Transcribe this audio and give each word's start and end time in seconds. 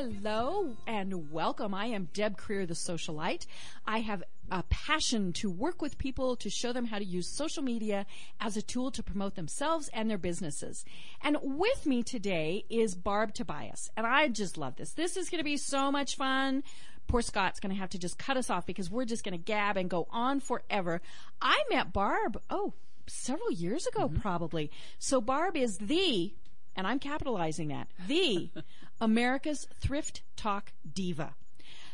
Hello 0.00 0.76
and 0.86 1.32
welcome. 1.32 1.74
I 1.74 1.86
am 1.86 2.08
Deb 2.12 2.36
Creer, 2.36 2.68
the 2.68 2.74
socialite. 2.74 3.46
I 3.84 3.98
have 3.98 4.22
a 4.48 4.62
passion 4.70 5.32
to 5.32 5.50
work 5.50 5.82
with 5.82 5.98
people 5.98 6.36
to 6.36 6.48
show 6.48 6.72
them 6.72 6.84
how 6.84 7.00
to 7.00 7.04
use 7.04 7.26
social 7.26 7.64
media 7.64 8.06
as 8.40 8.56
a 8.56 8.62
tool 8.62 8.92
to 8.92 9.02
promote 9.02 9.34
themselves 9.34 9.90
and 9.92 10.08
their 10.08 10.16
businesses. 10.16 10.84
And 11.20 11.36
with 11.42 11.84
me 11.84 12.04
today 12.04 12.64
is 12.70 12.94
Barb 12.94 13.34
Tobias. 13.34 13.90
And 13.96 14.06
I 14.06 14.28
just 14.28 14.56
love 14.56 14.76
this. 14.76 14.92
This 14.92 15.16
is 15.16 15.30
going 15.30 15.40
to 15.40 15.44
be 15.44 15.56
so 15.56 15.90
much 15.90 16.14
fun. 16.14 16.62
Poor 17.08 17.20
Scott's 17.20 17.58
going 17.58 17.74
to 17.74 17.80
have 17.80 17.90
to 17.90 17.98
just 17.98 18.18
cut 18.18 18.36
us 18.36 18.50
off 18.50 18.66
because 18.66 18.88
we're 18.88 19.04
just 19.04 19.24
going 19.24 19.36
to 19.36 19.44
gab 19.44 19.76
and 19.76 19.90
go 19.90 20.06
on 20.12 20.38
forever. 20.38 21.02
I 21.42 21.64
met 21.72 21.92
Barb, 21.92 22.40
oh, 22.50 22.72
several 23.08 23.50
years 23.50 23.84
ago, 23.88 24.06
mm-hmm. 24.06 24.20
probably. 24.20 24.70
So 25.00 25.20
Barb 25.20 25.56
is 25.56 25.78
the, 25.78 26.34
and 26.76 26.86
I'm 26.86 27.00
capitalizing 27.00 27.66
that, 27.68 27.88
the 28.06 28.52
America's 29.00 29.66
Thrift 29.80 30.22
Talk 30.36 30.72
Diva. 30.94 31.34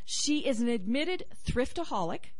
She 0.04 0.46
is 0.46 0.60
an 0.60 0.68
admitted 0.68 1.24
thriftaholic. 1.46 2.33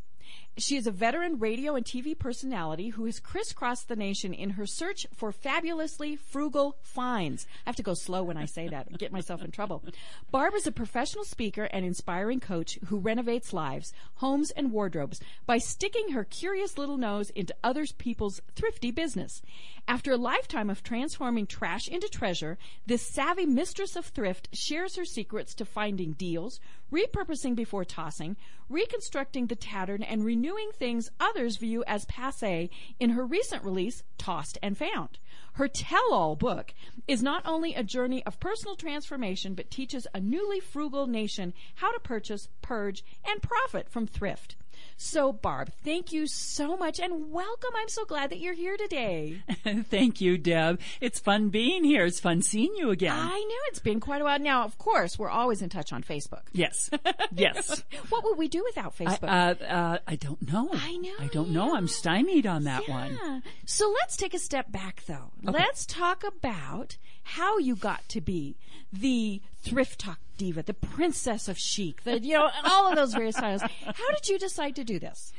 She 0.57 0.77
is 0.77 0.87
a 0.87 0.93
veteran 0.93 1.41
radio 1.41 1.75
and 1.75 1.85
TV 1.85 2.17
personality 2.17 2.91
who 2.91 3.07
has 3.07 3.19
crisscrossed 3.19 3.89
the 3.89 3.97
nation 3.97 4.33
in 4.33 4.51
her 4.51 4.67
search 4.67 5.05
for 5.13 5.33
fabulously 5.33 6.15
frugal 6.15 6.77
finds. 6.81 7.45
I 7.67 7.71
have 7.71 7.77
to 7.77 7.83
go 7.83 7.95
slow 7.95 8.23
when 8.23 8.37
I 8.37 8.45
say 8.45 8.69
that 8.69 8.97
get 8.97 9.11
myself 9.11 9.43
in 9.43 9.51
trouble. 9.51 9.83
Barb 10.31 10.55
is 10.55 10.65
a 10.65 10.73
professional 10.73 11.25
speaker 11.25 11.65
and 11.65 11.85
inspiring 11.85 12.39
coach 12.39 12.79
who 12.87 13.01
renovates 13.01 13.53
lives, 13.53 13.93
homes, 14.17 14.53
and 14.53 14.71
wardrobes 14.71 15.21
by 15.45 15.59
sticking 15.59 16.11
her 16.11 16.23
curious 16.23 16.79
little 16.79 16.99
nose 16.99 17.31
into 17.31 17.55
other 17.65 17.85
people's 17.99 18.41
thrifty 18.55 18.93
business. 18.93 19.43
After 19.89 20.13
a 20.13 20.17
lifetime 20.17 20.71
of 20.71 20.85
transforming 20.85 21.49
trash 21.49 21.89
into 21.89 22.09
treasure, 22.09 22.59
this 22.87 23.03
savvy 23.03 23.45
mistress 23.45 23.97
of 23.97 24.07
thrift 24.07 24.49
shares 24.53 24.95
her 24.95 25.05
secrets 25.05 25.53
to 25.57 25.65
finding 25.65 26.13
deals, 26.13 26.61
repurposing 26.95 27.57
before 27.57 27.85
tossing, 27.85 28.37
reconstructing 28.69 29.49
the 29.49 29.57
tattered, 29.57 30.03
and 30.03 30.25
renewing 30.25 30.71
things 30.73 31.11
others 31.19 31.57
view 31.57 31.83
as 31.87 32.05
passe 32.05 32.71
in 33.01 33.11
her 33.11 33.27
recent 33.27 33.65
release, 33.65 34.05
Tossed 34.17 34.59
and 34.63 34.79
Found. 34.79 35.19
Her 35.55 35.67
tell 35.69 36.13
all 36.13 36.37
book 36.37 36.73
is 37.09 37.23
not 37.23 37.45
only 37.45 37.75
a 37.75 37.83
journey 37.83 38.25
of 38.25 38.41
personal 38.41 38.77
transformation, 38.77 39.55
but 39.55 39.71
teaches 39.71 40.07
a 40.15 40.21
newly 40.21 40.61
frugal 40.61 41.07
nation 41.07 41.53
how 41.77 41.93
to 41.93 42.01
purchase, 42.01 42.49
purge, 42.63 43.05
and 43.25 43.43
profit 43.43 43.89
from 43.89 44.07
thrift. 44.07 44.57
So, 44.97 45.33
Barb, 45.33 45.71
thank 45.85 46.13
you 46.13 46.27
so 46.27 46.77
much 46.77 47.01
and 47.01 47.33
welcome. 47.33 47.71
I'm 47.77 47.89
so 47.89 48.05
glad 48.05 48.31
that 48.31 48.39
you're 48.39 48.55
here 48.55 48.77
today. 48.77 49.43
Thank 49.91 50.21
you, 50.21 50.39
Deb. 50.39 50.81
It's 51.01 51.19
fun 51.19 51.49
being 51.49 51.83
here. 51.85 52.05
It's 52.05 52.21
fun 52.21 52.43
seeing 52.43 52.75
you 52.77 52.91
again. 52.91 53.13
I 53.17 53.39
know 53.39 53.57
it's 53.69 53.81
been 53.81 53.99
quite 54.01 54.21
a 54.21 54.25
while. 54.25 54.39
Now, 54.39 54.65
of 54.65 54.79
course, 54.79 55.19
we're 55.19 55.31
always 55.31 55.63
in 55.63 55.69
touch 55.69 55.93
on 55.93 56.03
Facebook. 56.03 56.43
yes. 56.53 56.91
Yes. 57.37 57.83
What 58.11 58.25
would 58.25 58.39
we 58.39 58.49
do 58.49 58.63
without 58.65 58.95
I, 59.01 59.05
Facebook? 59.05 59.61
uh, 59.61 59.65
uh, 59.65 59.99
I 60.07 60.17
don't 60.17 60.41
know. 60.51 60.71
I 60.73 60.97
know, 60.97 61.13
I 61.19 61.27
don't 61.27 61.51
know. 61.51 61.75
I'm 61.75 61.89
stymied 61.89 62.47
on 62.47 62.65
that 62.65 62.89
one. 62.89 63.19
Yeah. 63.21 63.41
So 63.67 63.93
let's 64.01 64.17
take 64.17 64.35
a 64.35 64.39
step 64.39 64.71
back 64.71 65.05
though. 65.07 65.33
Let's 65.43 65.85
talk 65.85 66.23
about 66.23 66.97
how 67.25 67.59
you 67.59 67.75
got 67.75 68.09
to 68.11 68.21
be 68.21 68.57
the 68.93 69.41
thrift 69.63 70.01
talk 70.01 70.19
diva, 70.37 70.63
the 70.63 70.75
princess 70.75 71.49
of 71.49 71.59
chic, 71.59 72.03
the, 72.05 72.21
you 72.21 72.35
know, 72.35 72.51
all 72.65 72.89
of 72.89 72.97
those 72.97 73.15
various 73.15 73.37
titles. 73.37 73.63
How 73.63 74.11
did 74.13 74.29
you 74.29 74.39
decide 74.39 74.77
to 74.77 74.84
do 74.85 74.99
this? 74.99 75.33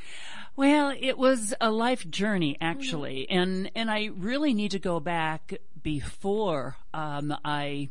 Well, 0.56 0.94
it 1.00 1.18
was 1.18 1.54
a 1.60 1.70
life 1.72 2.10
journey 2.10 2.58
actually, 2.62 3.28
Mm-hmm. 3.30 3.38
and 3.40 3.72
and 3.76 3.92
I 3.92 4.10
really 4.16 4.54
need 4.54 4.72
to 4.72 4.80
go 4.80 5.00
back 5.00 5.54
before 5.84 6.78
um, 6.94 7.36
I 7.44 7.90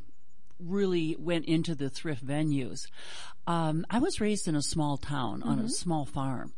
really 0.61 1.17
went 1.19 1.45
into 1.47 1.75
the 1.75 1.91
thrift 1.91 2.25
venues. 2.27 2.87
Um, 3.47 3.85
I 3.91 3.99
was 3.99 4.23
raised 4.23 4.49
in 4.49 4.57
a 4.57 4.63
small 4.63 4.97
town 4.97 5.43
on 5.43 5.59
a 5.59 5.69
small 5.69 6.07
farm. 6.07 6.55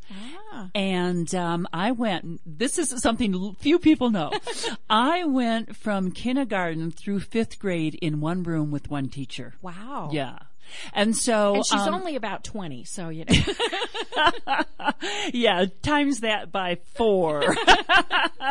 Ah. 0.52 0.70
And 0.72 1.34
um, 1.34 1.66
I 1.72 1.90
went. 1.90 2.40
This 2.46 2.78
is 2.78 2.90
something 3.02 3.56
few 3.58 3.80
people 3.80 4.10
know. 4.10 4.30
I 4.90 5.24
went 5.24 5.74
from 5.74 6.12
kindergarten 6.12 6.92
through 6.92 7.20
fifth 7.20 7.58
grade 7.58 7.96
in 7.96 8.20
one 8.20 8.44
room 8.44 8.70
with 8.70 8.88
one 8.88 9.08
teacher. 9.08 9.54
Wow. 9.62 10.10
Yeah, 10.12 10.38
and 10.92 11.16
so 11.16 11.56
And 11.56 11.66
she's 11.66 11.80
um, 11.80 11.94
only 11.94 12.16
about 12.16 12.44
20, 12.44 12.84
so 12.84 13.08
you 13.08 13.24
know. 13.28 14.62
yeah, 15.32 15.66
times 15.82 16.20
that 16.20 16.50
by 16.52 16.78
four. 16.94 17.56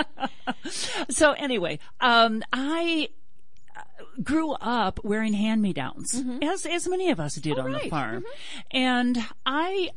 so 1.09 1.31
anyway, 1.33 1.79
um, 2.01 2.43
I 2.51 3.09
uh, 3.75 3.81
grew 4.23 4.51
up 4.53 4.99
wearing 5.03 5.33
hand-me-downs, 5.33 6.23
as 6.41 6.65
as 6.65 6.87
many 6.87 7.09
of 7.11 7.19
us 7.19 7.35
did 7.35 7.57
on 7.59 7.71
the 7.71 7.79
Mm-hmm. 7.79 7.89
farm, 7.89 8.23
and 8.71 9.17
I 9.45 9.89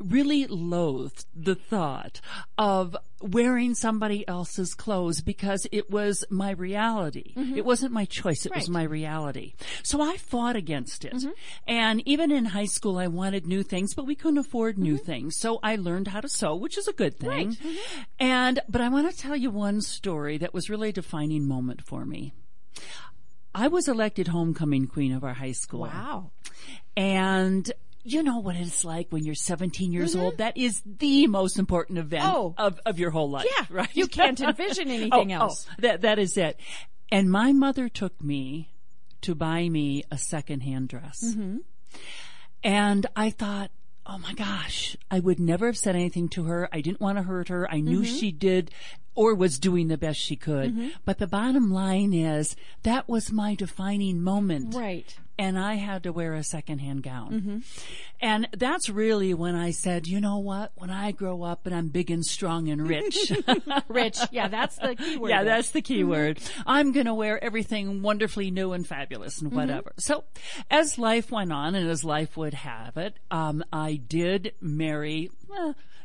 really 0.00 0.46
loathed 0.46 1.24
the 1.34 1.54
thought 1.54 2.20
of 2.56 2.96
wearing 3.20 3.74
somebody 3.74 4.26
else's 4.28 4.74
clothes 4.74 5.20
because 5.20 5.66
it 5.72 5.90
was 5.90 6.24
my 6.30 6.50
reality. 6.52 7.32
It 7.36 7.64
wasn't 7.64 7.92
my 7.92 8.04
choice. 8.04 8.46
It 8.46 8.54
was 8.54 8.64
Mm-hmm. 8.64 8.72
My 8.74 8.82
reality. 8.84 9.54
So 9.82 10.00
I 10.00 10.16
fought 10.18 10.54
against 10.56 11.04
it. 11.04 11.14
Mm-hmm. 11.14 11.30
And 11.66 12.02
even 12.06 12.30
in 12.30 12.44
high 12.46 12.66
school, 12.66 12.98
I 12.98 13.06
wanted 13.08 13.46
new 13.46 13.62
things, 13.62 13.94
but 13.94 14.06
we 14.06 14.14
couldn't 14.14 14.38
afford 14.38 14.78
new 14.78 14.96
things. 14.98 15.36
So 15.38 15.58
I 15.62 15.76
learned 15.76 16.08
how 16.08 16.20
to 16.20 16.28
sew, 16.28 16.54
which 16.54 16.78
is 16.78 16.86
a 16.86 16.92
good 16.92 17.18
thing. 17.18 17.56
And, 18.20 18.60
but 18.68 18.80
I 18.80 18.88
want 18.88 19.10
to 19.10 19.16
tell 19.16 19.34
you 19.36 19.50
one 19.50 19.80
story 19.80 20.38
that 20.38 20.54
was 20.54 20.68
really 20.70 20.90
a 20.90 20.92
defining 20.92 21.46
moment 21.48 21.82
for 21.84 22.04
me. 22.04 22.32
I 23.54 23.66
was 23.68 23.88
elected 23.88 24.28
homecoming 24.28 24.86
queen 24.86 25.12
of 25.12 25.24
our 25.24 25.34
high 25.34 25.52
school. 25.52 25.80
wow. 25.80 26.30
And 26.96 27.72
you 28.12 28.22
know 28.22 28.38
what 28.38 28.56
it's 28.56 28.84
like 28.84 29.08
when 29.10 29.24
you're 29.24 29.34
17 29.34 29.92
years 29.92 30.14
old. 30.16 30.38
That 30.38 30.56
is 30.56 30.82
the 30.84 31.26
most 31.26 31.58
important 31.58 31.98
event 31.98 32.24
Mm-hmm. 32.24 32.36
Oh. 32.36 32.54
of, 32.58 32.80
of 32.86 32.98
your 32.98 33.10
whole 33.10 33.30
life. 33.30 33.46
Yeah. 33.58 33.66
Right. 33.70 33.88
You 33.94 34.06
can't 34.06 34.40
envision 34.40 34.88
anything 34.88 35.32
Oh, 35.32 35.36
else. 35.42 35.66
oh, 35.70 35.74
that, 35.80 36.00
that 36.02 36.18
is 36.18 36.36
it. 36.36 36.58
And 37.10 37.30
my 37.30 37.52
mother 37.52 37.88
took 37.88 38.22
me 38.22 38.70
to 39.22 39.34
buy 39.34 39.68
me 39.68 40.04
a 40.10 40.18
secondhand 40.18 40.88
dress. 40.88 41.22
Mm-hmm. 41.24 41.58
And 42.64 43.06
I 43.16 43.30
thought, 43.30 43.70
oh 44.06 44.18
my 44.18 44.32
gosh, 44.34 44.96
I 45.10 45.20
would 45.20 45.38
never 45.40 45.66
have 45.66 45.78
said 45.78 45.94
anything 45.94 46.28
to 46.30 46.44
her. 46.44 46.68
I 46.72 46.80
didn't 46.80 47.00
want 47.00 47.18
to 47.18 47.22
hurt 47.22 47.48
her. 47.48 47.70
I 47.70 47.80
knew 47.80 48.02
Mm-hmm. 48.02 48.16
she 48.16 48.32
did 48.32 48.70
or 49.14 49.34
was 49.34 49.58
doing 49.58 49.88
the 49.88 49.98
best 49.98 50.20
she 50.20 50.36
could. 50.36 50.92
But 51.04 51.18
the 51.18 51.26
bottom 51.26 51.72
line 51.72 52.12
is 52.14 52.54
that 52.84 53.08
was 53.08 53.32
my 53.32 53.54
defining 53.56 54.22
moment 54.22 54.74
Right. 54.76 55.16
And 55.38 55.58
I 55.58 55.74
had 55.74 56.02
to 56.02 56.12
wear 56.12 56.34
a 56.34 56.42
secondhand 56.42 57.04
gown. 57.04 57.30
Mm-hmm. 57.30 57.58
And 58.20 58.48
that's 58.56 58.88
really 58.88 59.32
when 59.34 59.54
I 59.54 59.70
said, 59.70 60.08
you 60.08 60.20
know 60.20 60.38
what? 60.38 60.72
When 60.74 60.90
I 60.90 61.12
grow 61.12 61.44
up 61.44 61.64
and 61.64 61.74
I'm 61.74 61.88
big 61.88 62.10
and 62.10 62.24
strong 62.24 62.68
and 62.68 62.88
rich, 62.88 63.32
Rich. 63.88 64.18
Yeah, 64.32 64.48
that's 64.48 64.76
the 64.76 64.96
key 64.96 65.16
word. 65.16 65.30
yeah, 65.30 65.44
that's 65.44 65.70
the 65.70 65.80
key 65.80 66.00
mm-hmm. 66.00 66.10
word. 66.10 66.40
I'm 66.66 66.90
going 66.92 67.06
to 67.06 67.14
wear 67.14 67.42
everything 67.42 68.02
wonderfully 68.02 68.50
new 68.50 68.72
and 68.72 68.86
fabulous 68.86 69.40
and 69.40 69.50
mm-hmm. 69.50 69.60
whatever. 69.60 69.92
So 69.98 70.24
as 70.70 70.98
life 70.98 71.30
went 71.30 71.52
on 71.52 71.76
and 71.76 71.88
as 71.88 72.02
life 72.02 72.36
would 72.36 72.54
have 72.54 72.96
it, 72.96 73.14
um, 73.30 73.62
I 73.72 73.94
did 73.94 74.54
marry, 74.60 75.30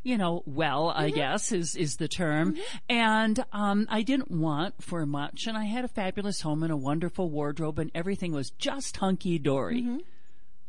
you 0.03 0.17
know, 0.17 0.43
well, 0.45 0.89
I 0.89 1.07
mm-hmm. 1.07 1.15
guess 1.15 1.51
is, 1.51 1.75
is 1.75 1.95
the 1.95 2.07
term. 2.07 2.53
Mm-hmm. 2.53 2.61
And, 2.89 3.45
um, 3.51 3.87
I 3.89 4.01
didn't 4.01 4.31
want 4.31 4.83
for 4.83 5.05
much 5.05 5.47
and 5.47 5.57
I 5.57 5.65
had 5.65 5.85
a 5.85 5.87
fabulous 5.87 6.41
home 6.41 6.63
and 6.63 6.71
a 6.71 6.77
wonderful 6.77 7.29
wardrobe 7.29 7.79
and 7.79 7.91
everything 7.95 8.33
was 8.33 8.51
just 8.51 8.97
hunky 8.97 9.39
dory 9.39 9.81
mm-hmm. 9.81 9.97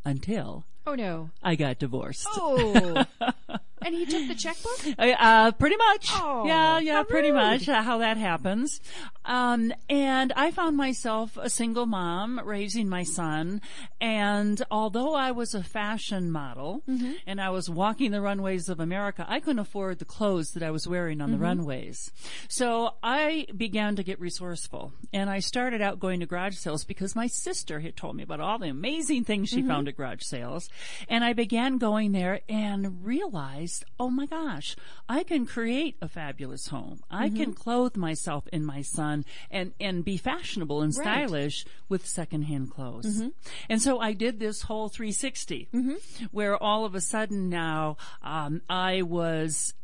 until 0.05 0.65
Oh 0.87 0.95
no. 0.95 1.31
I 1.43 1.55
got 1.55 1.79
divorced. 1.79 2.27
Oh. 2.31 3.05
and 3.85 3.95
he 3.95 4.07
took 4.07 4.27
the 4.29 4.35
checkbook? 4.35 4.81
Uh, 5.25 5.53
pretty 5.53 5.77
much. 5.77 6.09
Oh, 6.13 6.45
yeah, 6.47 6.79
yeah, 6.79 7.03
pretty 7.03 7.31
rude. 7.31 7.37
much 7.37 7.69
uh, 7.69 7.83
how 7.83 7.99
that 7.99 8.17
happens. 8.17 8.81
Um, 9.25 9.73
and 9.89 10.33
I 10.37 10.51
found 10.51 10.77
myself 10.77 11.37
a 11.41 11.49
single 11.49 11.87
mom 11.87 12.41
raising 12.45 12.89
my 12.89 13.03
son. 13.05 13.61
And 14.01 14.63
although 14.71 15.15
I 15.15 15.31
was 15.31 15.55
a 15.55 15.63
fashion 15.63 16.31
model 16.31 16.83
Mm-hmm. 16.89 17.13
and 17.27 17.41
I 17.41 17.51
was 17.51 17.69
walking 17.71 18.11
the 18.11 18.21
runways 18.21 18.69
of 18.69 18.81
America, 18.81 19.25
I 19.29 19.41
couldn't 19.41 19.59
afford 19.61 19.99
the 19.99 20.05
clothes 20.05 20.51
that 20.53 20.63
I 20.63 20.71
was 20.71 20.87
wearing 20.87 21.21
on 21.21 21.31
Mm-hmm. 21.31 21.39
the 21.39 21.43
runways. 21.45 22.11
So 22.49 22.95
I 23.03 23.47
began 23.57 23.97
to 23.97 24.03
get 24.03 24.21
resourceful 24.21 24.93
and 25.13 25.31
I 25.31 25.39
started 25.41 25.81
out 25.81 25.99
going 26.01 26.21
to 26.21 26.27
garage 26.27 26.57
sales 26.57 26.85
because 26.85 27.17
my 27.17 27.27
sister 27.27 27.81
had 27.81 27.97
told 27.97 28.17
me 28.17 28.23
about 28.23 28.41
all 28.41 28.59
the 28.59 28.69
amazing 28.69 29.25
things 29.25 29.49
she 29.49 29.63
found 29.63 29.89
at 29.89 29.97
garage 29.97 30.23
sales. 30.23 30.69
And 31.09 31.25
I 31.25 31.33
began 31.33 31.79
going 31.79 32.13
there 32.13 32.41
and 32.49 33.05
realized, 33.05 33.74
oh 33.99 34.11
my 34.11 34.27
gosh, 34.27 34.77
I 35.09 35.23
can 35.23 35.47
create 35.47 35.97
a 36.01 36.09
fabulous 36.09 36.69
home. 36.69 37.01
I 37.11 37.29
can 37.29 37.53
mm-hmm. 37.53 37.53
clothe 37.53 37.97
myself 37.97 38.45
and 38.53 38.67
my 38.67 38.83
son 38.83 39.25
and, 39.51 39.73
and 39.81 40.05
be 40.05 40.17
fashionable 40.17 40.83
and 40.83 40.95
Right. 40.97 41.03
stylish 41.03 41.65
with 41.89 42.07
secondhand 42.07 42.71
clothes. 42.71 43.19
Mm-hmm. 43.19 43.29
And 43.69 43.83
so 43.83 43.99
I 43.99 44.13
did 44.13 44.39
this 44.39 44.63
whole 44.63 44.89
360 44.89 45.69
mm-hmm. 45.73 46.25
where 46.31 46.63
all 46.63 46.85
of 46.85 46.95
a 46.95 47.01
sudden 47.01 47.49
now, 47.49 47.97
um, 48.23 48.63
I 48.69 49.03
was 49.03 49.75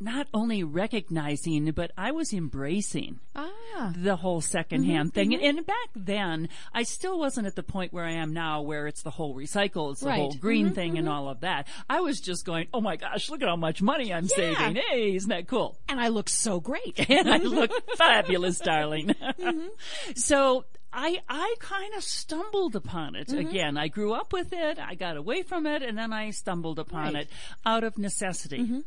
not 0.00 0.28
only 0.32 0.62
recognizing, 0.64 1.70
but 1.72 1.90
I 1.96 2.12
was 2.12 2.32
embracing 2.32 3.18
Ah. 3.34 3.92
the 3.96 4.16
whole 4.16 4.40
secondhand 4.40 5.08
mm-hmm, 5.10 5.14
thing. 5.14 5.30
Mm-hmm. 5.32 5.44
And 5.58 5.66
back 5.66 5.88
then, 5.96 6.48
I 6.72 6.84
still 6.84 7.18
wasn't 7.18 7.46
at 7.46 7.56
the 7.56 7.62
point 7.62 7.92
where 7.92 8.04
I 8.04 8.12
am 8.12 8.32
now, 8.32 8.62
where 8.62 8.86
it's 8.86 9.02
the 9.02 9.10
whole 9.10 9.34
recycle, 9.34 9.90
it's 9.92 10.00
the 10.00 10.06
Right. 10.08 10.16
whole 10.18 10.34
green 10.34 10.66
mm-hmm, 10.66 10.74
thing 10.74 10.98
and 10.98 11.08
all 11.08 11.28
of 11.28 11.40
that. 11.40 11.66
I 11.90 12.00
was 12.00 12.20
just 12.20 12.44
going, 12.44 12.68
oh 12.72 12.80
my 12.80 12.96
gosh, 12.96 13.28
look 13.28 13.42
at 13.42 13.48
how 13.48 13.56
much 13.56 13.82
money 13.82 14.12
I'm 14.12 14.24
Yeah. 14.36 14.36
saving. 14.54 14.76
Hey, 14.88 15.16
isn't 15.16 15.28
that 15.30 15.48
cool? 15.48 15.76
And 15.88 16.00
I 16.00 16.08
look 16.08 16.28
so 16.28 16.60
great. 16.60 16.98
and 17.10 17.28
I 17.28 17.38
look 17.38 17.70
fabulous, 17.96 18.58
darling. 18.60 19.14
So 20.14 20.64
I 20.92 21.18
I 21.28 21.54
kind 21.60 21.94
of 21.94 22.02
stumbled 22.02 22.74
upon 22.76 23.14
it 23.14 23.32
again. 23.32 23.76
I 23.76 23.88
grew 23.88 24.12
up 24.14 24.32
with 24.32 24.52
it, 24.52 24.78
I 24.78 24.94
got 24.94 25.16
away 25.16 25.42
from 25.42 25.66
it, 25.66 25.82
and 25.82 25.98
then 25.98 26.12
I 26.12 26.30
stumbled 26.30 26.78
upon 26.78 27.14
Right. 27.14 27.22
it 27.24 27.30
out 27.66 27.84
of 27.84 27.98
necessity. 27.98 28.82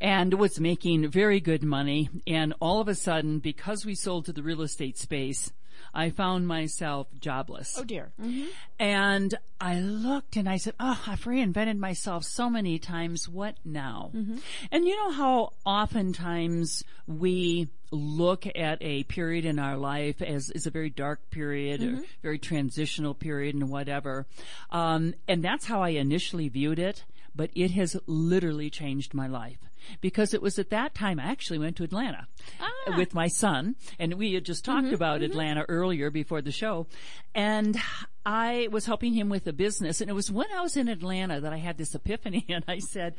and 0.00 0.34
was 0.34 0.60
making 0.60 1.08
very 1.08 1.40
good 1.40 1.62
money. 1.62 2.08
And 2.26 2.54
all 2.60 2.80
of 2.80 2.88
a 2.88 2.94
sudden, 2.94 3.38
because 3.38 3.84
we 3.84 3.94
sold 3.94 4.26
to 4.26 4.32
the 4.32 4.42
real 4.42 4.62
estate 4.62 4.98
space, 4.98 5.52
I 5.94 6.10
found 6.10 6.46
myself 6.46 7.08
jobless. 7.20 7.76
Oh 7.78 7.84
dear. 7.84 8.12
Mm-hmm. 8.20 8.46
And 8.78 9.34
I 9.60 9.80
looked 9.80 10.36
and 10.36 10.48
I 10.48 10.56
said, 10.56 10.74
Oh, 10.78 11.00
I've 11.06 11.24
reinvented 11.24 11.78
myself 11.78 12.24
so 12.24 12.48
many 12.48 12.78
times. 12.78 13.28
What 13.28 13.56
now? 13.64 14.10
Mm-hmm. 14.14 14.36
And 14.70 14.84
you 14.84 14.96
know 14.96 15.10
how 15.10 15.52
oftentimes 15.64 16.84
we 17.06 17.68
look 17.90 18.46
at 18.46 18.78
a 18.80 19.02
period 19.04 19.44
in 19.44 19.58
our 19.58 19.76
life 19.76 20.20
as, 20.20 20.50
as 20.50 20.66
a 20.66 20.70
very 20.70 20.90
dark 20.90 21.30
period 21.30 21.82
or 21.82 21.86
mm-hmm. 21.86 22.02
very 22.22 22.38
transitional 22.38 23.14
period 23.14 23.54
and 23.54 23.70
whatever. 23.70 24.26
Um, 24.70 25.14
and 25.26 25.42
that's 25.42 25.64
how 25.64 25.82
I 25.82 25.90
initially 25.90 26.48
viewed 26.48 26.78
it, 26.78 27.04
but 27.38 27.50
it 27.54 27.70
has 27.70 27.96
literally 28.06 28.68
changed 28.68 29.14
my 29.14 29.28
life. 29.28 29.58
Because 30.00 30.34
it 30.34 30.42
was 30.42 30.58
at 30.58 30.70
that 30.70 30.92
time 30.92 31.20
I 31.20 31.22
actually 31.22 31.60
went 31.60 31.76
to 31.76 31.84
Atlanta 31.84 32.26
ah. 32.60 32.96
with 32.96 33.14
my 33.14 33.28
son, 33.28 33.76
and 33.98 34.14
we 34.14 34.34
had 34.34 34.44
just 34.44 34.64
talked 34.64 34.86
mm-hmm, 34.86 34.94
about 34.94 35.20
mm-hmm. 35.20 35.30
Atlanta 35.30 35.64
earlier 35.68 36.10
before 36.10 36.42
the 36.42 36.50
show, 36.50 36.88
and 37.34 37.80
I 38.26 38.68
was 38.72 38.86
helping 38.86 39.14
him 39.14 39.28
with 39.28 39.46
a 39.46 39.52
business, 39.52 40.00
and 40.00 40.10
it 40.10 40.14
was 40.14 40.32
when 40.32 40.48
I 40.52 40.60
was 40.60 40.76
in 40.76 40.88
Atlanta 40.88 41.40
that 41.40 41.52
I 41.52 41.58
had 41.58 41.78
this 41.78 41.94
epiphany, 41.94 42.44
and 42.50 42.64
I 42.66 42.80
said, 42.80 43.14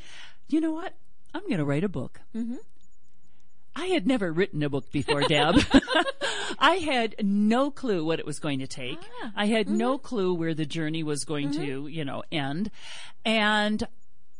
"You 0.49 0.59
know 0.59 0.73
what? 0.73 0.93
I'm 1.33 1.43
going 1.43 1.57
to 1.57 1.65
write 1.65 1.85
a 1.85 1.89
book." 1.89 2.19
Mm-hmm. 2.35 2.57
I 3.75 3.85
had 3.87 4.05
never 4.05 4.31
written 4.31 4.61
a 4.61 4.69
book 4.69 4.91
before, 4.91 5.21
Deb. 5.21 5.55
I 6.59 6.75
had 6.75 7.15
no 7.23 7.71
clue 7.71 8.03
what 8.03 8.19
it 8.19 8.25
was 8.25 8.39
going 8.39 8.59
to 8.59 8.67
take. 8.67 8.99
Ah, 9.23 9.31
I 9.35 9.45
had 9.45 9.69
no 9.69 9.97
clue 9.97 10.33
where 10.33 10.53
the 10.53 10.65
journey 10.65 11.03
was 11.03 11.23
going 11.23 11.51
to, 11.51 11.87
you 11.87 12.03
know, 12.03 12.23
end. 12.31 12.71
And 13.23 13.87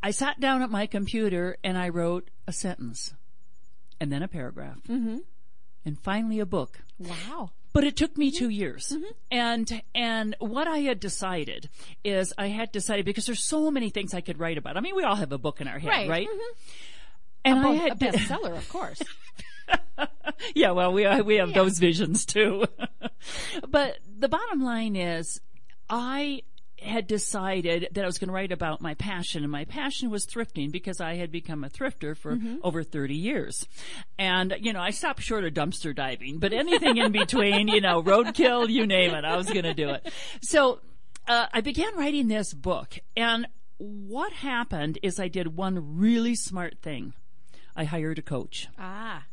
I 0.01 0.11
sat 0.11 0.39
down 0.39 0.61
at 0.61 0.69
my 0.69 0.85
computer 0.85 1.57
and 1.63 1.77
I 1.77 1.89
wrote 1.89 2.29
a 2.47 2.53
sentence 2.53 3.13
and 3.99 4.11
then 4.11 4.23
a 4.23 4.27
paragraph 4.27 4.79
mm-hmm. 4.87 5.17
and 5.85 5.99
finally 5.99 6.39
a 6.39 6.45
book. 6.45 6.79
Wow. 6.97 7.51
But 7.71 7.83
it 7.83 7.95
took 7.95 8.17
me 8.17 8.29
mm-hmm. 8.29 8.37
two 8.37 8.49
years. 8.49 8.89
Mm-hmm. 8.89 9.11
And, 9.31 9.81
and 9.93 10.35
what 10.39 10.67
I 10.67 10.79
had 10.79 10.99
decided 10.99 11.69
is 12.03 12.33
I 12.37 12.47
had 12.47 12.71
decided 12.71 13.05
because 13.05 13.25
there's 13.25 13.43
so 13.43 13.69
many 13.69 13.89
things 13.89 14.13
I 14.13 14.21
could 14.21 14.39
write 14.39 14.57
about. 14.57 14.77
I 14.77 14.79
mean, 14.79 14.95
we 14.95 15.03
all 15.03 15.15
have 15.15 15.31
a 15.31 15.37
book 15.37 15.61
in 15.61 15.67
our 15.67 15.79
head, 15.79 15.89
Right. 15.89 16.09
right? 16.09 16.27
And 17.45 17.59
I 17.59 17.73
had 17.73 17.91
a 17.93 17.95
bestseller, 17.95 18.57
of 18.57 18.67
course. 18.69 19.01
yeah, 20.55 20.71
well, 20.71 20.91
we 20.91 21.05
we 21.21 21.35
have 21.35 21.53
those 21.53 21.79
visions 21.79 22.25
too. 22.25 22.65
but 23.69 23.99
the 24.17 24.27
bottom 24.27 24.61
line 24.61 24.95
is, 24.95 25.39
I 25.89 26.43
had 26.81 27.07
decided 27.07 27.87
that 27.91 28.03
I 28.03 28.05
was 28.05 28.17
going 28.17 28.27
to 28.29 28.33
write 28.33 28.51
about 28.51 28.81
my 28.81 28.93
passion, 28.93 29.43
and 29.43 29.51
my 29.51 29.65
passion 29.65 30.09
was 30.09 30.25
thrifting 30.25 30.71
because 30.71 30.99
I 31.01 31.15
had 31.15 31.31
become 31.31 31.63
a 31.63 31.69
thrifter 31.69 32.15
for 32.15 32.37
over 32.63 32.83
30 32.83 33.15
years. 33.15 33.65
And, 34.17 34.55
you 34.59 34.73
know, 34.73 34.81
I 34.81 34.91
stopped 34.91 35.21
short 35.21 35.43
of 35.45 35.53
dumpster 35.53 35.95
diving, 35.95 36.39
but 36.39 36.53
anything 36.53 36.97
in 36.97 37.11
between, 37.11 37.67
you 37.67 37.81
know, 37.81 38.01
roadkill, 38.03 38.69
you 38.69 38.85
name 38.87 39.13
it, 39.13 39.25
I 39.25 39.35
was 39.37 39.47
going 39.47 39.63
to 39.63 39.73
do 39.73 39.89
it. 39.89 40.11
So, 40.41 40.79
uh, 41.27 41.47
I 41.53 41.61
began 41.61 41.95
writing 41.95 42.27
this 42.27 42.53
book, 42.53 42.99
and 43.15 43.47
what 43.77 44.33
happened 44.33 44.97
is 45.03 45.19
I 45.19 45.27
did 45.27 45.55
one 45.55 45.97
really 45.97 46.35
smart 46.35 46.79
thing. 46.81 47.13
I 47.75 47.83
hired 47.85 48.19
a 48.19 48.21
coach. 48.21 48.67
ah. 48.77 49.23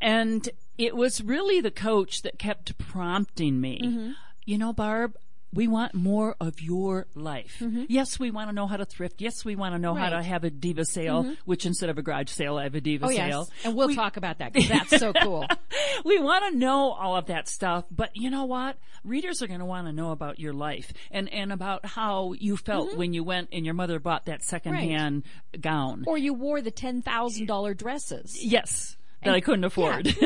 And 0.00 0.48
it 0.78 0.96
was 0.96 1.22
really 1.22 1.60
the 1.60 1.70
coach 1.70 2.22
that 2.22 2.38
kept 2.38 2.76
prompting 2.78 3.60
me. 3.60 4.14
You 4.44 4.58
know, 4.58 4.72
Barb, 4.72 5.16
we 5.54 5.68
want 5.68 5.94
more 5.94 6.36
of 6.40 6.60
your 6.60 7.06
life. 7.14 7.58
Mm-hmm. 7.60 7.84
Yes, 7.88 8.18
we 8.18 8.30
want 8.30 8.50
to 8.50 8.54
know 8.54 8.66
how 8.66 8.76
to 8.76 8.84
thrift. 8.84 9.20
Yes, 9.20 9.44
we 9.44 9.56
want 9.56 9.74
to 9.74 9.78
know 9.78 9.94
how 9.94 10.10
to 10.10 10.22
have 10.22 10.44
a 10.44 10.50
diva 10.50 10.84
sale, 10.84 11.22
mm-hmm. 11.22 11.32
which 11.44 11.64
instead 11.64 11.90
of 11.90 11.98
a 11.98 12.02
garage 12.02 12.28
sale, 12.28 12.58
I 12.58 12.64
have 12.64 12.74
a 12.74 12.80
diva 12.80 13.06
Oh 13.06 13.08
sale. 13.08 13.48
yes. 13.48 13.64
And 13.64 13.76
we'll 13.76 13.94
talk 13.94 14.16
about 14.16 14.38
that 14.38 14.52
because 14.52 14.68
that's 14.90 14.98
so 14.98 15.12
cool. 15.12 15.46
we 16.04 16.18
want 16.18 16.52
to 16.52 16.58
know 16.58 16.92
all 16.92 17.16
of 17.16 17.26
that 17.26 17.48
stuff, 17.48 17.84
but 17.90 18.10
you 18.14 18.30
know 18.30 18.44
what? 18.44 18.76
Readers 19.04 19.42
are 19.42 19.46
going 19.46 19.60
to 19.60 19.66
want 19.66 19.86
to 19.86 19.92
know 19.92 20.10
about 20.10 20.38
your 20.38 20.52
life 20.52 20.92
and, 21.10 21.32
and 21.32 21.52
about 21.52 21.86
how 21.86 22.32
you 22.32 22.56
felt 22.56 22.88
mm-hmm. 22.88 22.98
when 22.98 23.12
you 23.12 23.22
went 23.22 23.50
and 23.52 23.64
your 23.64 23.74
mother 23.74 23.98
bought 23.98 24.26
that 24.26 24.42
secondhand 24.42 25.22
gown. 25.60 26.04
Or 26.06 26.18
you 26.18 26.34
wore 26.34 26.60
the 26.60 26.70
ten 26.70 27.02
thousand 27.02 27.46
dollar 27.46 27.74
dresses. 27.74 28.38
Yes, 28.42 28.96
that 29.22 29.34
I 29.34 29.40
couldn't 29.40 29.64
afford. 29.64 30.16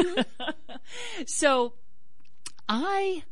so 1.27 1.75
I 2.69 3.23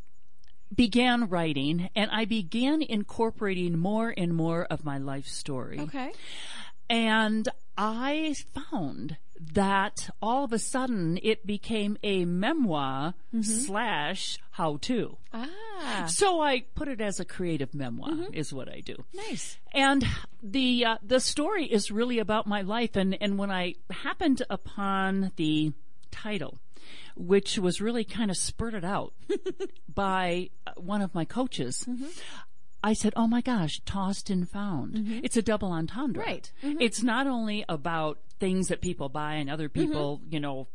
began 0.76 1.28
writing 1.28 1.90
and 1.94 2.10
I 2.10 2.24
began 2.24 2.82
incorporating 2.82 3.78
more 3.78 4.12
and 4.16 4.34
more 4.34 4.64
of 4.64 4.84
my 4.84 4.98
life 4.98 5.26
story. 5.26 5.80
Okay. 5.80 6.12
And 6.88 7.48
I 7.76 8.36
found 8.54 9.16
that 9.38 10.08
all 10.22 10.44
of 10.44 10.52
a 10.52 10.58
sudden 10.58 11.18
it 11.22 11.46
became 11.46 11.98
a 12.02 12.24
memoir 12.24 13.14
slash 13.42 14.38
how 14.52 14.78
to. 14.78 15.18
Ah. 15.32 16.06
So 16.08 16.40
I 16.40 16.64
put 16.74 16.88
it 16.88 17.00
as 17.00 17.20
a 17.20 17.24
creative 17.24 17.74
memoir 17.74 18.28
is 18.32 18.52
what 18.52 18.68
I 18.68 18.80
do. 18.80 19.04
Nice. 19.12 19.58
And 19.72 20.06
the 20.42 20.84
uh, 20.86 20.98
the 21.02 21.20
story 21.20 21.66
is 21.66 21.90
really 21.90 22.18
about 22.18 22.46
my 22.46 22.62
life, 22.62 22.96
and 22.96 23.16
and 23.20 23.38
when 23.38 23.50
I 23.50 23.74
happened 23.90 24.42
upon 24.48 25.32
the 25.36 25.72
title, 26.10 26.58
which 27.14 27.58
was 27.58 27.80
really 27.80 28.04
kind 28.04 28.30
of 28.30 28.36
spurted 28.36 28.84
out 28.84 29.12
by 29.94 30.50
one 30.76 31.02
of 31.02 31.14
my 31.14 31.24
coaches, 31.24 31.88
I 32.82 32.92
said, 32.92 33.12
"Oh 33.16 33.26
my 33.26 33.40
gosh, 33.40 33.80
tossed 33.84 34.30
and 34.30 34.48
found." 34.48 35.20
It's 35.24 35.36
a 35.36 35.42
double 35.42 35.72
entendre. 35.72 36.22
Mm-hmm. 36.22 36.30
Right. 36.30 36.52
Mm-hmm. 36.62 36.80
It's 36.80 37.02
not 37.02 37.26
only 37.26 37.64
about 37.68 38.18
things 38.38 38.68
that 38.68 38.80
people 38.80 39.08
buy 39.08 39.34
and 39.34 39.48
other 39.50 39.68
people, 39.68 40.20
you 40.28 40.40
know, 40.40 40.68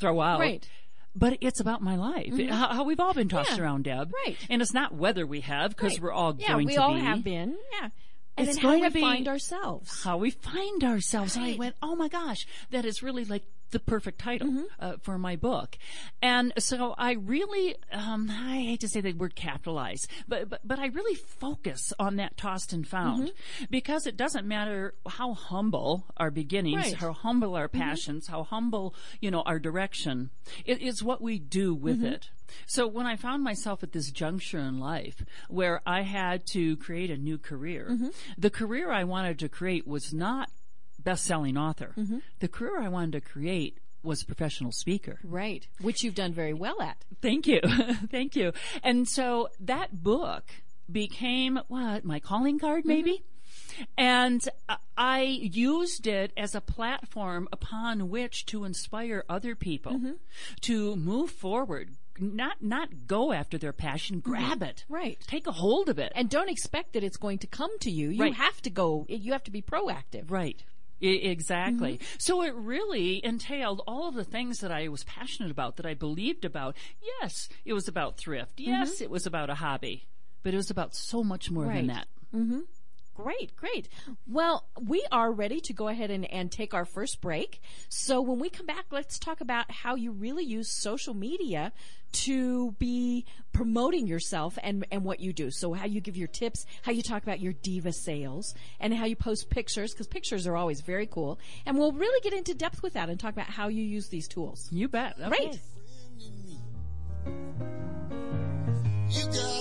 throw 0.00 0.20
out. 0.20 0.34
Mm-hmm. 0.34 0.40
Right. 0.42 0.60
Mm-hmm. 0.62 1.18
But 1.18 1.38
it's 1.40 1.58
about 1.58 1.82
my 1.82 1.96
life, 1.96 2.32
how, 2.48 2.68
how 2.74 2.84
we've 2.84 3.00
all 3.00 3.12
been 3.12 3.28
tossed 3.28 3.56
Yeah. 3.56 3.62
around, 3.64 3.84
Deb. 3.84 4.12
Right. 4.24 4.36
And 4.48 4.62
it's 4.62 4.72
not 4.72 4.94
whether 4.94 5.26
we 5.26 5.40
have, 5.40 5.70
because 5.74 5.94
Right. 5.94 6.02
we're 6.02 6.12
all 6.12 6.36
yeah, 6.38 6.48
going 6.52 6.66
we 6.68 6.74
to 6.74 6.82
all 6.82 6.94
be. 6.94 7.00
have 7.00 7.24
been. 7.24 7.56
Yeah. 7.72 7.88
And 8.36 8.46
It's 8.46 8.56
then 8.56 8.62
how 8.62 8.68
going 8.70 8.82
we 8.82 8.88
to 8.88 8.94
be- 8.94 9.00
find 9.00 9.26
ourselves. 9.26 10.04
How 10.04 10.16
we 10.18 10.30
find 10.30 10.84
ourselves. 10.84 11.34
And 11.34 11.44
I 11.44 11.56
went, 11.56 11.74
oh 11.82 11.96
my 11.96 12.06
gosh, 12.06 12.46
that 12.70 12.84
is 12.84 13.02
really 13.02 13.24
like 13.24 13.42
the 13.70 13.78
perfect 13.80 14.18
title 14.20 14.48
Mm-hmm. 14.48 14.62
uh, 14.80 14.92
for 15.02 15.18
my 15.18 15.36
book. 15.36 15.76
And 16.22 16.52
so 16.58 16.94
I 16.96 17.12
really, 17.12 17.76
um, 17.92 18.30
I 18.30 18.56
hate 18.60 18.80
to 18.80 18.88
say 18.88 19.00
the 19.00 19.12
word 19.12 19.34
capitalize, 19.34 20.06
but, 20.26 20.48
but, 20.48 20.60
but 20.64 20.78
I 20.78 20.86
really 20.86 21.14
focus 21.16 21.92
on 21.98 22.16
that 22.16 22.36
tossed 22.36 22.72
and 22.72 22.86
found 22.86 23.28
Mm-hmm. 23.28 23.64
because 23.70 24.06
it 24.06 24.16
doesn't 24.16 24.46
matter 24.46 24.94
how 25.06 25.34
humble 25.34 26.06
our 26.16 26.30
beginnings, 26.30 26.76
Right. 26.76 26.94
Mm-hmm. 26.94 27.04
how 27.06 27.12
humble 27.12 27.54
our 27.56 27.68
passions, 27.68 28.26
how 28.26 28.44
humble, 28.44 28.94
you 29.20 29.30
know, 29.30 29.42
our 29.42 29.58
direction. 29.58 30.30
It 30.64 30.80
is 30.80 31.02
what 31.02 31.20
we 31.20 31.38
do 31.38 31.74
with 31.74 31.96
Mm-hmm. 31.98 32.06
it. 32.06 32.30
So 32.66 32.86
when 32.86 33.06
I 33.06 33.16
found 33.16 33.44
myself 33.44 33.82
at 33.82 33.92
this 33.92 34.10
juncture 34.10 34.58
in 34.58 34.78
life 34.80 35.22
where 35.48 35.82
I 35.86 36.00
had 36.02 36.46
to 36.52 36.76
create 36.78 37.10
a 37.10 37.16
new 37.18 37.36
career, 37.38 37.88
Mm-hmm. 37.90 38.08
the 38.38 38.50
career 38.50 38.90
I 38.90 39.04
wanted 39.04 39.38
to 39.40 39.48
create 39.48 39.86
was 39.86 40.12
not 40.14 40.50
best-selling 40.98 41.56
author. 41.56 41.92
Mm-hmm. 41.96 42.18
The 42.40 42.48
career 42.48 42.80
I 42.80 42.88
wanted 42.88 43.12
to 43.12 43.20
create 43.20 43.78
was 44.02 44.22
professional 44.24 44.72
speaker. 44.72 45.18
Right. 45.24 45.66
Which 45.80 46.02
you've 46.04 46.14
done 46.14 46.32
very 46.32 46.54
well 46.54 46.80
at. 46.80 46.96
Thank 47.20 47.46
you. 47.46 47.60
Thank 48.10 48.36
you. 48.36 48.52
And 48.82 49.08
so 49.08 49.48
that 49.60 50.02
book 50.02 50.44
became 50.90 51.58
what 51.68 52.04
my 52.04 52.20
calling 52.20 52.58
card 52.58 52.84
maybe. 52.84 53.22
And 53.96 54.42
uh, 54.68 54.76
I 54.96 55.22
used 55.22 56.06
it 56.06 56.32
as 56.36 56.54
a 56.54 56.60
platform 56.60 57.48
upon 57.52 58.08
which 58.08 58.46
to 58.46 58.64
inspire 58.64 59.24
other 59.28 59.54
people 59.54 60.00
to 60.62 60.96
move 60.96 61.30
forward, 61.30 61.90
not 62.18 62.62
not 62.62 63.06
go 63.06 63.32
after 63.32 63.58
their 63.58 63.72
passion, 63.72 64.20
grab 64.20 64.62
it. 64.62 64.84
Right. 64.88 65.18
Take 65.26 65.46
a 65.46 65.52
hold 65.52 65.88
of 65.88 65.98
it. 65.98 66.12
And 66.16 66.28
don't 66.30 66.48
expect 66.50 66.94
that 66.94 67.04
it's 67.04 67.16
going 67.18 67.38
to 67.38 67.46
come 67.46 67.78
to 67.80 67.90
you. 67.90 68.10
You 68.10 68.22
Right. 68.22 68.34
have 68.34 68.60
to 68.62 68.70
go, 68.70 69.06
you 69.08 69.32
have 69.32 69.44
to 69.44 69.50
be 69.52 69.62
proactive. 69.62 70.30
Right. 70.30 70.62
Exactly. 71.00 71.94
Mm-hmm. 71.94 72.04
So 72.18 72.42
it 72.42 72.54
really 72.54 73.24
entailed 73.24 73.82
all 73.86 74.08
of 74.08 74.14
the 74.14 74.24
things 74.24 74.58
that 74.60 74.72
I 74.72 74.88
was 74.88 75.04
passionate 75.04 75.50
about, 75.50 75.76
that 75.76 75.86
I 75.86 75.94
believed 75.94 76.44
about. 76.44 76.76
Yes, 77.20 77.48
it 77.64 77.72
was 77.72 77.88
about 77.88 78.16
thrift. 78.16 78.56
Mm-hmm. 78.58 78.70
Yes, 78.70 79.00
it 79.00 79.10
was 79.10 79.26
about 79.26 79.50
a 79.50 79.54
hobby. 79.54 80.08
But 80.42 80.54
it 80.54 80.56
was 80.56 80.70
about 80.70 80.94
so 80.94 81.22
much 81.24 81.50
more 81.50 81.64
than 81.64 81.88
Right. 81.88 82.06
that. 82.32 82.58
Great, 83.18 83.56
great. 83.56 83.88
Well, 84.28 84.68
we 84.80 85.04
are 85.10 85.32
ready 85.32 85.60
to 85.62 85.72
go 85.72 85.88
ahead 85.88 86.12
and, 86.12 86.24
and 86.30 86.52
take 86.52 86.72
our 86.72 86.84
first 86.84 87.20
break. 87.20 87.60
So 87.88 88.20
when 88.20 88.38
we 88.38 88.48
come 88.48 88.64
back, 88.64 88.84
let's 88.92 89.18
talk 89.18 89.40
about 89.40 89.68
how 89.72 89.96
you 89.96 90.12
really 90.12 90.44
use 90.44 90.70
social 90.70 91.14
media 91.14 91.72
to 92.12 92.70
be 92.78 93.26
promoting 93.52 94.06
yourself 94.06 94.56
and, 94.62 94.86
and 94.92 95.04
what 95.04 95.18
you 95.18 95.32
do. 95.32 95.50
So 95.50 95.72
how 95.72 95.86
you 95.86 96.00
give 96.00 96.16
your 96.16 96.28
tips, 96.28 96.64
how 96.82 96.92
you 96.92 97.02
talk 97.02 97.24
about 97.24 97.40
your 97.40 97.54
diva 97.54 97.92
sales, 97.92 98.54
and 98.78 98.94
how 98.94 99.06
you 99.06 99.16
post 99.16 99.50
pictures, 99.50 99.92
because 99.92 100.06
pictures 100.06 100.46
are 100.46 100.56
always 100.56 100.80
very 100.80 101.06
cool. 101.06 101.40
And 101.66 101.76
we'll 101.76 101.90
really 101.90 102.20
get 102.20 102.32
into 102.32 102.54
depth 102.54 102.84
with 102.84 102.92
that 102.92 103.10
and 103.10 103.18
talk 103.18 103.32
about 103.32 103.50
how 103.50 103.66
you 103.66 103.82
use 103.82 104.08
these 104.10 104.28
tools. 104.28 104.68
You 104.70 104.86
bet. 104.86 105.16
Okay. 105.20 105.28
Great. 105.28 105.60
You 109.10 109.57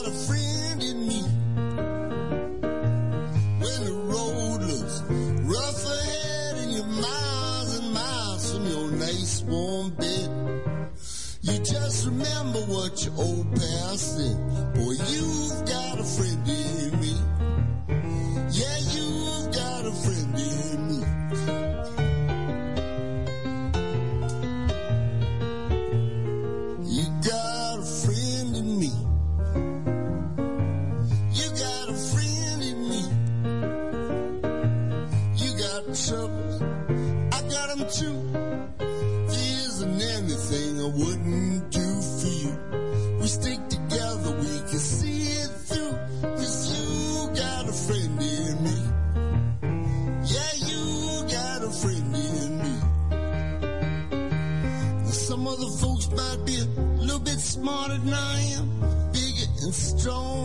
just 11.63 12.05
remember 12.05 12.59
what 12.71 13.03
your 13.03 13.13
old 13.17 13.51
past 13.55 14.17
said. 14.17 14.37
Boy, 14.75 14.95
you've 15.09 15.65
got 15.65 15.99
a 15.99 16.03
friend 16.03 16.47
in 16.47 16.76
smarter 57.67 57.97
than 57.97 58.13
I 58.13 58.39
am, 58.57 58.67
bigger 59.11 59.47
and 59.63 59.73
stronger 59.73 60.36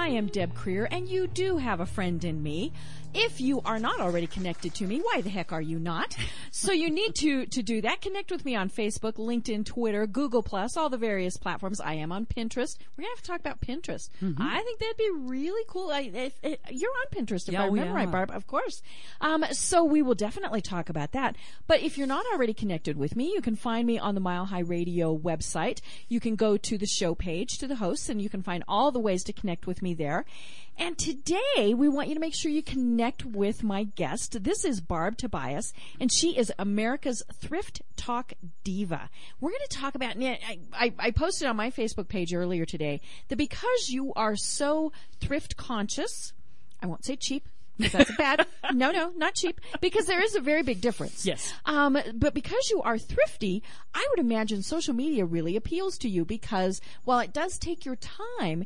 I 0.00 0.08
am 0.08 0.28
Deb 0.28 0.54
Creer, 0.54 0.88
and 0.90 1.10
you 1.10 1.26
do 1.26 1.58
have 1.58 1.78
a 1.78 1.84
friend 1.84 2.24
in 2.24 2.42
me. 2.42 2.72
If 3.12 3.40
you 3.40 3.60
are 3.64 3.78
not 3.78 4.00
already 4.00 4.26
connected 4.26 4.74
to 4.74 4.86
me, 4.86 5.00
why 5.00 5.20
the 5.20 5.30
heck 5.30 5.52
are 5.52 5.60
you 5.60 5.78
not? 5.78 6.16
So 6.52 6.72
you 6.72 6.90
need 6.90 7.14
to 7.16 7.46
to 7.46 7.62
do 7.62 7.80
that. 7.82 8.00
Connect 8.00 8.30
with 8.30 8.44
me 8.44 8.54
on 8.54 8.70
Facebook, 8.70 9.14
LinkedIn, 9.14 9.64
Twitter, 9.64 10.06
Google 10.06 10.42
Plus, 10.42 10.76
all 10.76 10.88
the 10.88 10.98
various 10.98 11.36
platforms. 11.36 11.80
I 11.80 11.94
am 11.94 12.12
on 12.12 12.26
Pinterest. 12.26 12.76
We're 12.96 13.02
gonna 13.02 13.14
have 13.14 13.22
to 13.22 13.30
talk 13.30 13.40
about 13.40 13.60
Pinterest. 13.60 14.08
I 14.38 14.62
think 14.62 14.78
that'd 14.80 14.96
be 14.96 15.10
really 15.14 15.64
cool. 15.68 15.90
I, 15.90 16.10
if, 16.12 16.38
if, 16.42 16.58
you're 16.70 16.90
on 16.90 17.06
Pinterest, 17.24 17.48
if 17.48 17.54
Yeah, 17.54 17.62
I 17.62 17.66
remember 17.66 17.94
right. 17.94 18.10
Barb. 18.10 18.30
Of 18.30 18.46
course. 18.46 18.82
Um, 19.20 19.44
so 19.52 19.84
we 19.84 20.02
will 20.02 20.14
definitely 20.14 20.60
talk 20.60 20.88
about 20.88 21.12
that. 21.12 21.36
But 21.66 21.80
if 21.80 21.98
you're 21.98 22.06
not 22.06 22.24
already 22.32 22.54
connected 22.54 22.96
with 22.96 23.16
me, 23.16 23.32
you 23.32 23.40
can 23.40 23.56
find 23.56 23.86
me 23.86 23.98
on 23.98 24.14
the 24.14 24.20
Mile 24.20 24.46
High 24.46 24.60
Radio 24.60 25.16
website. 25.16 25.80
You 26.08 26.20
can 26.20 26.36
go 26.36 26.56
to 26.56 26.78
the 26.78 26.86
show 26.86 27.14
page, 27.14 27.58
to 27.58 27.66
the 27.66 27.76
hosts, 27.76 28.08
and 28.08 28.20
you 28.20 28.28
can 28.28 28.42
find 28.42 28.64
all 28.68 28.90
the 28.90 29.00
ways 29.00 29.24
to 29.24 29.32
connect 29.32 29.66
with 29.66 29.82
me 29.82 29.94
there. 29.94 30.24
And 30.80 30.96
today 30.96 31.74
we 31.74 31.90
want 31.90 32.08
you 32.08 32.14
to 32.14 32.20
make 32.20 32.34
sure 32.34 32.50
you 32.50 32.62
connect 32.62 33.26
with 33.26 33.62
my 33.62 33.84
guest. 33.84 34.42
This 34.42 34.64
is 34.64 34.80
Barb 34.80 35.18
Tobias, 35.18 35.74
and 36.00 36.10
she 36.10 36.38
is 36.38 36.50
America's 36.58 37.22
Thrift 37.34 37.82
Talk 37.98 38.32
Diva. 38.64 39.10
We're 39.42 39.50
going 39.50 39.60
to 39.68 39.76
talk 39.76 39.94
about, 39.94 40.16
I, 40.16 40.58
I, 40.72 40.94
I 40.98 41.10
posted 41.10 41.48
on 41.48 41.56
my 41.56 41.70
Facebook 41.70 42.08
page 42.08 42.32
earlier 42.32 42.64
today 42.64 43.02
that 43.28 43.36
because 43.36 43.90
you 43.90 44.14
are 44.14 44.36
so 44.36 44.90
thrift 45.20 45.58
conscious, 45.58 46.32
I 46.82 46.86
won't 46.86 47.04
say 47.04 47.14
cheap, 47.14 47.46
because 47.76 47.92
that's 47.92 48.16
bad. 48.16 48.46
no, 48.72 48.90
no, 48.90 49.12
not 49.16 49.34
cheap. 49.34 49.60
Because 49.82 50.06
there 50.06 50.22
is 50.22 50.34
a 50.34 50.40
very 50.40 50.62
big 50.62 50.80
difference. 50.80 51.26
Yes. 51.26 51.52
Um, 51.66 51.98
but 52.14 52.32
because 52.32 52.70
you 52.70 52.80
are 52.80 52.96
thrifty, 52.96 53.62
I 53.94 54.06
would 54.10 54.18
imagine 54.18 54.62
social 54.62 54.94
media 54.94 55.26
really 55.26 55.56
appeals 55.56 55.98
to 55.98 56.08
you 56.08 56.24
because 56.24 56.80
while 57.04 57.20
it 57.20 57.34
does 57.34 57.58
take 57.58 57.84
your 57.84 57.96
time, 57.96 58.64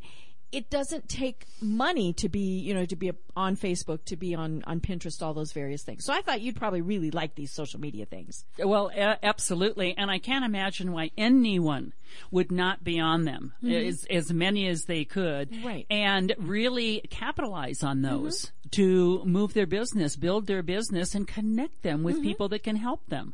it 0.51 0.69
doesn't 0.69 1.09
take 1.09 1.45
money 1.61 2.13
to 2.13 2.29
be, 2.29 2.59
you 2.59 2.73
know, 2.73 2.85
to 2.85 2.95
be 2.95 3.11
on 3.35 3.57
Facebook, 3.57 4.05
to 4.05 4.15
be 4.15 4.33
on, 4.35 4.63
on 4.65 4.79
Pinterest, 4.79 5.21
all 5.21 5.33
those 5.33 5.51
various 5.51 5.83
things. 5.83 6.05
So 6.05 6.13
I 6.13 6.21
thought 6.21 6.39
you'd 6.41 6.55
probably 6.55 6.81
really 6.81 7.11
like 7.11 7.35
these 7.35 7.51
social 7.51 7.79
media 7.79 8.05
things. 8.05 8.45
Well, 8.57 8.89
a- 8.95 9.23
absolutely. 9.25 9.95
And 9.97 10.09
I 10.09 10.19
can't 10.19 10.45
imagine 10.45 10.91
why 10.93 11.11
anyone 11.17 11.93
would 12.31 12.51
not 12.51 12.83
be 12.83 12.99
on 12.99 13.25
them, 13.25 13.53
as, 13.67 14.05
as 14.09 14.31
many 14.31 14.67
as 14.67 14.83
they 14.85 15.03
could. 15.03 15.51
Mm-hmm. 15.51 15.67
Right. 15.67 15.85
Mm-hmm. 15.89 15.93
And 15.93 16.35
really 16.37 17.01
capitalize 17.09 17.83
on 17.83 18.01
those 18.01 18.51
to 18.71 19.23
move 19.25 19.53
their 19.53 19.65
business, 19.67 20.15
build 20.15 20.47
their 20.47 20.63
business, 20.63 21.15
and 21.15 21.27
connect 21.27 21.81
them 21.81 21.97
Mm-hmm. 21.97 22.05
with 22.05 22.21
people 22.21 22.47
that 22.49 22.63
can 22.63 22.75
help 22.77 23.05
them. 23.07 23.33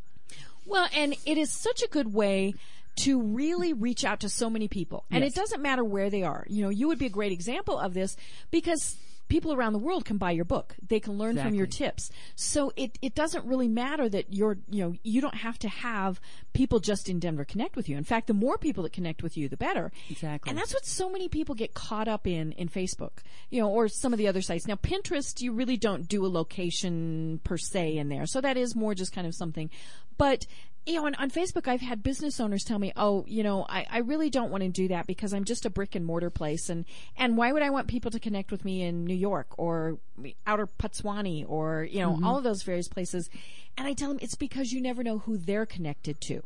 Well, 0.65 0.87
and 0.95 1.15
it 1.25 1.37
is 1.37 1.51
such 1.51 1.83
a 1.83 1.87
good 1.87 2.13
way 2.13 2.53
to 2.97 3.21
really 3.21 3.73
reach 3.73 4.03
out 4.05 4.19
to 4.21 4.29
so 4.29 4.49
many 4.49 4.67
people. 4.67 5.05
And 5.09 5.23
Yes. 5.23 5.33
it 5.33 5.35
doesn't 5.35 5.61
matter 5.61 5.83
where 5.83 6.09
they 6.09 6.23
are. 6.23 6.45
You 6.49 6.63
know, 6.63 6.69
you 6.69 6.87
would 6.87 6.99
be 6.99 7.05
a 7.05 7.09
great 7.09 7.31
example 7.31 7.79
of 7.79 7.93
this 7.93 8.15
because 8.51 8.95
people 9.29 9.53
around 9.53 9.71
the 9.71 9.79
world 9.79 10.03
can 10.03 10.17
buy 10.17 10.31
your 10.31 10.43
book. 10.43 10.75
They 10.85 10.99
can 10.99 11.17
learn 11.17 11.37
from 11.37 11.55
your 11.55 11.65
tips. 11.65 12.11
So 12.35 12.73
it, 12.75 12.99
it 13.01 13.15
doesn't 13.15 13.45
really 13.45 13.69
matter 13.69 14.09
that 14.09 14.33
you're, 14.33 14.57
you 14.69 14.83
know, 14.83 14.93
you 15.03 15.21
don't 15.21 15.35
have 15.35 15.57
to 15.59 15.69
have 15.69 16.19
people 16.51 16.81
just 16.81 17.07
in 17.07 17.17
Denver 17.19 17.45
connect 17.45 17.77
with 17.77 17.87
you. 17.87 17.95
In 17.95 18.03
fact, 18.03 18.27
the 18.27 18.33
more 18.33 18.57
people 18.57 18.83
that 18.83 18.91
connect 18.91 19.23
with 19.23 19.37
you, 19.37 19.47
the 19.47 19.55
better. 19.55 19.93
Exactly. 20.09 20.49
And 20.49 20.59
that's 20.59 20.73
what 20.73 20.85
so 20.85 21.09
many 21.09 21.29
people 21.29 21.55
get 21.55 21.73
caught 21.73 22.09
up 22.09 22.27
in 22.27 22.51
in 22.53 22.67
Facebook, 22.67 23.19
you 23.49 23.61
know, 23.61 23.69
or 23.69 23.87
some 23.87 24.11
of 24.11 24.19
the 24.19 24.27
other 24.27 24.41
sites. 24.41 24.67
Now, 24.67 24.75
Pinterest, 24.75 25.39
you 25.39 25.53
really 25.53 25.77
don't 25.77 26.09
do 26.09 26.25
a 26.25 26.27
location 26.27 27.39
per 27.45 27.57
se 27.57 27.95
in 27.95 28.09
there. 28.09 28.25
So 28.25 28.41
that 28.41 28.57
is 28.57 28.75
more 28.75 28.93
just 28.93 29.13
kind 29.13 29.25
of 29.25 29.33
something. 29.33 29.69
But, 30.17 30.45
you 30.85 30.95
know, 30.95 31.05
on, 31.05 31.15
on 31.15 31.29
Facebook, 31.29 31.67
I've 31.67 31.81
had 31.81 32.01
business 32.01 32.39
owners 32.39 32.63
tell 32.63 32.79
me, 32.79 32.91
oh, 32.95 33.23
you 33.27 33.43
know, 33.43 33.65
I, 33.69 33.85
I 33.89 33.97
really 33.99 34.29
don't 34.29 34.49
want 34.49 34.63
to 34.63 34.69
do 34.69 34.87
that 34.87 35.05
because 35.05 35.33
I'm 35.33 35.43
just 35.43 35.65
a 35.65 35.69
brick 35.69 35.93
and 35.93 36.05
mortar 36.05 36.29
place. 36.31 36.69
And, 36.69 36.85
and 37.15 37.37
why 37.37 37.51
would 37.51 37.61
I 37.61 37.69
want 37.69 37.87
people 37.87 38.09
to 38.11 38.19
connect 38.19 38.51
with 38.51 38.65
me 38.65 38.81
in 38.81 39.05
New 39.05 39.15
York 39.15 39.47
or 39.57 39.99
outer 40.47 40.67
Putswani 40.67 41.45
or, 41.47 41.83
you 41.83 41.99
know, 41.99 42.13
mm-hmm. 42.13 42.25
all 42.25 42.37
of 42.37 42.43
those 42.43 42.63
various 42.63 42.87
places? 42.87 43.29
And 43.77 43.87
I 43.87 43.93
tell 43.93 44.09
them 44.09 44.19
it's 44.21 44.35
because 44.35 44.71
you 44.71 44.81
never 44.81 45.03
know 45.03 45.19
who 45.19 45.37
they're 45.37 45.67
connected 45.67 46.19
to. 46.21 46.41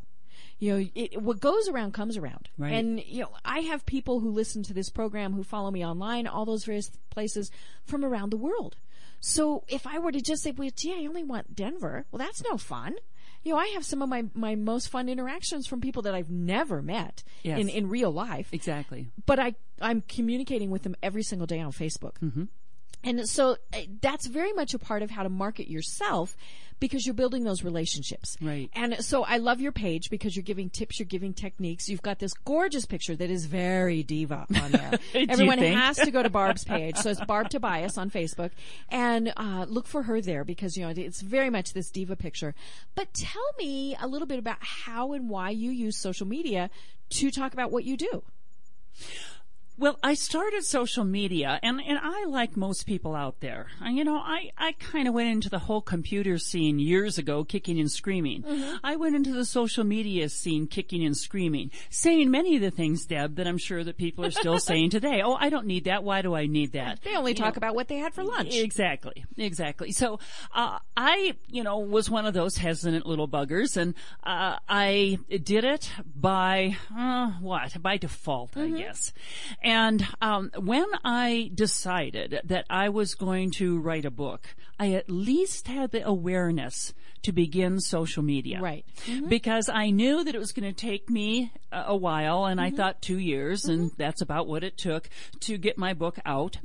You 0.59 0.73
know, 0.73 0.85
it, 0.95 1.21
what 1.21 1.39
goes 1.39 1.67
around 1.67 1.93
comes 1.93 2.17
around. 2.17 2.49
Right. 2.57 2.73
And, 2.73 3.03
you 3.05 3.21
know, 3.21 3.29
I 3.43 3.59
have 3.59 3.85
people 3.85 4.19
who 4.19 4.29
listen 4.29 4.63
to 4.63 4.73
this 4.73 4.89
program 4.89 5.33
who 5.33 5.43
follow 5.43 5.71
me 5.71 5.85
online, 5.85 6.27
all 6.27 6.45
those 6.45 6.65
various 6.65 6.91
places 7.09 7.51
from 7.85 8.03
around 8.03 8.31
the 8.31 8.37
world. 8.37 8.75
So 9.19 9.63
if 9.67 9.87
I 9.87 9.97
were 9.97 10.11
to 10.11 10.21
just 10.21 10.43
say, 10.43 10.51
well, 10.51 10.69
gee, 10.75 10.93
I 10.93 11.07
only 11.07 11.23
want 11.23 11.55
Denver, 11.55 12.05
well, 12.11 12.19
that's 12.19 12.43
no 12.43 12.57
fun. 12.57 12.95
You 13.45 13.53
know, 13.53 13.59
I 13.59 13.67
have 13.75 13.85
some 13.85 14.01
of 14.01 14.09
my, 14.09 14.25
my 14.33 14.55
most 14.55 14.89
fun 14.89 15.07
interactions 15.07 15.67
from 15.67 15.79
people 15.79 16.01
that 16.01 16.13
I've 16.15 16.29
never 16.31 16.81
met 16.81 17.23
Yes. 17.43 17.59
in, 17.59 17.69
in 17.69 17.87
real 17.89 18.11
life 18.11 18.49
Exactly. 18.51 19.07
but 19.25 19.39
I 19.39 19.55
I'm 19.79 20.01
communicating 20.01 20.71
with 20.71 20.81
them 20.83 20.95
every 21.03 21.21
single 21.23 21.45
day 21.45 21.59
on 21.59 21.71
Facebook. 21.71 22.13
Mm-hmm. 22.23 22.45
And 23.05 23.29
so 23.29 23.57
uh, 23.73 23.81
that's 24.01 24.25
very 24.25 24.51
much 24.51 24.73
a 24.73 24.79
part 24.79 25.03
of 25.03 25.11
how 25.11 25.23
to 25.23 25.29
market 25.29 25.69
yourself 25.69 26.35
because 26.79 27.05
you're 27.05 27.15
building 27.15 27.43
those 27.43 27.63
relationships. 27.63 28.35
Right. 28.41 28.69
And 28.73 28.97
so 28.99 29.23
I 29.23 29.37
love 29.37 29.61
your 29.61 29.71
page 29.71 30.09
because 30.09 30.35
you're 30.35 30.43
giving 30.43 30.69
tips, 30.69 30.99
you're 30.99 31.05
giving 31.05 31.33
techniques. 31.33 31.87
You've 31.87 32.01
got 32.01 32.19
this 32.19 32.33
gorgeous 32.33 32.85
picture 32.85 33.15
that 33.15 33.29
is 33.29 33.45
very 33.45 34.03
diva 34.03 34.45
on 34.61 34.71
there. 34.71 34.99
Everyone 35.29 35.59
has 35.59 35.97
to 35.97 36.11
go 36.11 36.21
to 36.21 36.29
Barb's 36.29 36.63
page. 36.65 36.97
So 36.97 37.11
it's 37.11 37.23
Barb 37.23 37.49
Tobias 37.49 37.97
on 37.97 38.09
Facebook 38.09 38.51
and 38.89 39.31
uh, 39.37 39.65
look 39.69 39.87
for 39.87 40.03
her 40.03 40.19
there 40.19 40.43
because, 40.43 40.75
you 40.75 40.83
know, 40.83 40.93
it's 40.95 41.21
very 41.21 41.49
much 41.49 41.73
this 41.73 41.91
diva 41.91 42.15
picture. 42.15 42.53
But 42.95 43.13
tell 43.13 43.53
me 43.57 43.95
a 44.01 44.07
little 44.07 44.27
bit 44.27 44.39
about 44.39 44.57
how 44.59 45.13
and 45.13 45.29
why 45.29 45.51
you 45.51 45.71
use 45.71 45.97
social 45.97 46.27
media 46.27 46.69
to 47.11 47.31
talk 47.31 47.53
about 47.53 47.71
what 47.71 47.85
you 47.85 47.97
do. 47.97 48.23
Well, 49.77 49.99
I 50.01 50.13
started 50.13 50.63
social 50.63 51.03
media 51.03 51.59
and, 51.61 51.81
and 51.85 51.99
I 52.01 52.25
like 52.25 52.55
most 52.55 52.85
people 52.85 53.13
out 53.13 53.41
there. 53.41 53.67
I- 53.81 53.89
You 53.91 54.05
know, 54.05 54.15
I, 54.17 54.51
I 54.57 54.71
kind 54.73 55.05
of 55.07 55.13
went 55.13 55.29
into 55.29 55.49
the 55.49 55.59
whole 55.59 55.81
computer 55.81 56.37
scene 56.37 56.79
years 56.79 57.17
ago, 57.17 57.43
kicking 57.43 57.77
and 57.79 57.91
screaming. 57.91 58.45
I 58.83 58.95
went 58.95 59.15
into 59.15 59.33
the 59.33 59.43
social 59.43 59.83
media 59.83 60.29
scene, 60.29 60.67
kicking 60.67 61.03
and 61.05 61.15
screaming, 61.15 61.71
saying 61.89 62.31
many 62.31 62.55
of 62.55 62.61
the 62.61 62.71
things, 62.71 63.05
Deb, 63.05 63.35
that 63.35 63.47
I'm 63.47 63.57
sure 63.57 63.83
that 63.83 63.97
people 63.97 64.25
are 64.25 64.31
still 64.31 64.59
saying 64.71 64.91
today. 64.91 65.21
Oh, 65.21 65.33
I 65.39 65.49
don't 65.49 65.65
need 65.67 65.83
that. 65.85 66.03
Why 66.05 66.21
do 66.21 66.33
I 66.35 66.45
need 66.45 66.71
that? 66.71 67.01
They 67.03 67.15
only 67.15 67.31
You 67.31 67.35
talk 67.35 67.55
know, 67.55 67.57
about 67.59 67.75
what 67.75 67.89
they 67.89 67.97
had 67.97 68.13
for 68.13 68.23
lunch. 68.23 68.55
Exactly, 68.55 69.25
exactly. 69.37 69.91
So, 69.91 70.19
uh, 70.53 70.79
I, 70.95 71.35
you 71.47 71.63
know, 71.63 71.79
was 71.79 72.09
one 72.09 72.25
of 72.25 72.33
those 72.33 72.57
hesitant 72.57 73.05
little 73.05 73.27
buggers 73.27 73.75
and, 73.75 73.93
uh, 74.23 74.57
I 74.69 75.19
did 75.29 75.65
it 75.65 75.91
by, 76.15 76.77
uh, 76.97 77.31
what? 77.41 77.81
By 77.81 77.97
default, 77.97 78.55
I 78.55 78.69
guess. 78.69 79.11
And, 79.65 80.07
um, 80.21 80.51
when 80.57 80.85
I 81.03 81.51
decided 81.53 82.39
that 82.45 82.65
I 82.69 82.89
was 82.89 83.15
going 83.15 83.51
to 83.51 83.79
write 83.79 84.05
a 84.05 84.11
book, 84.11 84.55
I 84.79 84.93
at 84.93 85.09
least 85.09 85.67
had 85.67 85.91
the 85.91 86.05
awareness 86.05 86.93
to 87.23 87.31
begin 87.31 87.79
social 87.79 88.21
media. 88.21 88.61
Right. 88.61 88.85
Mm-hmm. 89.07 89.27
Because 89.29 89.67
I 89.67 89.89
knew 89.89 90.23
that 90.23 90.35
it 90.35 90.37
was 90.37 90.51
going 90.51 90.71
to 90.71 90.79
take 90.79 91.09
me 91.09 91.51
a 91.71 91.85
a 91.87 91.95
while, 91.95 92.45
and 92.45 92.59
I 92.59 92.67
mm-hmm. 92.67 92.77
thought 92.77 93.01
two 93.01 93.19
years, 93.19 93.65
and 93.65 93.87
mm-hmm. 93.87 93.95
that's 93.97 94.21
about 94.21 94.47
what 94.47 94.63
it 94.63 94.77
took 94.77 95.09
to 95.41 95.57
get 95.57 95.77
my 95.77 95.93
book 95.93 96.19
out. 96.25 96.57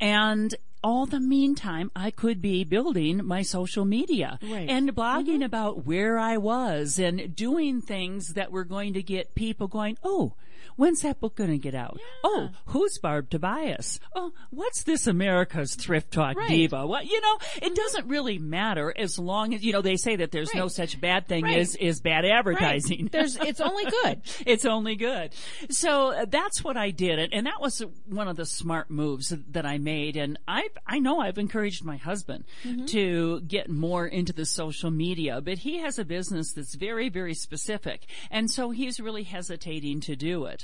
And 0.00 0.54
all 0.84 1.06
the 1.06 1.20
meantime, 1.20 1.90
I 1.94 2.10
could 2.10 2.42
be 2.42 2.64
building 2.64 3.24
my 3.24 3.42
social 3.42 3.84
media 3.84 4.38
Right. 4.42 4.68
and 4.68 4.94
blogging 4.94 5.44
about 5.44 5.86
where 5.86 6.18
I 6.18 6.36
was 6.38 6.98
and 6.98 7.34
doing 7.34 7.80
things 7.80 8.34
that 8.34 8.50
were 8.50 8.64
going 8.64 8.94
to 8.94 9.02
get 9.02 9.34
people 9.34 9.68
going, 9.68 9.96
oh, 10.02 10.34
when's 10.76 11.00
that 11.02 11.20
book 11.20 11.36
going 11.36 11.50
to 11.50 11.58
get 11.58 11.74
out? 11.74 12.00
Oh, 12.24 12.50
who's 12.66 12.98
Barb 12.98 13.30
Tobias? 13.30 14.00
Oh, 14.14 14.32
what's 14.50 14.82
this 14.84 15.06
America's 15.06 15.74
Thrift 15.74 16.10
Talk 16.12 16.36
Right. 16.36 16.48
diva? 16.48 16.86
What, 16.86 17.06
you 17.06 17.20
know, 17.20 17.38
it 17.62 17.74
doesn't 17.74 18.06
really 18.08 18.38
matter 18.38 18.92
as 18.96 19.18
long 19.18 19.54
as, 19.54 19.64
you 19.64 19.72
know, 19.72 19.82
they 19.82 19.96
say 19.96 20.16
that 20.16 20.30
there's 20.32 20.54
no 20.54 20.68
such 20.68 21.00
bad 21.00 21.26
thing 21.28 21.44
Right. 21.44 21.58
as, 21.58 21.76
as 21.76 22.00
bad 22.00 22.24
advertising. 22.24 23.08
There's, 23.12 23.36
it's 23.36 23.60
only 23.60 23.84
good. 23.84 24.22
it's 24.46 24.64
only 24.64 24.96
good. 24.96 25.32
So 25.70 26.12
uh, 26.12 26.24
that's 26.28 26.62
what 26.64 26.76
I 26.76 26.90
did, 26.90 27.18
and, 27.18 27.32
and 27.32 27.46
that 27.46 27.60
was 27.60 27.82
one 28.06 28.28
of 28.28 28.36
the 28.36 28.46
smart 28.46 28.90
moves 28.90 29.34
that 29.50 29.66
I 29.66 29.78
made. 29.78 30.16
And 30.16 30.38
I, 30.48 30.68
I 30.86 30.98
know 30.98 31.20
I've 31.20 31.38
encouraged 31.38 31.84
my 31.84 31.96
husband 31.96 32.44
to 32.86 33.40
get 33.42 33.68
more 33.68 34.06
into 34.06 34.32
the 34.32 34.46
social 34.46 34.90
media, 34.90 35.40
but 35.40 35.58
he 35.58 35.78
has 35.78 35.98
a 35.98 36.04
business 36.04 36.52
that's 36.52 36.74
very, 36.74 37.08
very 37.08 37.34
specific, 37.34 38.06
and 38.30 38.50
so 38.50 38.70
he's 38.70 39.00
really 39.00 39.22
hesitating 39.22 40.00
to 40.00 40.16
do 40.16 40.44
it. 40.46 40.61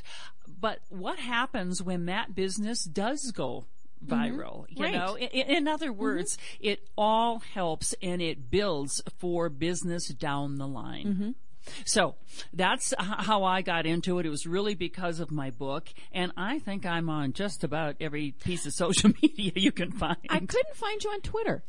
But 0.61 0.81
what 0.89 1.19
happens 1.19 1.83
when 1.83 2.07
that 2.07 2.35
business 2.35 2.85
does 2.85 3.31
go? 3.33 3.67
Mm-hmm. 4.05 4.15
Viral, 4.15 4.67
you 4.69 4.85
Right. 4.85 4.95
know. 4.95 5.17
In, 5.17 5.29
in 5.29 5.69
other 5.69 5.91
mm-hmm. 5.91 6.01
words, 6.01 6.39
it 6.61 6.89
all 6.97 7.41
helps 7.41 7.95
and 8.01 8.23
it 8.23 8.51
builds 8.51 9.03
for 9.19 9.49
business 9.49 10.09
down 10.09 10.57
the 10.57 10.69
line. 10.69 11.05
Mm-hmm. 11.07 11.31
So 11.85 12.15
that's 12.53 12.95
how 12.99 13.45
I 13.45 13.61
got 13.63 13.87
into 13.87 14.19
it. 14.19 14.27
It 14.27 14.31
was 14.31 14.47
really 14.47 14.75
because 14.75 15.21
of 15.21 15.31
my 15.31 15.51
book, 15.51 15.89
and 16.13 16.33
I 16.37 16.61
think 16.61 16.87
I'm 16.87 17.11
on 17.11 17.33
just 17.35 17.63
about 17.65 17.97
every 18.01 18.31
piece 18.33 18.65
of 18.67 18.73
social 18.75 19.11
media 19.23 19.53
you 19.55 19.73
can 19.73 19.93
find. 19.93 20.17
I 20.31 20.39
couldn't 20.39 20.77
find 20.77 21.03
you 21.03 21.11
on 21.11 21.21
Twitter. 21.21 21.63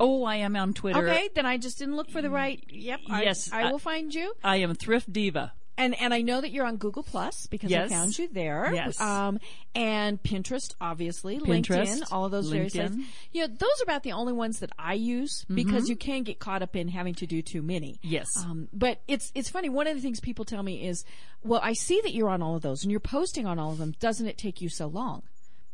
oh, 0.00 0.24
I 0.24 0.36
am 0.36 0.56
on 0.56 0.74
Twitter. 0.74 1.06
Okay, 1.08 1.28
then 1.34 1.44
I 1.44 1.56
just 1.56 1.78
didn't 1.78 1.96
look 1.96 2.10
for 2.10 2.22
the 2.22 2.30
right. 2.30 2.64
Yep. 2.70 3.00
Yes, 3.08 3.52
I, 3.52 3.62
I- 3.64 3.70
will 3.72 3.78
find 3.78 4.14
you. 4.14 4.32
I 4.42 4.56
am 4.56 4.74
Thrift 4.74 5.12
Diva. 5.12 5.52
And 5.76 6.00
and 6.00 6.14
I 6.14 6.20
know 6.20 6.40
that 6.40 6.50
you're 6.52 6.64
on 6.66 6.76
Google 6.76 7.02
Plus 7.02 7.46
because 7.48 7.70
Yes. 7.70 7.90
I 7.90 7.94
found 7.94 8.16
you 8.16 8.28
there. 8.28 8.72
Yes. 8.72 9.00
Um, 9.00 9.40
and 9.74 10.22
Pinterest, 10.22 10.72
obviously, 10.80 11.38
Pinterest, 11.40 12.00
LinkedIn, 12.00 12.12
all 12.12 12.24
of 12.24 12.30
those 12.30 12.48
various 12.48 12.74
sites. 12.74 12.94
LinkedIn. 12.94 13.04
You 13.32 13.40
know, 13.42 13.46
those 13.48 13.80
are 13.80 13.84
about 13.84 14.04
the 14.04 14.12
only 14.12 14.32
ones 14.32 14.60
that 14.60 14.70
I 14.78 14.94
use 14.94 15.44
because 15.52 15.88
you 15.88 15.96
can 15.96 16.22
get 16.22 16.38
caught 16.38 16.62
up 16.62 16.76
in 16.76 16.86
having 16.88 17.14
to 17.16 17.26
do 17.26 17.42
too 17.42 17.60
many. 17.60 17.98
Yes. 18.02 18.28
Um, 18.36 18.68
but 18.72 19.00
it's 19.08 19.32
it's 19.34 19.48
funny. 19.50 19.68
One 19.68 19.88
of 19.88 19.96
the 19.96 20.00
things 20.00 20.20
people 20.20 20.44
tell 20.44 20.62
me 20.62 20.86
is, 20.86 21.04
"Well, 21.42 21.60
I 21.62 21.72
see 21.72 22.00
that 22.02 22.14
you're 22.14 22.30
on 22.30 22.40
all 22.40 22.54
of 22.54 22.62
those 22.62 22.82
and 22.84 22.90
you're 22.92 23.00
posting 23.00 23.44
on 23.46 23.58
all 23.58 23.72
of 23.72 23.78
them. 23.78 23.94
Doesn't 23.98 24.26
it 24.28 24.38
take 24.38 24.60
you 24.60 24.68
so 24.68 24.86
long?" 24.86 25.22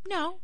No. 0.07 0.39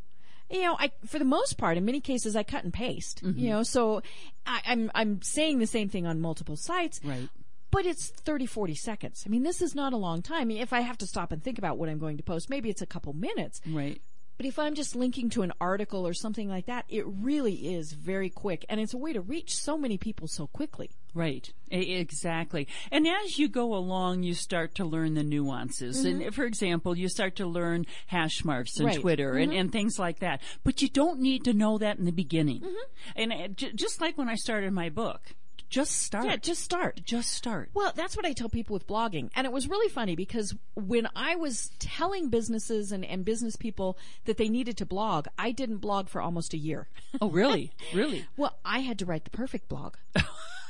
You 0.52 0.62
know, 0.62 0.78
I 0.80 0.91
for 1.06 1.20
the 1.20 1.26
most 1.26 1.58
part, 1.58 1.78
in 1.78 1.84
many 1.84 2.00
cases, 2.00 2.36
I 2.36 2.43
cut 2.43 2.63
and 2.63 2.72
paste. 2.72 3.22
Mm-hmm. 3.24 3.39
You 3.39 3.50
know, 3.50 3.63
so 3.63 4.02
I, 4.46 4.62
I'm 4.67 4.91
I'm 4.96 5.22
saying 5.22 5.60
the 5.60 5.67
same 5.67 5.89
thing 5.89 6.06
on 6.06 6.22
multiple 6.22 6.56
sites 6.56 7.02
Right. 7.04 7.28
But 7.71 7.86
it's 7.86 8.10
30, 8.10 8.45
40 8.45 8.75
seconds. 8.75 9.23
I 9.25 9.30
mean, 9.30 9.43
this 9.43 9.62
is 9.62 9.75
not 9.75 9.93
a 9.93 9.97
long 9.97 10.21
time. 10.21 10.41
I 10.41 10.45
mean, 10.45 10.58
if 10.62 10.73
I 10.73 10.82
have 10.82 10.97
to 10.99 11.08
stop 11.08 11.32
and 11.32 11.43
think 11.43 11.58
about 11.58 11.77
what 11.77 11.89
I'm 11.89 11.99
going 11.99 12.17
to 12.17 12.23
post, 12.23 12.49
maybe 12.49 12.69
it's 12.69 12.82
a 12.82 12.88
couple 12.88 13.13
minutes. 13.13 13.62
Right. 13.65 14.01
But 14.38 14.45
if 14.45 14.60
I'm 14.60 14.75
just 14.75 14.95
linking 14.95 15.32
to 15.32 15.41
an 15.41 15.51
article 15.60 16.08
or 16.08 16.13
something 16.13 16.47
like 16.47 16.67
that, 16.67 16.86
it 16.89 17.03
really 17.08 17.73
is 17.73 17.91
very 17.91 18.30
quick. 18.30 18.65
And 18.69 18.80
it's 18.80 18.93
a 18.93 18.97
way 18.97 19.12
to 19.12 19.19
reach 19.19 19.56
so 19.56 19.80
many 19.80 19.97
people 19.97 20.27
so 20.27 20.45
quickly. 20.45 20.91
Right. 21.15 21.51
Exactly. 21.71 22.67
And 22.91 23.08
as 23.08 23.39
you 23.39 23.47
go 23.47 23.73
along, 23.73 24.21
you 24.21 24.36
start 24.36 24.75
to 24.75 24.86
learn 24.86 25.15
the 25.15 25.23
nuances. 25.23 26.06
And 26.06 26.34
for 26.36 26.45
example, 26.45 26.95
you 26.95 27.10
start 27.10 27.36
to 27.38 27.47
learn 27.47 27.88
hash 28.06 28.45
marks 28.45 28.77
and 28.77 28.88
Mm-hmm. 28.88 28.88
Right. 28.88 28.93
Mm-hmm. 28.93 29.01
Twitter 29.01 29.34
and, 29.34 29.53
and 29.53 29.71
things 29.71 29.97
like 29.97 30.19
that. 30.19 30.41
But 30.63 30.84
you 30.84 30.88
don't 30.88 31.19
need 31.19 31.43
to 31.45 31.53
know 31.53 31.80
that 31.80 31.97
in 31.97 32.06
the 32.06 32.12
beginning. 32.12 32.62
Mm-hmm. 32.62 33.12
And 33.15 33.34
uh, 33.34 33.47
just 33.73 34.01
like 34.01 34.19
when 34.19 34.30
I 34.30 34.36
started 34.36 34.71
my 34.71 34.89
book, 34.89 35.21
just 35.69 36.01
start. 36.01 36.25
Yeah, 36.25 36.36
just 36.38 36.63
start. 36.63 37.01
just 37.03 37.32
start. 37.32 37.69
Well, 37.73 37.91
that's 37.95 38.15
what 38.15 38.25
I 38.25 38.34
tell 38.34 38.49
people 38.49 38.73
with 38.73 38.88
blogging. 38.88 39.30
And 39.36 39.45
it 39.45 39.51
was 39.51 39.67
really 39.67 39.89
funny 39.89 40.15
because 40.15 40.56
when 40.75 41.08
I 41.15 41.36
was 41.36 41.71
telling 41.80 42.30
businesses 42.30 42.91
and, 42.91 43.03
and 43.03 43.25
business 43.25 43.56
people 43.56 43.97
that 44.25 44.38
they 44.38 44.49
needed 44.49 44.77
to 44.77 44.86
blog, 44.86 45.27
I 45.38 45.51
didn't 45.51 45.77
blog 45.77 46.10
for 46.10 46.21
almost 46.21 46.53
a 46.53 46.58
year. 46.58 46.88
Oh, 47.21 47.30
really? 47.30 47.71
really? 47.93 48.25
Well, 48.38 48.58
I 48.63 48.80
had 48.80 48.99
to 48.99 49.06
write 49.06 49.25
the 49.25 49.32
perfect 49.32 49.67
blog. 49.67 49.95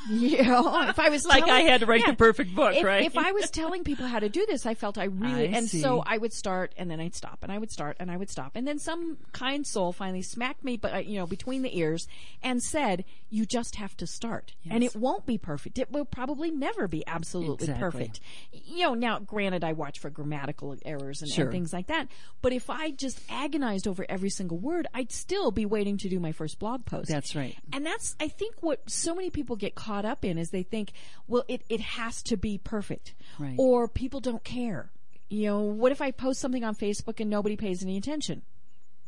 You 0.09 0.43
know, 0.43 0.89
if 0.89 0.99
I 0.99 1.09
was 1.09 1.25
Like 1.27 1.43
I 1.47 1.61
had 1.61 1.81
to 1.81 1.85
write 1.85 2.01
yeah. 2.01 2.11
the 2.11 2.17
perfect 2.17 2.55
book, 2.55 2.75
if, 2.75 2.83
right? 2.83 3.03
If 3.03 3.17
I 3.17 3.31
was 3.31 3.49
telling 3.49 3.83
people 3.83 4.07
how 4.07 4.19
to 4.19 4.29
do 4.29 4.45
this, 4.45 4.65
I 4.65 4.73
felt 4.73 4.97
I 4.97 5.03
really, 5.05 5.49
I 5.49 5.57
and 5.57 5.69
see. 5.69 5.81
so 5.81 6.03
I 6.05 6.17
would 6.17 6.33
start 6.33 6.73
and 6.77 6.89
then 6.89 6.99
I'd 6.99 7.15
stop 7.15 7.39
and 7.43 7.51
I 7.51 7.57
would 7.57 7.71
start 7.71 7.97
and 7.99 8.09
I 8.09 8.17
would 8.17 8.29
stop. 8.29 8.51
And 8.55 8.67
then 8.67 8.79
some 8.79 9.17
kind 9.33 9.65
soul 9.65 9.91
finally 9.91 10.21
smacked 10.21 10.63
me, 10.63 10.77
but 10.77 10.93
uh, 10.93 10.97
you 10.97 11.17
know, 11.19 11.27
between 11.27 11.61
the 11.61 11.77
ears 11.77 12.07
and 12.41 12.61
said, 12.63 13.03
you 13.29 13.45
just 13.45 13.75
have 13.75 13.95
to 13.97 14.07
start. 14.07 14.53
And 14.69 14.83
it 14.83 14.95
won't 14.95 15.25
be 15.25 15.37
perfect. 15.37 15.77
It 15.77 15.91
will 15.91 16.05
probably 16.05 16.51
never 16.51 16.87
be 16.87 17.05
absolutely 17.07 17.65
Exactly. 17.67 17.81
perfect. 17.81 18.19
You 18.51 18.83
know, 18.85 18.93
now 18.93 19.19
granted, 19.19 19.63
I 19.63 19.73
watch 19.73 19.99
for 19.99 20.09
grammatical 20.09 20.75
errors 20.85 21.21
and, 21.21 21.37
and 21.37 21.51
things 21.51 21.73
like 21.73 21.87
that. 21.87 22.07
But 22.41 22.53
if 22.53 22.69
I 22.69 22.91
just 22.91 23.19
agonized 23.29 23.87
over 23.87 24.05
every 24.07 24.29
single 24.29 24.57
word, 24.57 24.87
I'd 24.93 25.11
still 25.11 25.51
be 25.51 25.65
waiting 25.65 25.97
to 25.97 26.09
do 26.09 26.19
my 26.19 26.31
first 26.31 26.59
blog 26.59 26.85
post. 26.85 27.09
That's 27.09 27.35
right. 27.35 27.55
And 27.73 27.85
that's, 27.85 28.15
I 28.19 28.27
think, 28.27 28.55
what 28.61 28.89
so 28.89 29.13
many 29.15 29.29
people 29.29 29.55
get 29.55 29.75
caught 29.75 29.96
up 30.05 30.25
in 30.25 30.37
is 30.37 30.49
they 30.49 30.63
think, 30.63 30.91
well, 31.27 31.43
it, 31.47 31.61
it 31.69 31.81
has 31.81 32.21
to 32.23 32.37
be 32.37 32.57
perfect. 32.57 33.13
Right. 33.39 33.55
Or 33.57 33.87
people 33.87 34.19
don't 34.19 34.43
care. 34.43 34.91
You 35.29 35.47
know, 35.47 35.61
what 35.61 35.91
if 35.91 36.01
I 36.01 36.11
post 36.11 36.39
something 36.39 36.63
on 36.63 36.75
Facebook 36.75 37.19
and 37.19 37.29
nobody 37.29 37.57
pays 37.57 37.83
any 37.83 37.97
attention? 37.97 38.43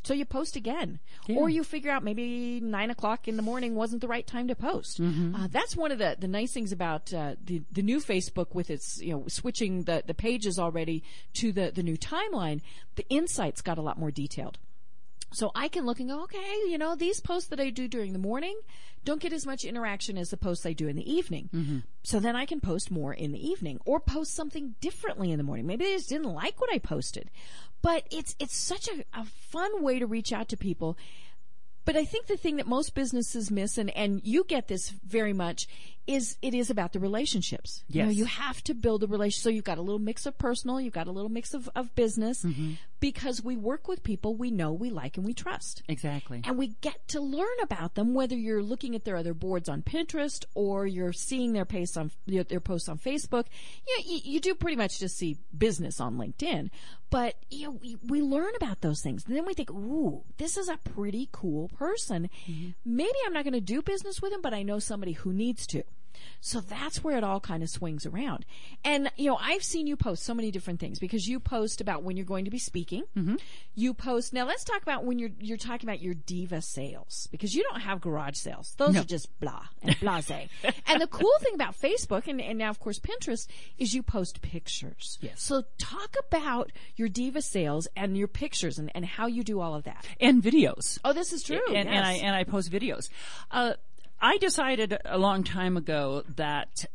So 0.03 0.13
you 0.13 0.23
post 0.25 0.55
again. 0.55 0.99
Or 1.37 1.49
you 1.49 1.63
figure 1.63 1.91
out 1.91 2.03
maybe 2.03 2.61
nine 2.61 2.89
o'clock 2.89 3.27
in 3.27 3.35
the 3.35 3.43
morning 3.43 3.75
wasn't 3.75 4.01
the 4.01 4.07
right 4.07 4.25
time 4.25 4.47
to 4.47 4.55
post. 4.55 4.99
Uh, 4.99 5.47
that's 5.51 5.75
one 5.75 5.91
of 5.91 5.97
the, 5.97 6.15
the 6.17 6.27
nice 6.27 6.53
things 6.53 6.71
about 6.71 7.13
uh, 7.13 7.35
the, 7.43 7.61
the 7.71 7.81
new 7.81 7.99
Facebook 7.99 8.55
with 8.55 8.69
its, 8.69 9.01
you 9.01 9.11
know, 9.11 9.25
switching 9.27 9.83
the, 9.83 10.01
the 10.07 10.13
pages 10.13 10.57
already 10.57 11.03
to 11.33 11.51
the, 11.51 11.71
the 11.75 11.83
new 11.83 11.97
timeline. 11.97 12.61
The 12.95 13.05
insights 13.09 13.61
got 13.61 13.77
a 13.77 13.81
lot 13.81 13.99
more 13.99 14.09
detailed. 14.09 14.57
So 15.31 15.51
I 15.53 15.67
can 15.67 15.85
look 15.85 15.99
and 15.99 16.09
go, 16.09 16.23
okay, 16.23 16.55
you 16.67 16.77
know, 16.77 16.95
these 16.95 17.19
posts 17.19 17.49
that 17.49 17.59
I 17.59 17.69
do 17.69 17.87
during 17.87 18.13
the 18.13 18.19
morning 18.19 18.59
don't 19.05 19.21
get 19.21 19.31
as 19.31 19.45
much 19.45 19.63
interaction 19.63 20.17
as 20.17 20.29
the 20.29 20.37
posts 20.37 20.65
I 20.65 20.73
do 20.73 20.87
in 20.87 20.95
the 20.95 21.11
evening. 21.11 21.49
Mm-hmm. 21.53 21.77
So 22.03 22.19
then 22.19 22.35
I 22.35 22.45
can 22.45 22.59
post 22.59 22.91
more 22.91 23.13
in 23.13 23.31
the 23.31 23.47
evening 23.47 23.79
or 23.85 23.99
post 23.99 24.33
something 24.33 24.75
differently 24.81 25.31
in 25.31 25.37
the 25.37 25.43
morning. 25.43 25.67
Maybe 25.67 25.85
they 25.85 25.93
just 25.93 26.09
didn't 26.09 26.33
like 26.33 26.59
what 26.59 26.73
I 26.73 26.79
posted. 26.79 27.29
But 27.81 28.07
it's, 28.11 28.35
it's 28.39 28.57
such 28.57 28.87
a, 28.87 29.05
a 29.17 29.25
fun 29.25 29.83
way 29.83 29.99
to 29.99 30.07
reach 30.07 30.33
out 30.33 30.49
to 30.49 30.57
people. 30.57 30.97
But 31.85 31.95
I 31.95 32.05
think 32.05 32.27
the 32.27 32.37
thing 32.37 32.57
that 32.57 32.67
most 32.67 32.93
businesses 32.93 33.49
miss, 33.49 33.77
and, 33.77 33.89
and 33.91 34.21
you 34.23 34.43
get 34.43 34.67
this 34.67 34.89
very 34.89 35.33
much, 35.33 35.67
is 36.09 36.37
it 36.41 36.55
is 36.55 36.71
about 36.71 36.91
the 36.91 36.99
relationships. 36.99 37.83
You 37.87 38.03
know, 38.03 38.09
you 38.09 38.25
have 38.25 38.63
to 38.63 38.73
build 38.73 39.03
a 39.03 39.07
relationship. 39.07 39.43
So 39.43 39.49
you've 39.49 39.63
got 39.63 39.77
a 39.77 39.81
little 39.81 39.99
mix 39.99 40.25
of 40.25 40.39
personal, 40.39 40.81
you've 40.81 40.93
got 40.93 41.05
a 41.05 41.11
little 41.11 41.29
mix 41.29 41.53
of, 41.53 41.69
of 41.75 41.93
business, 41.93 42.43
mm-hmm. 42.43 42.73
because 42.99 43.43
we 43.43 43.55
work 43.55 43.87
with 43.87 44.01
people 44.01 44.35
we 44.35 44.49
know, 44.49 44.73
we 44.73 44.89
like, 44.89 45.17
and 45.17 45.25
we 45.25 45.35
trust. 45.35 45.83
Exactly. 45.87 46.41
And 46.43 46.57
we 46.57 46.69
get 46.81 47.07
to 47.09 47.21
learn 47.21 47.47
about 47.61 47.93
them, 47.93 48.15
whether 48.15 48.35
you're 48.35 48.63
looking 48.63 48.95
at 48.95 49.05
their 49.05 49.17
other 49.17 49.35
boards 49.35 49.69
on 49.69 49.83
Pinterest 49.83 50.45
or 50.55 50.87
you're 50.87 51.13
seeing 51.13 51.53
their 51.53 51.65
posts 51.65 51.95
on 51.95 52.09
their 52.25 52.59
posts 52.59 52.89
on 52.89 52.97
Facebook. 52.97 53.45
You, 53.87 53.97
know, 53.97 54.03
you, 54.07 54.19
you 54.23 54.39
do 54.39 54.55
pretty 54.55 54.77
much 54.77 54.97
just 54.97 55.15
see 55.15 55.37
business 55.55 55.99
on 55.99 56.17
LinkedIn, 56.17 56.71
but 57.11 57.35
you 57.51 57.65
know 57.67 57.71
we, 57.81 57.97
we 58.07 58.21
learn 58.23 58.55
about 58.55 58.81
those 58.81 59.01
things, 59.01 59.25
and 59.27 59.35
then 59.35 59.45
we 59.45 59.53
think, 59.53 59.69
"Ooh, 59.69 60.23
this 60.37 60.57
is 60.57 60.69
a 60.69 60.77
pretty 60.77 61.29
cool 61.31 61.69
person. 61.69 62.31
Mm-hmm. 62.47 62.69
Maybe 62.83 63.17
I'm 63.27 63.33
not 63.33 63.43
going 63.43 63.53
to 63.53 63.61
do 63.61 63.83
business 63.83 64.23
with 64.23 64.33
him, 64.33 64.41
but 64.41 64.55
I 64.55 64.63
know 64.63 64.79
somebody 64.79 65.11
who 65.13 65.31
needs 65.31 65.67
to." 65.67 65.83
So 66.41 66.61
that's 66.61 67.03
where 67.03 67.17
it 67.17 67.23
all 67.23 67.39
kind 67.39 67.63
of 67.63 67.69
swings 67.69 68.05
around. 68.05 68.45
And, 68.83 69.11
you 69.17 69.29
know, 69.29 69.37
I've 69.39 69.63
seen 69.63 69.87
you 69.87 69.95
post 69.95 70.23
so 70.23 70.33
many 70.33 70.51
different 70.51 70.79
things 70.79 70.99
because 70.99 71.27
you 71.27 71.39
post 71.39 71.81
about 71.81 72.03
when 72.03 72.15
you're 72.17 72.25
going 72.25 72.45
to 72.45 72.51
be 72.51 72.59
speaking. 72.59 73.03
You 73.75 73.93
post, 73.93 74.33
now 74.33 74.45
let's 74.45 74.63
talk 74.63 74.81
about 74.81 75.05
when 75.05 75.19
you're, 75.19 75.31
you're 75.39 75.57
talking 75.57 75.87
about 75.89 76.01
your 76.01 76.13
diva 76.13 76.61
sales 76.61 77.27
because 77.31 77.53
you 77.53 77.63
don't 77.63 77.81
have 77.81 78.01
garage 78.01 78.35
sales. 78.37 78.73
Those 78.77 78.95
are 78.95 79.03
just 79.03 79.27
blah 79.39 79.63
and 79.81 79.97
blase. 79.99 80.31
and 80.87 81.01
the 81.01 81.07
cool 81.07 81.31
thing 81.41 81.53
about 81.53 81.79
Facebook 81.79 82.27
and, 82.27 82.41
and 82.41 82.57
now 82.57 82.69
of 82.69 82.79
course 82.79 82.99
Pinterest 82.99 83.47
is 83.77 83.93
you 83.93 84.03
post 84.03 84.41
pictures. 84.41 85.17
Yes. 85.21 85.41
So 85.41 85.63
talk 85.77 86.15
about 86.27 86.71
your 86.95 87.09
diva 87.09 87.41
sales 87.41 87.87
and 87.95 88.17
your 88.17 88.27
pictures 88.27 88.77
and, 88.77 88.91
and 88.95 89.05
how 89.05 89.27
you 89.27 89.43
do 89.43 89.59
all 89.59 89.75
of 89.75 89.83
that. 89.83 90.05
And 90.19 90.41
videos. 90.41 90.99
Oh, 91.03 91.13
this 91.13 91.33
is 91.33 91.43
true. 91.43 91.59
and, 91.69 91.87
and 91.87 92.05
I 92.05 92.13
and 92.13 92.35
I 92.35 92.43
post 92.43 92.71
videos. 92.71 93.09
Uh, 93.51 93.73
I 94.21 94.37
decided 94.37 94.97
a 95.05 95.17
long 95.17 95.43
time 95.43 95.77
ago 95.77 96.23
that 96.35 96.85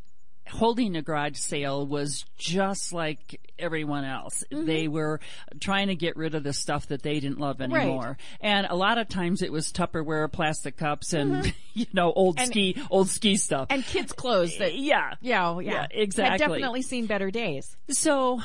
holding 0.46 0.94
a 0.94 1.02
garage 1.02 1.38
sale 1.38 1.86
was 1.86 2.24
just 2.36 2.92
like 2.92 3.40
everyone 3.58 4.04
else. 4.04 4.44
Mm-hmm. 4.52 4.66
They 4.66 4.88
were 4.88 5.20
trying 5.58 5.88
to 5.88 5.94
get 5.94 6.16
rid 6.16 6.34
of 6.34 6.42
the 6.42 6.52
stuff 6.52 6.88
that 6.88 7.02
they 7.02 7.18
didn't 7.20 7.40
love 7.40 7.60
anymore. 7.60 8.18
And 8.40 8.66
a 8.68 8.74
lot 8.74 8.98
of 8.98 9.08
times 9.08 9.42
it 9.42 9.50
was 9.50 9.72
Tupperware, 9.72 10.30
plastic 10.30 10.76
cups, 10.76 11.12
and 11.14 11.52
you 11.74 11.86
know 11.92 12.12
old 12.12 12.38
ski 12.40 12.76
old 12.90 13.08
ski 13.08 13.36
stuff. 13.36 13.68
Mm-hmm. 13.68 13.74
and 13.74 13.84
kids' 13.84 14.12
clothes 14.12 14.58
that 14.58 14.74
yeah, 14.74 15.14
Yeah, 15.20 15.58
yeah, 15.60 15.60
Yeah, 15.60 15.80
Had 15.82 15.90
exactly. 15.92 16.38
definitely 16.38 16.82
seen 16.82 17.06
better 17.06 17.30
days. 17.30 17.76
So 17.90 18.40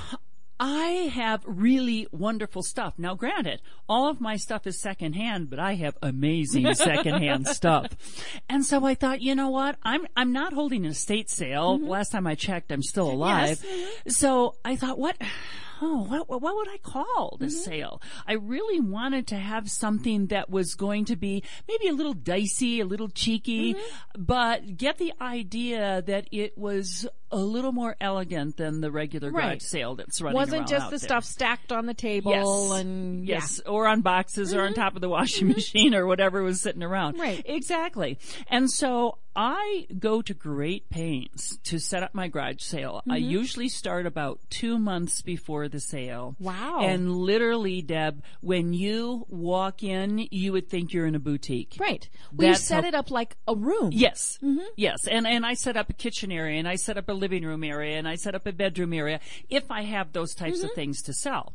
I 0.59 1.11
have 1.13 1.41
really 1.45 2.07
wonderful 2.11 2.63
stuff. 2.63 2.95
Now 2.97 3.15
granted, 3.15 3.61
all 3.87 4.09
of 4.09 4.19
my 4.19 4.35
stuff 4.35 4.67
is 4.67 4.79
secondhand, 4.79 5.49
but 5.49 5.59
I 5.59 5.75
have 5.75 5.97
amazing 6.01 6.73
secondhand 6.73 7.47
stuff. 7.47 7.87
And 8.49 8.65
so 8.65 8.85
I 8.85 8.95
thought, 8.95 9.21
you 9.21 9.35
know 9.35 9.49
what? 9.49 9.77
I'm, 9.83 10.05
I'm 10.17 10.33
not 10.33 10.53
holding 10.53 10.85
an 10.85 10.91
estate 10.91 11.29
sale. 11.29 11.77
Mm-hmm. 11.77 11.87
Last 11.87 12.11
time 12.11 12.27
I 12.27 12.35
checked, 12.35 12.71
I'm 12.71 12.83
still 12.83 13.09
alive. 13.09 13.59
Mm-hmm. 13.59 14.09
So 14.09 14.55
I 14.65 14.75
thought, 14.75 14.99
what? 14.99 15.15
Oh, 15.81 16.03
what, 16.03 16.41
what 16.41 16.55
would 16.55 16.67
I 16.67 16.77
call 16.77 17.37
this 17.39 17.61
mm-hmm. 17.61 17.71
sale? 17.71 18.01
I 18.27 18.33
really 18.33 18.79
wanted 18.79 19.27
to 19.27 19.35
have 19.35 19.69
something 19.69 20.27
that 20.27 20.49
was 20.49 20.75
going 20.75 21.05
to 21.05 21.15
be 21.15 21.43
maybe 21.67 21.87
a 21.87 21.93
little 21.93 22.13
dicey, 22.13 22.79
a 22.79 22.85
little 22.85 23.09
cheeky, 23.09 23.73
mm-hmm. 23.73 24.23
but 24.23 24.77
get 24.77 24.97
the 24.97 25.13
idea 25.21 26.01
that 26.05 26.27
it 26.31 26.57
was 26.57 27.07
a 27.31 27.37
little 27.37 27.71
more 27.71 27.95
elegant 28.01 28.57
than 28.57 28.81
the 28.81 28.91
regular 28.91 29.31
garage 29.31 29.45
Right. 29.45 29.61
sale 29.61 29.95
that's 29.95 30.21
running 30.21 30.37
around. 30.37 30.47
It 30.47 30.51
Wasn't 30.51 30.67
just 30.67 30.85
the 30.89 30.97
there. 30.97 31.07
stuff 31.07 31.23
stacked 31.25 31.71
on 31.71 31.85
the 31.85 31.93
table 31.93 32.31
Yes. 32.31 32.81
and 32.81 33.25
yes, 33.25 33.59
or 33.65 33.87
on 33.87 34.01
boxes 34.01 34.53
or 34.53 34.61
on 34.61 34.73
mm-hmm. 34.73 34.81
top 34.81 34.95
of 34.95 35.01
the 35.01 35.09
washing 35.09 35.47
machine 35.47 35.93
or 35.93 36.05
whatever 36.07 36.41
was 36.41 36.61
sitting 36.61 36.83
around. 36.83 37.13
Mm-hmm. 37.13 37.21
Right. 37.21 37.43
Exactly. 37.45 38.17
And 38.47 38.69
so 38.69 39.17
I 39.41 39.87
go 39.97 40.21
to 40.21 40.33
great 40.33 40.89
pains 40.89 41.57
to 41.63 41.79
set 41.79 42.03
up 42.03 42.13
my 42.13 42.27
garage 42.27 42.61
sale. 42.61 43.01
I 43.09 43.19
Mm-hmm. 43.19 43.29
usually 43.29 43.69
start 43.69 44.05
about 44.05 44.41
two 44.49 44.77
months 44.77 45.21
before 45.21 45.69
the 45.69 45.79
sale. 45.79 46.35
Wow. 46.39 46.81
And 46.81 47.15
literally, 47.15 47.81
Deb, 47.81 48.21
when 48.41 48.73
you 48.73 49.25
walk 49.29 49.81
in, 49.81 50.27
you 50.29 50.51
would 50.51 50.67
think 50.69 50.91
you're 50.91 51.05
in 51.05 51.15
a 51.15 51.19
boutique. 51.19 51.77
Right. 51.79 52.09
Well, 52.35 52.49
you 52.49 52.55
set 52.55 52.83
how- 52.83 52.89
it 52.89 52.95
up 52.95 53.11
like 53.11 53.37
a 53.47 53.55
room. 53.55 53.91
Yes. 53.93 54.37
Mm-hmm. 54.43 54.59
Yes. 54.75 55.07
And, 55.07 55.25
and 55.25 55.45
I 55.45 55.53
set 55.53 55.77
up 55.77 55.89
a 55.89 55.93
kitchen 55.93 56.33
area 56.33 56.59
and 56.59 56.67
I 56.67 56.75
set 56.75 56.97
up 56.97 57.07
a 57.07 57.13
living 57.13 57.45
room 57.45 57.63
area 57.63 57.97
and 57.97 58.09
I 58.09 58.15
set 58.15 58.35
up 58.35 58.45
a 58.45 58.51
bedroom 58.51 58.91
area 58.91 59.21
if 59.49 59.71
I 59.71 59.83
have 59.83 60.11
those 60.11 60.35
types 60.35 60.57
Mm-hmm. 60.57 60.65
of 60.65 60.73
things 60.73 61.01
to 61.03 61.13
sell. 61.13 61.53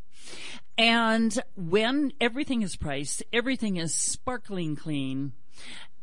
And 0.78 1.38
when 1.54 2.12
everything 2.18 2.62
is 2.62 2.76
priced, 2.76 3.22
everything 3.30 3.76
is 3.76 3.94
sparkling 3.94 4.74
clean 4.74 5.32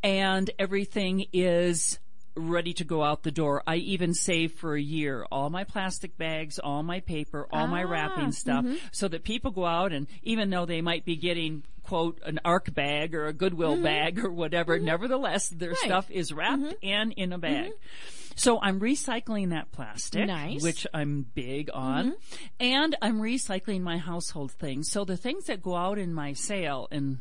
and 0.03 0.49
everything 0.59 1.25
is 1.33 1.99
ready 2.35 2.73
to 2.73 2.83
go 2.85 3.03
out 3.03 3.23
the 3.23 3.31
door. 3.31 3.61
I 3.67 3.75
even 3.75 4.13
save 4.13 4.53
for 4.53 4.75
a 4.75 4.81
year 4.81 5.25
all 5.31 5.49
my 5.49 5.63
plastic 5.65 6.17
bags, 6.17 6.59
all 6.59 6.81
my 6.81 7.01
paper, 7.01 7.47
all 7.51 7.67
my 7.67 7.83
Ah, 7.83 7.87
wrapping 7.89 8.31
stuff 8.31 8.63
mm-hmm. 8.63 8.75
so 8.91 9.07
that 9.09 9.23
people 9.23 9.51
go 9.51 9.65
out 9.65 9.91
and 9.91 10.07
even 10.23 10.49
though 10.49 10.65
they 10.65 10.81
might 10.81 11.03
be 11.03 11.17
getting 11.17 11.63
quote 11.83 12.19
an 12.25 12.39
arc 12.45 12.73
bag 12.73 13.13
or 13.15 13.27
a 13.27 13.33
goodwill 13.33 13.81
bag 13.81 14.23
or 14.23 14.31
whatever, 14.31 14.79
nevertheless 14.79 15.49
their 15.49 15.71
Mm-hmm. 15.71 15.73
Right. 15.73 15.81
Mm-hmm. 15.81 15.87
stuff 15.89 16.11
is 16.11 16.31
wrapped 16.31 16.75
and 16.83 17.11
in 17.13 17.33
a 17.33 17.37
bag. 17.37 17.71
So 18.35 18.61
I'm 18.61 18.79
recycling 18.79 19.49
that 19.49 19.73
plastic, 19.73 20.25
Nice. 20.27 20.55
Mm-hmm. 20.57 20.63
which 20.63 20.87
I'm 20.93 21.25
big 21.35 21.69
on, 21.73 22.15
and 22.61 22.95
I'm 23.01 23.19
recycling 23.19 23.81
my 23.81 23.97
household 23.97 24.53
things. 24.53 24.89
So 24.89 25.03
the 25.03 25.17
things 25.17 25.45
that 25.47 25.61
go 25.61 25.75
out 25.75 25.99
in 25.99 26.13
my 26.13 26.31
sale 26.31 26.87
and 26.91 27.19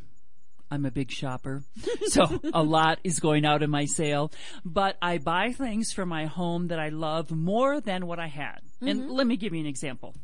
I'm 0.70 0.84
a 0.84 0.90
big 0.90 1.10
shopper, 1.10 1.62
so 2.06 2.40
a 2.54 2.62
lot 2.62 3.00
is 3.02 3.18
going 3.18 3.44
out 3.44 3.62
in 3.62 3.70
my 3.70 3.86
sale. 3.86 4.30
But 4.64 4.96
I 5.02 5.18
buy 5.18 5.52
things 5.52 5.92
for 5.92 6.06
my 6.06 6.26
home 6.26 6.68
that 6.68 6.78
I 6.78 6.90
love 6.90 7.30
more 7.30 7.80
than 7.80 8.06
what 8.06 8.18
I 8.18 8.28
had. 8.28 8.60
Mm-hmm. 8.76 8.88
And 8.88 9.10
let 9.10 9.26
me 9.26 9.36
give 9.36 9.52
you 9.52 9.60
an 9.60 9.66
example. 9.66 10.14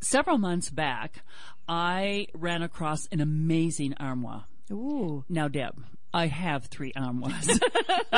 Several 0.00 0.38
months 0.38 0.70
back, 0.70 1.22
I 1.68 2.28
ran 2.34 2.62
across 2.62 3.06
an 3.10 3.20
amazing 3.20 3.94
armoire. 3.98 4.44
Ooh. 4.70 5.24
Now, 5.28 5.48
Deb, 5.48 5.82
I 6.16 6.28
have 6.28 6.64
three 6.64 6.94
armoires. 6.96 7.46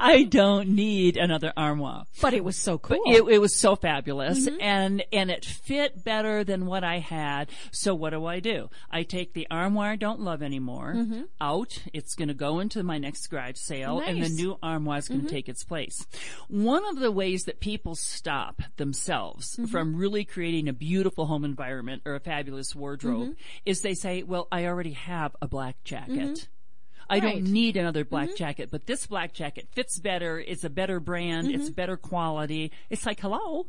I 0.00 0.26
don't 0.28 0.70
need 0.70 1.16
another 1.16 1.52
armoire. 1.56 2.06
But 2.20 2.34
it 2.34 2.42
was 2.42 2.56
so 2.56 2.78
cool. 2.78 3.04
It, 3.06 3.22
it 3.32 3.38
was 3.38 3.54
so 3.54 3.76
fabulous 3.76 4.48
mm-hmm. 4.48 4.60
and, 4.60 5.04
and 5.12 5.30
it 5.30 5.44
fit 5.44 6.02
better 6.02 6.42
than 6.42 6.66
what 6.66 6.82
I 6.82 6.98
had. 6.98 7.48
So 7.70 7.94
what 7.94 8.10
do 8.10 8.26
I 8.26 8.40
do? 8.40 8.70
I 8.90 9.04
take 9.04 9.34
the 9.34 9.46
armoire 9.52 9.92
I 9.92 9.96
don't 9.96 10.18
love 10.20 10.42
anymore 10.42 10.94
mm-hmm. 10.96 11.22
out. 11.40 11.80
It's 11.92 12.16
going 12.16 12.26
to 12.26 12.34
go 12.34 12.58
into 12.58 12.82
my 12.82 12.98
next 12.98 13.28
garage 13.28 13.58
sale 13.58 14.00
and 14.00 14.20
the 14.20 14.28
new 14.28 14.58
armoire 14.60 14.98
is 14.98 15.06
going 15.06 15.20
to 15.20 15.26
mm-hmm. 15.26 15.34
take 15.36 15.48
its 15.48 15.62
place. 15.62 16.04
One 16.48 16.84
of 16.88 16.98
the 16.98 17.12
ways 17.12 17.44
that 17.44 17.60
people 17.60 17.94
stop 17.94 18.62
themselves 18.78 19.60
from 19.70 19.94
really 19.94 20.24
creating 20.24 20.68
a 20.68 20.72
beautiful 20.72 21.26
home 21.26 21.44
environment 21.44 22.02
or 22.04 22.16
a 22.16 22.20
fabulous 22.20 22.74
wardrobe 22.74 23.36
is 23.64 23.82
they 23.82 23.94
say, 23.94 24.24
well, 24.24 24.48
I 24.50 24.66
already 24.66 24.94
have 24.94 25.36
a 25.40 25.46
black 25.46 25.76
jacket. 25.84 26.48
I 27.10 27.18
Right. 27.18 27.42
don't 27.42 27.52
need 27.52 27.76
another 27.76 28.04
black 28.04 28.36
jacket, 28.36 28.68
but 28.70 28.86
this 28.86 29.06
black 29.06 29.34
jacket 29.34 29.68
fits 29.72 29.98
better. 29.98 30.38
It's 30.38 30.64
a 30.64 30.70
better 30.70 31.00
brand. 31.00 31.48
Mm-hmm. 31.48 31.60
It's 31.60 31.68
better 31.70 31.96
quality. 31.96 32.70
It's 32.88 33.04
like, 33.04 33.18
hello, 33.20 33.66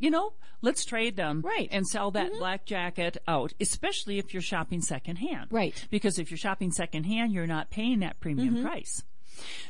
you 0.00 0.10
know, 0.10 0.32
let's 0.62 0.84
trade 0.84 1.16
them 1.16 1.40
Right. 1.42 1.68
Mm-hmm. 1.68 1.76
and 1.76 1.86
sell 1.88 2.10
that 2.10 2.32
black 2.38 2.66
jacket 2.66 3.16
out, 3.28 3.52
especially 3.60 4.18
if 4.18 4.34
you're 4.34 4.42
shopping 4.42 4.82
secondhand. 4.82 5.46
Right. 5.52 5.74
Mm-hmm. 5.74 5.86
Because 5.90 6.18
if 6.18 6.30
you're 6.30 6.38
shopping 6.38 6.72
secondhand, 6.72 7.32
you're 7.32 7.46
not 7.46 7.70
paying 7.70 8.00
that 8.00 8.18
premium 8.20 8.62
price. 8.62 9.02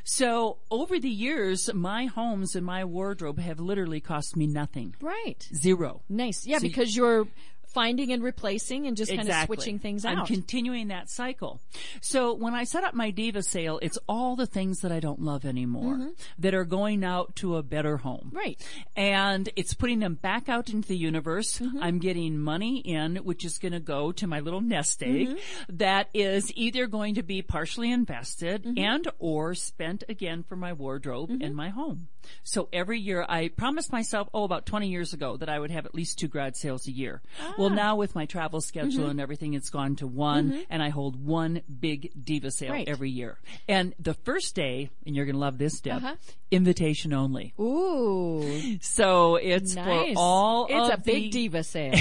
So 0.04 0.58
over 0.70 0.98
the 0.98 1.08
years, 1.08 1.72
my 1.72 2.06
homes 2.06 2.54
and 2.56 2.66
my 2.66 2.84
wardrobe 2.84 3.38
have 3.38 3.60
literally 3.60 4.00
cost 4.00 4.36
me 4.36 4.46
nothing. 4.46 4.94
Right. 5.00 5.46
Zero. 5.54 6.02
Nice. 6.08 6.46
Yeah, 6.46 6.58
So 6.58 6.62
because 6.62 6.96
you're 6.96 7.26
finding 7.72 8.12
and 8.12 8.22
replacing 8.22 8.86
and 8.86 8.96
just 8.96 9.14
kind 9.14 9.28
of 9.28 9.34
switching 9.46 9.78
things 9.78 10.04
out. 10.04 10.18
I'm 10.18 10.26
continuing 10.26 10.88
that 10.88 11.10
cycle. 11.10 11.60
So 12.00 12.34
when 12.34 12.54
I 12.54 12.64
set 12.64 12.84
up 12.84 12.94
my 12.94 13.10
Diva 13.10 13.42
sale, 13.42 13.78
it's 13.82 13.98
all 14.08 14.36
the 14.36 14.46
things 14.46 14.80
that 14.80 14.92
I 14.92 15.00
don't 15.00 15.20
love 15.20 15.44
anymore 15.44 16.12
that 16.38 16.54
are 16.54 16.64
going 16.64 17.04
out 17.04 17.34
to 17.36 17.56
a 17.56 17.62
better 17.62 17.96
home. 17.96 18.26
Mm-hmm. 18.28 18.36
Right. 18.36 18.60
And 18.96 19.48
it's 19.56 19.74
putting 19.74 19.98
them 20.00 20.14
back 20.14 20.48
out 20.48 20.68
into 20.70 20.88
the 20.88 20.96
universe. 20.96 21.58
Mm-hmm. 21.58 21.82
I'm 21.82 21.98
getting 21.98 22.38
money 22.38 22.78
in, 22.78 23.16
which 23.16 23.44
is 23.44 23.58
going 23.58 23.72
to 23.72 23.80
go 23.80 24.12
to 24.12 24.26
my 24.26 24.40
little 24.40 24.60
nest 24.60 25.02
egg 25.02 25.12
Mm-hmm. 25.12 25.76
that 25.78 26.08
is 26.14 26.52
either 26.56 26.86
going 26.86 27.14
to 27.16 27.22
be 27.22 27.42
partially 27.42 27.90
invested 27.90 28.62
Mm-hmm. 28.64 28.78
and 28.78 29.08
or 29.18 29.54
spent 29.54 30.04
again 30.08 30.42
for 30.42 30.56
my 30.56 30.72
wardrobe 30.72 31.30
and 31.40 31.54
my 31.54 31.68
home. 31.70 32.08
So 32.44 32.68
every 32.72 32.98
year 33.00 33.24
I 33.28 33.48
promised 33.48 33.92
myself, 33.92 34.28
oh, 34.34 34.44
about 34.44 34.66
20 34.66 34.88
years 34.88 35.12
ago 35.12 35.36
that 35.36 35.48
I 35.48 35.58
would 35.58 35.70
have 35.70 35.86
at 35.86 35.94
least 35.94 36.18
two 36.18 36.28
garage 36.28 36.54
sales 36.56 36.86
a 36.86 36.92
year. 36.92 37.22
Well, 37.58 37.70
Ah. 37.70 37.74
now 37.74 37.96
with 37.96 38.14
my 38.14 38.26
travel 38.26 38.60
schedule 38.60 39.02
Mm-hmm. 39.02 39.10
and 39.10 39.20
everything, 39.20 39.54
it's 39.54 39.70
gone 39.70 39.96
to 39.96 40.06
one 40.06 40.64
and 40.70 40.82
I 40.82 40.88
hold 40.90 41.24
one 41.24 41.62
big 41.80 42.10
diva 42.24 42.50
sale 42.50 42.72
Right. 42.72 42.88
every 42.88 43.10
year. 43.10 43.38
And 43.68 43.94
the 43.98 44.14
first 44.14 44.54
day, 44.54 44.90
and 45.06 45.14
you're 45.16 45.24
going 45.26 45.36
to 45.36 45.40
love 45.40 45.58
this, 45.58 45.80
Deb, 45.80 45.96
Uh-huh. 45.98 46.16
invitation 46.50 47.12
only. 47.12 47.54
Ooh, 47.60 48.78
So 48.80 49.36
it's 49.36 49.74
nice. 49.74 50.14
for 50.14 50.18
all 50.18 50.66
it's 50.68 50.94
a 50.94 50.98
big 50.98 51.24
the- 51.24 51.30
diva 51.30 51.62
sale. 51.74 51.94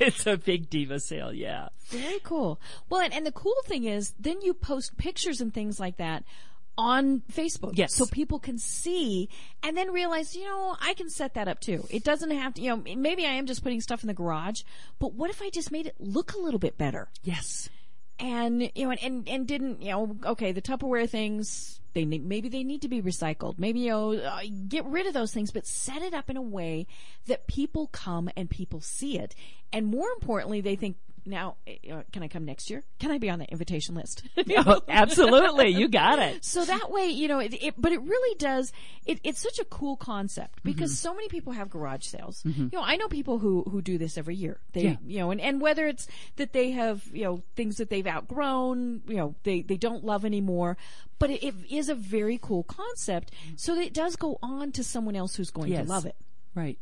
It's 0.00 0.26
a 0.28 0.36
big 0.36 0.70
diva 0.70 1.00
sale, 1.00 1.32
yeah. 1.32 1.70
Very 1.86 2.20
cool. 2.22 2.60
Well, 2.88 3.00
and, 3.00 3.12
and 3.12 3.26
the 3.26 3.32
cool 3.32 3.56
thing 3.64 3.82
is, 3.84 4.14
then 4.20 4.40
you 4.42 4.54
post 4.54 4.96
pictures 4.96 5.40
and 5.40 5.52
things 5.52 5.80
like 5.80 5.96
that 5.96 6.22
on 6.78 7.22
Facebook. 7.30 7.72
Yes. 7.74 7.94
So 7.94 8.06
people 8.06 8.38
can 8.38 8.56
see 8.56 9.28
and 9.62 9.76
then 9.76 9.90
realize, 9.92 10.34
you 10.34 10.44
know, 10.44 10.76
I 10.80 10.94
can 10.94 11.10
set 11.10 11.34
that 11.34 11.48
up 11.48 11.60
too. 11.60 11.84
It 11.90 12.04
doesn't 12.04 12.30
have 12.30 12.54
to, 12.54 12.62
you 12.62 12.70
know, 12.70 12.82
maybe 12.96 13.26
I 13.26 13.32
am 13.32 13.44
just 13.46 13.62
putting 13.62 13.80
stuff 13.82 14.02
in 14.02 14.06
the 14.06 14.14
garage, 14.14 14.62
but 15.00 15.12
what 15.12 15.28
if 15.28 15.42
I 15.42 15.50
just 15.50 15.72
made 15.72 15.86
it 15.86 15.96
look 15.98 16.32
a 16.34 16.38
little 16.38 16.60
bit 16.60 16.78
better? 16.78 17.08
Yes. 17.24 17.68
and 18.20 18.62
you 18.74 18.84
know 18.84 18.90
and, 18.90 19.02
and 19.02 19.28
and 19.28 19.46
didn't 19.46 19.82
you 19.82 19.90
know 19.92 20.16
okay 20.24 20.50
the 20.52 20.62
Tupperware 20.62 21.08
things 21.08 21.80
they 21.94 22.04
ne- 22.04 22.18
maybe 22.18 22.48
they 22.48 22.64
need 22.64 22.82
to 22.82 22.88
be 22.88 23.00
recycled 23.00 23.58
maybe 23.58 23.78
you 23.80 23.90
know 23.90 24.12
uh, 24.14 24.40
get 24.68 24.84
rid 24.86 25.06
of 25.06 25.14
those 25.14 25.32
things 25.32 25.52
but 25.52 25.64
set 25.66 26.02
it 26.02 26.12
up 26.14 26.28
in 26.28 26.36
a 26.36 26.42
way 26.42 26.86
that 27.26 27.46
people 27.46 27.86
come 27.88 28.28
and 28.36 28.50
people 28.50 28.80
see 28.80 29.16
it 29.18 29.36
and 29.72 29.86
more 29.86 30.08
importantly 30.18 30.60
they 30.60 30.74
think 30.74 30.96
now 31.26 31.56
uh, 31.90 32.02
can 32.12 32.22
I 32.22 32.28
come 32.28 32.44
next 32.44 32.70
year 32.70 32.84
can 32.98 33.10
I 33.10 33.18
be 33.18 33.30
on 33.30 33.38
the 33.38 33.46
invitation 33.46 33.94
list 33.94 34.22
Oh, 34.56 34.80
absolutely. 34.88 35.68
You 35.68 35.88
got 35.88 36.18
it. 36.18 36.44
so 36.44 36.64
that 36.64 36.90
way, 36.90 37.06
you 37.08 37.28
know, 37.28 37.38
it, 37.38 37.54
it, 37.62 37.74
but 37.78 37.92
it 37.92 38.00
really 38.02 38.34
does. 38.38 38.72
It, 39.06 39.20
it's 39.24 39.40
such 39.40 39.58
a 39.58 39.64
cool 39.64 39.96
concept 39.96 40.62
because 40.64 40.90
Mm-hmm. 40.92 41.08
so 41.08 41.14
many 41.14 41.28
people 41.28 41.52
have 41.52 41.70
garage 41.70 42.04
sales. 42.06 42.42
You 42.44 42.70
know, 42.72 42.82
I 42.82 42.96
know 42.96 43.08
people 43.08 43.38
who 43.38 43.62
who 43.70 43.80
do 43.82 43.98
this 43.98 44.16
every 44.18 44.34
year. 44.34 44.60
They, 44.72 44.82
Yeah. 44.82 44.96
you 45.04 45.18
know, 45.20 45.30
and, 45.30 45.40
and 45.40 45.60
whether 45.60 45.86
it's 45.86 46.06
that 46.36 46.52
they 46.52 46.70
have, 46.72 47.02
you 47.12 47.24
know, 47.24 47.42
things 47.56 47.76
that 47.78 47.90
they've 47.90 48.06
outgrown, 48.06 49.02
you 49.08 49.16
know, 49.16 49.34
they 49.44 49.62
they 49.62 49.76
don't 49.76 50.04
love 50.04 50.24
anymore, 50.24 50.76
but 51.18 51.30
it, 51.30 51.42
it 51.42 51.54
is 51.70 51.88
a 51.88 51.94
very 51.94 52.38
cool 52.40 52.62
concept. 52.64 53.32
So 53.56 53.74
that 53.74 53.82
it 53.84 53.92
does 53.94 54.16
go 54.16 54.38
on 54.42 54.72
to 54.72 54.84
someone 54.84 55.16
else 55.16 55.34
who's 55.36 55.50
going 55.50 55.72
Yes. 55.72 55.86
to 55.86 55.90
love 55.92 56.06
it. 56.06 56.16
Right. 56.54 56.78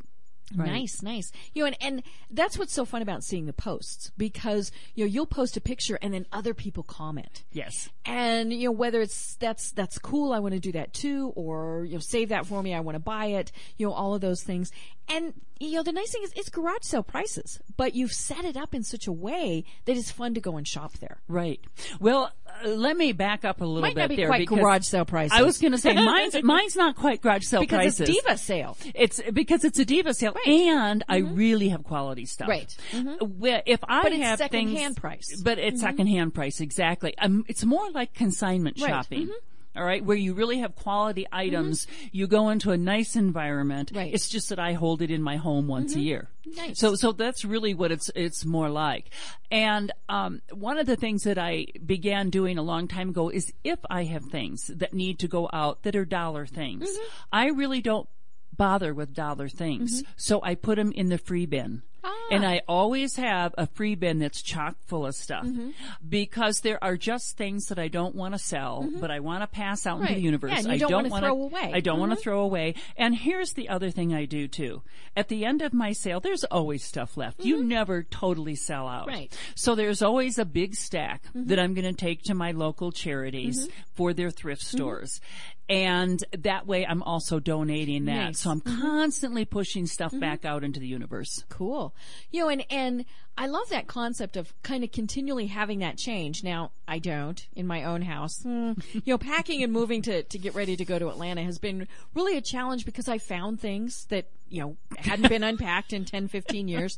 Right. 0.55 0.71
Nice, 0.71 1.01
nice. 1.01 1.31
You 1.53 1.63
know, 1.63 1.67
and, 1.67 1.77
and 1.81 2.03
that's 2.31 2.57
what's 2.57 2.71
so 2.71 2.85
fun 2.85 3.01
about 3.01 3.23
seeing 3.23 3.47
the 3.47 3.53
posts 3.53 4.11
because, 4.17 4.71
you 4.95 5.03
know, 5.03 5.09
you'll 5.09 5.25
post 5.25 5.57
a 5.57 5.61
picture 5.61 5.99
and 6.01 6.13
then 6.13 6.25
other 6.31 6.53
people 6.53 6.83
comment 6.83 7.43
Yes. 7.51 7.89
and 8.05 8.53
you 8.53 8.65
know 8.69 8.71
whether 8.71 9.01
it's 9.01 9.35
that's 9.35 9.71
that's 9.71 9.97
cool 9.97 10.31
i 10.31 10.39
want 10.39 10.53
to 10.53 10.59
do 10.59 10.71
that 10.71 10.93
too 10.93 11.33
or 11.35 11.83
you 11.85 11.93
know 11.93 11.99
save 11.99 12.29
that 12.29 12.45
for 12.45 12.61
me 12.63 12.73
i 12.73 12.79
want 12.79 12.95
to 12.95 12.99
buy 12.99 13.25
it 13.25 13.51
you 13.77 13.85
know 13.87 13.93
all 13.93 14.13
of 14.15 14.21
those 14.21 14.41
things 14.43 14.71
and 15.09 15.33
you 15.59 15.71
know 15.73 15.83
the 15.83 15.91
nice 15.91 16.11
thing 16.11 16.21
is 16.23 16.31
it's 16.35 16.49
garage 16.49 16.83
sale 16.83 17.01
prices 17.01 17.59
but 17.77 17.95
you've 17.95 18.13
set 18.13 18.45
it 18.45 18.55
up 18.55 18.75
in 18.75 18.83
such 18.83 19.07
a 19.07 19.11
way 19.11 19.63
that 19.85 19.97
it's 19.97 20.11
fun 20.11 20.33
to 20.35 20.39
go 20.41 20.55
and 20.57 20.67
shop 20.67 20.93
there 20.99 21.19
Right. 21.27 21.59
Well, 21.99 22.31
uh, 22.63 22.67
let 22.69 22.95
me 22.95 23.11
back 23.11 23.43
up 23.45 23.61
a 23.61 23.65
little 23.65 23.81
might 23.81 23.95
bit 23.95 24.01
not 24.01 24.09
be 24.09 24.15
there 24.17 24.27
quite 24.27 24.39
because 24.41 24.59
garage 24.59 24.85
sale 24.85 25.05
prices 25.05 25.37
I 25.37 25.41
was 25.43 25.57
going 25.57 25.71
to 25.71 25.77
say 25.77 25.93
mine's 25.93 26.35
mine's 26.43 26.75
not 26.75 26.95
quite 26.95 27.21
garage 27.21 27.45
sale 27.45 27.61
because 27.61 27.97
prices. 27.97 28.01
it's 28.01 28.09
a 28.09 28.13
diva 28.13 28.37
sale 28.37 28.77
It's 28.93 29.21
because 29.33 29.63
it's 29.63 29.79
a 29.79 29.85
diva 29.85 30.13
sale, 30.13 30.33
Right. 30.33 30.45
Mm-hmm. 30.45 30.77
and 30.77 31.03
I 31.09 31.17
really 31.17 31.69
have 31.69 31.83
quality 31.83 32.25
stuff. 32.25 32.49
Right. 32.49 32.75
Well, 33.21 33.61
If 33.65 33.79
I 33.87 34.03
But 34.03 34.11
it's 34.13 34.21
have 34.23 34.37
secondhand 34.39 34.77
things, 34.77 34.99
price. 34.99 35.31
Mm-hmm. 35.33 35.43
but 35.43 35.57
it's 35.57 35.81
secondhand 35.81 36.33
price 36.35 36.59
exactly. 36.61 37.17
Um, 37.17 37.45
it's 37.47 37.65
more 37.65 37.89
like 37.91 38.13
consignment 38.13 38.79
Right. 38.79 38.89
Mm-hmm. 38.91 38.95
shopping. 39.01 39.29
All 39.77 39.85
right, 39.85 40.03
where 40.03 40.17
you 40.17 40.33
really 40.33 40.59
have 40.59 40.75
quality 40.75 41.23
mm-hmm. 41.23 41.35
items. 41.35 41.87
You 42.11 42.27
go 42.27 42.49
into 42.49 42.71
a 42.71 42.77
nice 42.77 43.15
environment. 43.15 43.91
Right. 43.93 44.13
It's 44.13 44.29
just 44.29 44.49
that 44.49 44.59
I 44.59 44.73
hold 44.73 45.01
it 45.01 45.11
in 45.11 45.21
my 45.21 45.37
home 45.37 45.67
once 45.67 45.93
a 45.93 45.97
mm-hmm. 45.97 46.05
year. 46.05 46.29
Nice. 46.55 46.79
So, 46.79 46.95
so 46.95 47.11
that's 47.11 47.43
really 47.45 47.73
what 47.73 47.91
it's 47.91 48.09
it's 48.15 48.45
more 48.45 48.69
like. 48.69 49.09
And 49.51 49.91
um, 50.09 50.41
one 50.51 50.77
of 50.77 50.85
the 50.85 50.95
things 50.95 51.23
that 51.23 51.37
I 51.37 51.67
began 51.85 52.29
doing 52.29 52.57
a 52.57 52.63
long 52.63 52.87
time 52.87 53.09
ago 53.09 53.29
is 53.29 53.53
if 53.63 53.79
I 53.89 54.05
have 54.05 54.25
things 54.25 54.67
that 54.67 54.93
need 54.93 55.19
to 55.19 55.27
go 55.27 55.49
out 55.53 55.83
that 55.83 55.95
are 55.95 56.05
dollar 56.05 56.45
things, 56.45 56.89
mm-hmm. 56.89 57.11
I 57.31 57.47
really 57.47 57.81
don't 57.81 58.07
bother 58.55 58.93
with 58.93 59.13
dollar 59.13 59.49
things. 59.49 60.03
So 60.15 60.41
I 60.43 60.55
put 60.55 60.77
them 60.77 60.91
in 60.91 61.09
the 61.09 61.17
free 61.17 61.45
bin. 61.45 61.83
Ah. 62.07 62.27
And 62.31 62.45
I 62.45 62.61
always 62.67 63.17
have 63.17 63.53
a 63.57 63.67
free 63.67 63.95
bin 63.95 64.19
that's 64.19 64.41
chock 64.41 64.75
full 64.85 65.05
of 65.05 65.13
stuff 65.13 65.45
mm-hmm. 65.45 65.71
because 66.07 66.61
there 66.61 66.81
are 66.83 66.95
just 66.95 67.35
things 67.35 67.67
that 67.67 67.77
I 67.77 67.89
don't 67.89 68.15
want 68.15 68.33
to 68.33 68.39
sell, 68.39 68.83
mm-hmm. 68.83 68.99
but 68.99 69.11
I 69.11 69.19
want 69.19 69.43
to 69.43 69.47
pass 69.47 69.85
out 69.85 69.99
into 70.01 70.13
the 70.13 70.21
universe. 70.21 70.51
Yeah, 70.51 70.71
I 70.71 70.77
don't 70.77 70.91
wanna 70.91 71.09
wanna- 71.09 71.27
throw 71.27 71.43
away. 71.43 71.71
I 71.73 71.79
don't 71.81 71.99
want 71.99 72.11
to 72.11 72.15
mm-hmm. 72.15 72.23
throw 72.23 72.41
away. 72.41 72.75
And 72.95 73.13
here's 73.13 73.53
the 73.53 73.69
other 73.69 73.91
thing 73.91 74.13
I 74.13 74.25
do 74.25 74.47
too. 74.47 74.83
At 75.15 75.27
the 75.27 75.45
end 75.45 75.61
of 75.61 75.73
my 75.73 75.91
sale, 75.91 76.19
there's 76.19 76.43
always 76.45 76.83
stuff 76.83 77.17
left. 77.17 77.43
You 77.43 77.63
never 77.63 78.03
totally 78.03 78.55
sell 78.55 78.87
out. 78.87 79.07
Right. 79.07 79.35
So 79.55 79.75
there's 79.75 80.01
always 80.01 80.37
a 80.37 80.45
big 80.45 80.75
stack 80.75 81.23
that 81.33 81.59
I'm 81.59 81.73
going 81.73 81.85
to 81.85 81.93
take 81.93 82.23
to 82.23 82.33
my 82.33 82.51
local 82.51 82.91
charities 82.91 83.67
for 83.93 84.13
their 84.13 84.31
thrift 84.31 84.61
stores. 84.61 85.19
And 85.69 86.23
that 86.37 86.65
way 86.65 86.85
I'm 86.85 87.03
also 87.03 87.39
donating 87.39 88.05
that. 88.05 88.25
Nice. 88.25 88.39
So 88.39 88.51
I'm 88.51 88.61
constantly 88.61 89.43
pushing 89.43 89.85
stuff 89.85 90.17
back 90.17 90.45
out 90.45 90.63
into 90.63 90.79
the 90.79 90.87
universe. 90.87 91.43
Cool. 91.49 91.93
You 92.31 92.41
know, 92.43 92.49
and, 92.49 92.65
and 92.69 93.05
I 93.37 93.47
love 93.47 93.69
that 93.69 93.85
concept 93.87 94.37
of 94.37 94.53
kind 94.63 94.83
of 94.85 94.91
continually 94.91 95.47
having 95.47 95.79
that 95.79 95.97
change. 95.97 96.43
Now, 96.43 96.71
I 96.87 96.99
don't 96.99 97.45
in 97.53 97.67
my 97.67 97.83
own 97.83 98.01
house. 98.01 98.41
Hmm. 98.43 98.73
you 98.93 99.01
know, 99.07 99.17
packing 99.17 99.61
and 99.61 99.73
moving 99.73 100.01
to, 100.03 100.23
to 100.23 100.37
get 100.37 100.55
ready 100.55 100.77
to 100.77 100.85
go 100.85 100.97
to 100.97 101.09
Atlanta 101.09 101.43
has 101.43 101.59
been 101.59 101.87
really 102.15 102.37
a 102.37 102.41
challenge 102.41 102.85
because 102.85 103.09
I 103.09 103.17
found 103.17 103.59
things 103.59 104.05
that, 104.05 104.27
you 104.49 104.61
know, 104.61 104.77
hadn't 104.97 105.27
been 105.27 105.43
unpacked 105.43 105.91
in 105.91 106.05
10, 106.05 106.29
15 106.29 106.67
years. 106.69 106.97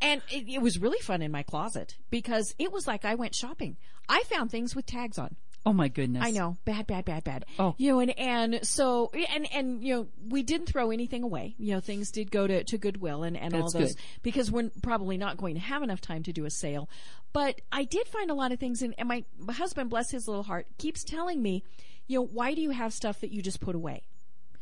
And 0.00 0.22
it, 0.30 0.48
it 0.48 0.62
was 0.62 0.78
really 0.78 1.00
fun 1.00 1.20
in 1.20 1.32
my 1.32 1.42
closet 1.42 1.96
because 2.10 2.54
it 2.60 2.70
was 2.70 2.86
like 2.86 3.04
I 3.04 3.16
went 3.16 3.34
shopping. 3.34 3.76
I 4.08 4.22
found 4.24 4.50
things 4.50 4.76
with 4.76 4.86
tags 4.86 5.18
on. 5.18 5.36
Oh 5.66 5.72
my 5.72 5.88
goodness. 5.88 6.22
I 6.24 6.30
know, 6.30 6.56
bad, 6.66 6.86
bad, 6.86 7.04
bad, 7.06 7.24
bad. 7.24 7.46
Oh. 7.58 7.74
you 7.78 7.90
know, 7.90 8.00
and 8.00 8.18
and 8.18 8.66
so 8.66 9.10
and 9.32 9.46
and 9.52 9.82
you 9.82 9.94
know, 9.94 10.06
we 10.28 10.42
didn't 10.42 10.66
throw 10.66 10.90
anything 10.90 11.22
away. 11.22 11.54
You 11.58 11.72
know, 11.74 11.80
things 11.80 12.10
did 12.10 12.30
go 12.30 12.46
to 12.46 12.64
to 12.64 12.76
Goodwill 12.78 13.22
and 13.22 13.36
and 13.36 13.54
all 13.54 13.70
those 13.70 13.94
good. 13.94 13.96
because 14.22 14.50
we're 14.52 14.70
probably 14.82 15.16
not 15.16 15.36
going 15.38 15.54
to 15.54 15.60
have 15.60 15.82
enough 15.82 16.00
time 16.02 16.22
to 16.24 16.32
do 16.32 16.44
a 16.44 16.50
sale. 16.50 16.88
But 17.32 17.60
I 17.72 17.84
did 17.84 18.06
find 18.08 18.30
a 18.30 18.34
lot 18.34 18.52
of 18.52 18.60
things, 18.60 18.80
and, 18.82 18.94
and 18.96 19.08
my, 19.08 19.24
husband, 19.52 19.90
bless 19.90 20.10
his 20.10 20.28
little 20.28 20.44
heart, 20.44 20.66
keeps 20.78 21.02
telling 21.02 21.42
me, 21.42 21.64
you 22.06 22.20
know, 22.20 22.26
why 22.26 22.54
do 22.54 22.60
you 22.60 22.70
have 22.70 22.92
stuff 22.92 23.20
that 23.22 23.32
you 23.32 23.42
just 23.42 23.60
put 23.60 23.74
away? 23.74 24.02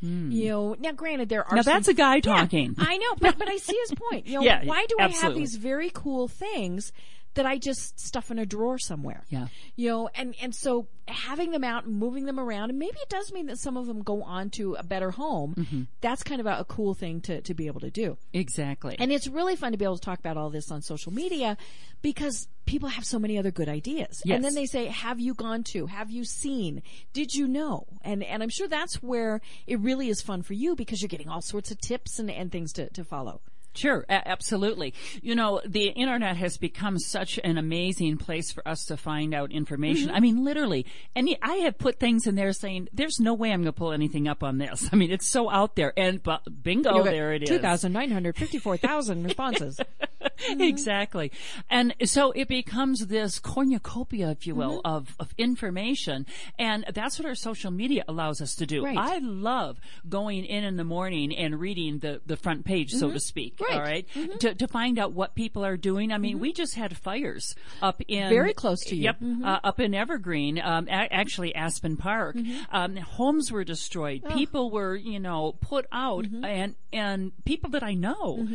You 0.01 0.49
know, 0.49 0.77
now 0.81 0.91
granted, 0.93 1.29
there 1.29 1.43
are 1.45 1.49
Hmm. 1.51 1.57
Now 1.57 1.63
some- 1.63 1.75
that's 1.75 1.87
a 1.89 1.95
guy 1.95 2.17
Yeah, 2.17 2.21
talking. 2.23 2.75
I 2.79 2.97
know, 2.97 3.15
but 3.21 3.39
but 3.39 3.49
I 3.49 3.57
see 3.59 3.77
his 3.89 3.93
point. 3.97 4.27
You 4.27 4.35
know, 4.41 4.43
Yeah, 4.45 4.65
why 4.65 4.85
do 4.89 4.97
I 4.99 5.09
have 5.09 5.35
these 5.35 5.55
very 5.57 5.91
cool 5.95 6.27
things 6.29 6.93
that 7.35 7.47
I 7.47 7.59
just 7.59 7.99
stuff 8.01 8.31
in 8.31 8.39
a 8.39 8.47
drawer 8.47 8.79
somewhere? 8.79 9.25
Yeah. 9.29 9.49
You 9.77 9.89
know, 9.91 10.11
and 10.15 10.35
and 10.41 10.55
so 10.55 10.87
having 11.09 11.51
them 11.51 11.65
out 11.65 11.85
and 11.85 11.95
moving 11.97 12.27
them 12.27 12.39
around, 12.39 12.71
and 12.71 12.79
maybe 12.79 12.97
it 13.01 13.09
does 13.09 13.33
mean 13.33 13.47
that 13.47 13.59
some 13.59 13.77
of 13.77 13.87
them 13.87 14.03
go 14.03 14.23
on 14.23 14.51
to 14.51 14.75
a 14.75 14.83
better 14.83 15.11
home. 15.11 15.55
Mm-hmm. 15.57 15.83
That's 16.01 16.23
kind 16.23 16.41
of 16.41 16.47
a, 16.47 16.59
a 16.61 16.65
cool 16.65 16.95
thing 16.95 17.21
to 17.23 17.41
to 17.41 17.55
be 17.55 17.67
able 17.67 17.81
to 17.81 17.91
do. 17.91 18.17
Exactly. 18.33 18.97
And 18.99 19.13
it's 19.13 19.29
really 19.29 19.57
fun 19.57 19.73
to 19.73 19.79
be 19.79 19.85
able 19.85 19.97
to 19.97 20.05
talk 20.05 20.19
about 20.19 20.37
all 20.37 20.51
this 20.51 20.71
on 20.71 20.83
social 20.83 21.13
media 21.13 21.57
because 22.03 22.49
people 22.67 22.89
have 22.89 23.05
so 23.05 23.19
many 23.19 23.39
other 23.39 23.51
good 23.51 23.69
ideas. 23.69 24.23
Yes. 24.25 24.37
And 24.37 24.45
then 24.45 24.55
they 24.55 24.67
say, 24.67 24.87
have 24.87 25.21
you 25.21 25.35
gone 25.35 25.65
to? 25.65 25.87
Have 25.87 26.11
you 26.11 26.25
seen? 26.25 26.83
Did 27.13 27.35
you 27.35 27.49
know? 27.49 27.87
And, 28.03 28.23
and 28.23 28.43
I'm 28.43 28.49
sure 28.49 28.69
that's 28.69 29.03
where 29.03 29.41
it 29.67 29.81
really 29.81 30.09
is 30.09 30.21
fun 30.21 30.43
for 30.43 30.55
you 30.55 30.77
because 30.77 31.01
you're 31.01 31.09
getting 31.09 31.29
all 31.29 31.43
sorts 31.43 31.71
of 31.71 31.81
tips 31.81 32.19
and, 32.19 32.31
and 32.31 32.51
things 32.53 32.73
to, 32.75 32.89
to 32.91 33.05
follow. 33.05 33.41
Sure, 33.75 34.05
a- 34.09 34.29
absolutely. 34.29 34.95
You 35.23 35.35
know, 35.35 35.61
the 35.67 35.87
internet 35.89 36.37
has 36.37 36.57
become 36.59 36.99
such 36.99 37.39
an 37.43 37.57
amazing 37.59 38.19
place 38.19 38.53
for 38.53 38.67
us 38.69 38.85
to 38.87 38.97
find 38.97 39.33
out 39.35 39.51
information. 39.51 40.09
Mm-hmm. 40.09 40.17
I 40.17 40.21
mean, 40.21 40.45
literally, 40.45 40.87
and 41.17 41.29
I 41.43 41.55
have 41.57 41.79
put 41.79 41.99
things 41.99 42.27
in 42.27 42.35
there 42.35 42.53
saying, 42.53 42.89
"There's 42.93 43.19
no 43.19 43.35
way 43.35 43.51
I'm 43.51 43.63
going 43.63 43.73
to 43.73 43.79
pull 43.79 43.93
anything 43.93 44.29
up 44.29 44.43
on 44.43 44.59
this." 44.59 44.89
I 44.93 44.97
mean, 44.97 45.11
it's 45.11 45.27
so 45.27 45.51
out 45.51 45.77
there, 45.77 45.93
and 45.97 46.23
bu- 46.23 46.37
bingo, 46.63 47.03
there 47.03 47.33
it 47.33 47.43
is. 47.45 47.51
2,954,000 47.51 49.25
responses. 49.25 49.81
exactly. 50.49 51.33
And 51.71 51.95
so 52.05 52.33
it 52.33 52.49
becomes 52.49 53.07
this 53.07 53.39
cornucopia, 53.39 54.31
if 54.31 54.47
you 54.47 54.53
Mm-hmm. 54.53 54.61
will, 54.61 54.81
of, 54.85 55.17
of 55.19 55.33
information. 55.39 56.27
And 56.59 56.85
that's 56.93 57.19
what 57.19 57.25
our 57.27 57.35
social 57.35 57.71
media 57.71 58.05
allows 58.07 58.43
us 58.43 58.55
to 58.57 58.67
do. 58.67 58.85
Right. 58.85 58.99
I 58.99 59.17
love 59.19 59.79
going 60.07 60.45
in 60.45 60.63
in 60.65 60.77
the 60.77 60.85
morning 60.85 61.35
and 61.35 61.59
reading 61.59 62.01
the, 62.01 62.21
the 62.27 62.37
front 62.37 62.67
page, 62.67 62.91
so 62.93 63.11
to 63.11 63.19
speak. 63.19 63.59
Mm-hmm. 63.63 63.79
Right. 63.79 64.07
Mm-hmm. 64.09 64.21
All 64.21 64.27
right. 64.29 64.41
To, 64.41 64.55
to 64.55 64.69
find 64.69 64.99
out 64.99 65.13
what 65.13 65.35
people 65.35 65.65
are 65.65 65.77
doing. 65.77 66.13
I 66.13 66.19
mean, 66.19 66.39
we 66.39 66.53
just 66.53 66.75
had 66.75 66.97
fires 66.97 67.55
up 67.81 68.01
in. 68.09 68.29
Very 68.29 68.55
close 68.55 68.81
to 68.87 68.97
you. 68.97 69.03
Yep. 69.05 69.21
Mm-hmm. 69.21 69.45
Uh, 69.45 69.59
up 69.65 69.81
in 69.81 69.95
Evergreen, 69.95 70.61
um, 70.63 70.87
a- 70.89 71.13
actually 71.13 71.55
Aspen 71.55 71.97
Park. 71.97 72.37
Um, 72.71 72.97
homes 72.97 73.51
were 73.53 73.65
destroyed. 73.65 74.23
Oh. 74.25 74.35
People 74.35 74.71
were, 74.71 74.95
you 74.97 75.19
know, 75.21 75.53
put 75.61 75.87
out 75.93 76.25
Mm-hmm. 76.25 76.45
and, 76.45 76.75
and 76.93 77.33
people 77.45 77.71
that 77.71 77.83
I 77.83 77.95
know. 77.95 78.47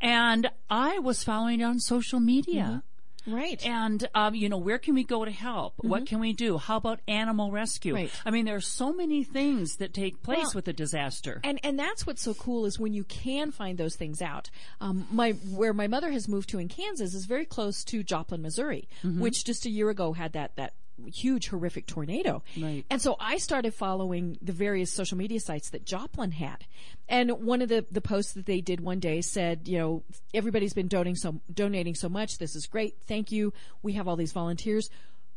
And 0.00 0.50
I 0.70 0.98
was 0.98 1.24
following 1.24 1.62
on 1.62 1.80
social 1.80 2.20
media. 2.20 2.82
Right. 3.26 3.64
And, 3.66 4.08
um, 4.14 4.34
you 4.34 4.48
know, 4.48 4.58
where 4.58 4.78
can 4.78 4.94
we 4.94 5.04
go 5.04 5.24
to 5.24 5.30
help? 5.30 5.74
What 5.78 6.06
can 6.06 6.20
we 6.20 6.32
do? 6.32 6.58
How 6.58 6.76
about 6.76 7.00
animal 7.08 7.50
rescue? 7.50 7.92
Mm-hmm. 7.94 8.02
Right. 8.02 8.12
I 8.24 8.30
mean, 8.30 8.44
there 8.44 8.56
are 8.56 8.60
so 8.60 8.92
many 8.92 9.24
things 9.24 9.76
that 9.76 9.92
take 9.94 10.22
place 10.22 10.38
Well, 10.38 10.52
with 10.56 10.68
a 10.68 10.72
disaster. 10.72 11.40
and 11.44 11.58
and 11.64 11.78
that's 11.78 12.06
what's 12.06 12.22
so 12.22 12.34
cool 12.34 12.66
is 12.66 12.78
when 12.78 12.92
you 12.94 13.04
can 13.04 13.50
find 13.50 13.78
those 13.78 13.96
things 13.96 14.20
out. 14.22 14.50
Um, 14.80 15.06
my 15.10 15.32
where 15.50 15.72
my 15.72 15.86
mother 15.86 16.10
has 16.10 16.28
moved 16.28 16.48
to 16.50 16.58
in 16.58 16.68
Kansas 16.68 17.14
is 17.14 17.26
very 17.26 17.44
close 17.44 17.84
to 17.84 18.02
Joplin, 18.02 18.42
Missouri, 18.42 18.88
Mm-hmm. 19.04 19.20
which 19.20 19.44
just 19.44 19.66
a 19.66 19.70
year 19.70 19.90
ago 19.90 20.12
had 20.12 20.32
that 20.32 20.54
that 20.56 20.72
huge 21.12 21.48
horrific 21.48 21.86
tornado. 21.86 22.42
Right. 22.58 22.84
And 22.90 23.00
so 23.00 23.16
I 23.20 23.38
started 23.38 23.74
following 23.74 24.38
the 24.40 24.52
various 24.52 24.92
social 24.92 25.18
media 25.18 25.40
sites 25.40 25.70
that 25.70 25.84
Joplin 25.84 26.32
had. 26.32 26.64
And 27.08 27.30
one 27.42 27.62
of 27.62 27.68
the, 27.68 27.84
the 27.90 28.00
posts 28.00 28.32
that 28.32 28.46
they 28.46 28.60
did 28.60 28.80
one 28.80 29.00
day 29.00 29.20
said, 29.20 29.68
you 29.68 29.78
know, 29.78 30.02
everybody's 30.34 30.74
been 30.74 30.88
donating 30.88 31.16
so 31.16 31.40
donating 31.52 31.94
so 31.94 32.08
much. 32.08 32.38
This 32.38 32.56
is 32.56 32.66
great. 32.66 32.96
Thank 33.06 33.30
you. 33.30 33.52
We 33.82 33.92
have 33.92 34.08
all 34.08 34.16
these 34.16 34.32
volunteers. 34.32 34.90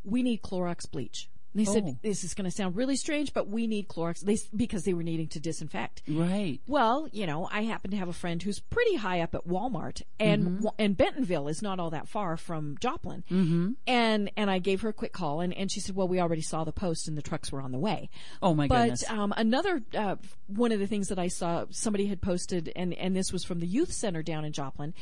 We 0.04 0.22
need 0.22 0.42
Clorox 0.42 0.90
bleach. 0.90 1.28
And 1.54 1.66
they 1.66 1.68
Oh. 1.70 1.74
said, 1.74 1.98
this 2.02 2.22
is 2.24 2.34
going 2.34 2.44
to 2.44 2.50
sound 2.50 2.76
really 2.76 2.96
strange, 2.96 3.32
but 3.32 3.48
we 3.48 3.66
need 3.66 3.88
Clorox 3.88 4.20
they, 4.20 4.38
because 4.54 4.84
they 4.84 4.94
were 4.94 5.02
needing 5.02 5.28
to 5.28 5.40
disinfect. 5.40 6.02
right. 6.08 6.60
Well, 6.66 7.08
you 7.12 7.26
know, 7.26 7.48
I 7.50 7.62
happen 7.62 7.90
to 7.90 7.96
have 7.96 8.08
a 8.08 8.12
friend 8.12 8.42
who's 8.42 8.60
pretty 8.60 8.94
high 8.96 9.20
up 9.20 9.34
at 9.34 9.46
Walmart, 9.46 10.02
and 10.18 10.40
Mm-hmm. 10.60 10.66
And 10.78 10.96
Bentonville 10.96 11.48
is 11.48 11.60
not 11.62 11.78
all 11.80 11.90
that 11.90 12.08
far 12.08 12.36
from 12.36 12.76
Joplin. 12.80 13.24
Mm-hmm. 13.30 13.72
And 13.86 14.30
and 14.36 14.50
I 14.50 14.58
gave 14.58 14.80
her 14.82 14.88
a 14.90 14.92
quick 14.92 15.12
call, 15.12 15.40
and, 15.40 15.52
and 15.52 15.70
she 15.70 15.80
said, 15.80 15.94
"Well, 15.96 16.08
we 16.08 16.20
already 16.20 16.42
saw 16.42 16.64
the 16.64 16.72
post, 16.72 17.08
and 17.08 17.16
the 17.18 17.22
trucks 17.22 17.50
were 17.52 17.60
on 17.60 17.72
the 17.72 17.78
way." 17.78 18.08
Oh 18.42 18.54
my 18.54 18.66
but 18.68 18.82
goodness. 18.82 19.10
um, 19.10 19.34
another 19.36 19.82
uh, 19.96 20.16
one 20.46 20.72
of 20.72 20.78
the 20.78 20.86
things 20.86 21.08
that 21.08 21.18
I 21.18 21.28
saw 21.28 21.66
somebody 21.70 22.06
had 22.06 22.20
posted, 22.22 22.72
and 22.76 22.94
and 22.94 23.14
this 23.16 23.32
was 23.32 23.44
from 23.44 23.60
the 23.60 23.66
youth 23.66 23.92
center 23.92 24.22
down 24.22 24.44
in 24.44 24.52
Joplin. 24.52 24.94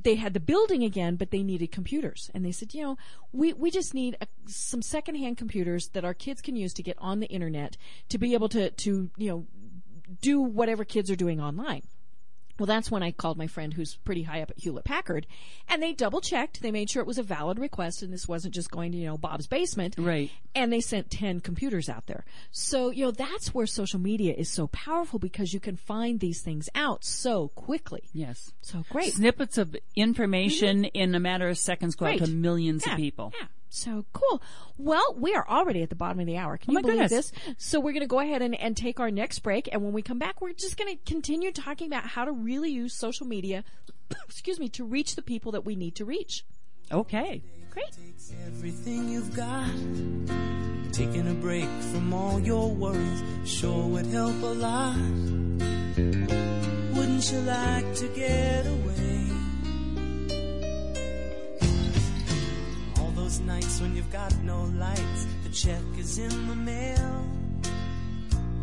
They 0.00 0.16
had 0.16 0.34
the 0.34 0.40
building 0.40 0.82
again, 0.82 1.16
but 1.16 1.30
they 1.30 1.42
needed 1.42 1.70
computers, 1.70 2.30
and 2.34 2.44
they 2.44 2.52
said, 2.52 2.74
you 2.74 2.82
know, 2.82 2.96
we 3.32 3.52
we 3.52 3.70
just 3.70 3.94
need 3.94 4.16
a, 4.20 4.26
some 4.46 4.82
secondhand 4.82 5.36
computers 5.36 5.88
that 5.88 6.04
our 6.04 6.14
kids 6.14 6.40
can 6.40 6.56
use 6.56 6.72
to 6.74 6.82
get 6.82 6.96
on 6.98 7.20
the 7.20 7.26
internet 7.26 7.76
to 8.08 8.18
be 8.18 8.34
able 8.34 8.48
to 8.50 8.70
to 8.70 9.10
you 9.16 9.28
know 9.30 9.46
do 10.20 10.40
whatever 10.40 10.84
kids 10.84 11.10
are 11.10 11.16
doing 11.16 11.40
online. 11.40 11.82
Well, 12.62 12.68
that's 12.68 12.92
when 12.92 13.02
I 13.02 13.10
called 13.10 13.38
my 13.38 13.48
friend 13.48 13.74
who's 13.74 13.96
pretty 14.04 14.22
high 14.22 14.40
up 14.40 14.52
at 14.52 14.58
Hewlett 14.60 14.84
Packard, 14.84 15.26
and 15.68 15.82
they 15.82 15.92
double 15.92 16.20
checked. 16.20 16.62
They 16.62 16.70
made 16.70 16.88
sure 16.88 17.02
it 17.02 17.08
was 17.08 17.18
a 17.18 17.22
valid 17.24 17.58
request, 17.58 18.02
and 18.04 18.12
this 18.12 18.28
wasn't 18.28 18.54
just 18.54 18.70
going 18.70 18.92
to 18.92 18.98
you 18.98 19.06
know 19.06 19.18
Bob's 19.18 19.48
basement. 19.48 19.96
Right. 19.98 20.30
And 20.54 20.72
they 20.72 20.80
sent 20.80 21.10
ten 21.10 21.40
computers 21.40 21.88
out 21.88 22.06
there. 22.06 22.24
So 22.52 22.90
you 22.90 23.06
know 23.06 23.10
that's 23.10 23.52
where 23.52 23.66
social 23.66 23.98
media 23.98 24.32
is 24.32 24.48
so 24.48 24.68
powerful 24.68 25.18
because 25.18 25.52
you 25.52 25.58
can 25.58 25.74
find 25.74 26.20
these 26.20 26.40
things 26.40 26.68
out 26.76 27.02
so 27.04 27.48
quickly. 27.56 28.04
yes. 28.12 28.52
So 28.60 28.84
great. 28.90 29.12
Snippets 29.14 29.58
of 29.58 29.74
information 29.96 30.84
mm-hmm. 30.84 30.96
in 30.96 31.16
a 31.16 31.20
matter 31.20 31.48
of 31.48 31.58
seconds 31.58 31.96
go 31.96 32.06
out 32.06 32.18
to 32.18 32.28
millions 32.28 32.86
Yeah, 32.86 32.92
of 32.92 32.96
people. 32.96 33.32
Yeah. 33.36 33.46
So 33.74 34.04
cool. 34.12 34.42
Well, 34.76 35.14
we 35.18 35.34
are 35.34 35.48
already 35.48 35.82
at 35.82 35.88
the 35.88 35.96
bottom 35.96 36.20
of 36.20 36.26
the 36.26 36.36
hour. 36.36 36.58
Can 36.58 36.70
Oh 36.70 36.72
you 36.72 36.74
my 36.74 36.82
believe 36.82 37.08
goodness. 37.08 37.30
this? 37.30 37.54
So 37.56 37.80
we're 37.80 37.92
going 37.92 38.02
to 38.02 38.06
go 38.06 38.20
ahead 38.20 38.42
and, 38.42 38.54
and 38.60 38.76
take 38.76 39.00
our 39.00 39.10
next 39.10 39.38
break. 39.38 39.66
And 39.72 39.82
when 39.82 39.94
we 39.94 40.02
come 40.02 40.18
back, 40.18 40.42
we're 40.42 40.52
just 40.52 40.76
going 40.76 40.94
to 40.94 41.02
continue 41.10 41.50
talking 41.52 41.86
about 41.86 42.04
how 42.04 42.26
to 42.26 42.32
really 42.32 42.70
use 42.70 42.92
social 42.92 43.26
media, 43.26 43.64
excuse 44.26 44.60
me, 44.60 44.68
to 44.70 44.84
reach 44.84 45.14
the 45.16 45.22
people 45.22 45.52
that 45.52 45.64
we 45.64 45.74
need 45.74 45.94
to 45.96 46.04
reach. 46.04 46.44
Okay. 46.92 47.42
Great. 47.70 47.86
Takes 47.92 48.34
everything 48.46 49.08
you've 49.08 49.34
got. 49.34 49.70
Taking 50.92 51.26
a 51.30 51.34
break 51.34 51.64
from 51.92 52.12
all 52.12 52.38
your 52.40 52.70
worries 52.70 53.22
sure 53.46 53.86
would 53.88 54.04
help 54.06 54.42
a 54.42 54.46
lot. 54.46 54.96
Wouldn't 56.94 57.32
you 57.32 57.38
like 57.40 57.94
to 57.94 58.08
get 58.14 58.66
away? 58.66 59.21
Those 63.22 63.40
nights 63.40 63.80
when 63.80 63.94
you've 63.94 64.10
got 64.10 64.34
no 64.42 64.64
lights, 64.78 65.26
the 65.44 65.50
check 65.50 65.82
is 65.96 66.18
in 66.18 66.48
the 66.48 66.56
mail. 66.56 67.24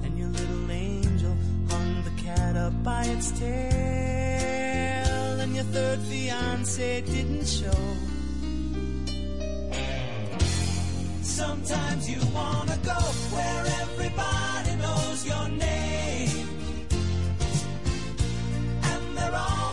And 0.03 0.17
your 0.17 0.27
little 0.27 0.71
angel 0.71 1.33
hung 1.69 2.03
the 2.03 2.21
cat 2.21 2.57
up 2.57 2.73
by 2.83 3.05
its 3.05 3.31
tail. 3.39 5.39
And 5.39 5.55
your 5.55 5.63
third 5.75 5.99
fiance 5.99 7.01
didn't 7.01 7.47
show. 7.47 7.83
Sometimes 11.21 12.09
you 12.09 12.19
wanna 12.33 12.77
go 12.83 12.99
where 13.33 13.65
everybody 13.83 14.75
knows 14.83 15.25
your 15.25 15.47
name. 15.47 16.49
And 18.91 19.17
they're 19.17 19.35
always 19.35 19.68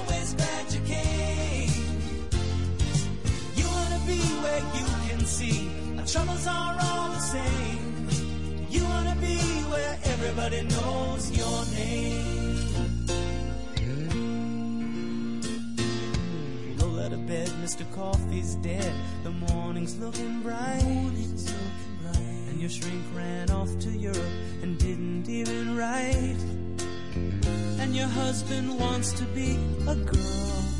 troubles 6.06 6.46
are 6.46 6.76
all 6.80 7.08
the 7.10 7.18
same. 7.18 8.08
You 8.70 8.84
wanna 8.84 9.16
be 9.20 9.36
where 9.72 9.98
everybody 10.04 10.62
knows 10.62 11.30
your 11.36 11.64
name. 11.74 12.26
Out 17.06 17.12
of 17.12 17.24
bed, 17.28 17.48
Mr. 17.62 17.84
Coffee's 17.94 18.56
dead. 18.56 18.92
The 19.22 19.30
morning's 19.30 19.96
looking 19.98 20.42
bright. 20.42 20.82
And 22.48 22.60
your 22.60 22.68
shrink 22.68 23.04
ran 23.14 23.48
off 23.50 23.78
to 23.78 23.90
Europe 23.90 24.34
and 24.62 24.76
didn't 24.76 25.28
even 25.28 25.76
write. 25.76 26.42
And 27.78 27.94
your 27.94 28.08
husband 28.08 28.76
wants 28.80 29.12
to 29.12 29.24
be 29.26 29.56
a 29.86 29.94
girl. 29.94 30.75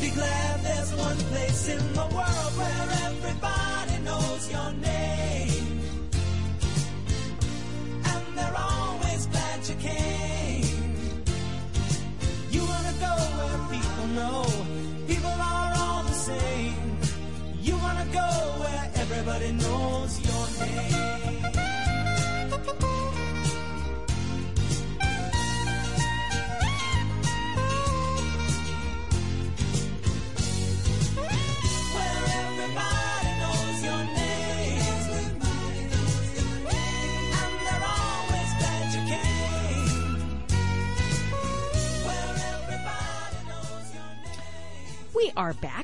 Be 0.00 0.10
glad 0.10 0.62
there's 0.62 0.94
one 0.94 1.16
place 1.32 1.68
in 1.68 1.92
the 1.94 2.06
world 2.16 2.52
where 2.58 2.88
everybody 3.08 3.96
knows 4.04 4.50
your 4.50 4.72
name. 4.72 5.80
And 8.04 8.24
they're 8.38 8.58
always 8.58 9.26
glad 9.26 9.68
you 9.68 9.74
came. 9.76 10.94
You 12.50 12.62
wanna 12.72 12.94
go 13.06 13.14
where 13.38 13.58
people 13.74 14.06
know 14.18 14.44
people 15.08 15.36
are 15.52 15.72
all 15.82 16.02
the 16.04 16.18
same. 16.30 16.98
You 17.62 17.76
wanna 17.78 18.06
go 18.12 18.28
where 18.62 18.90
everybody 18.96 19.52
knows 19.52 19.95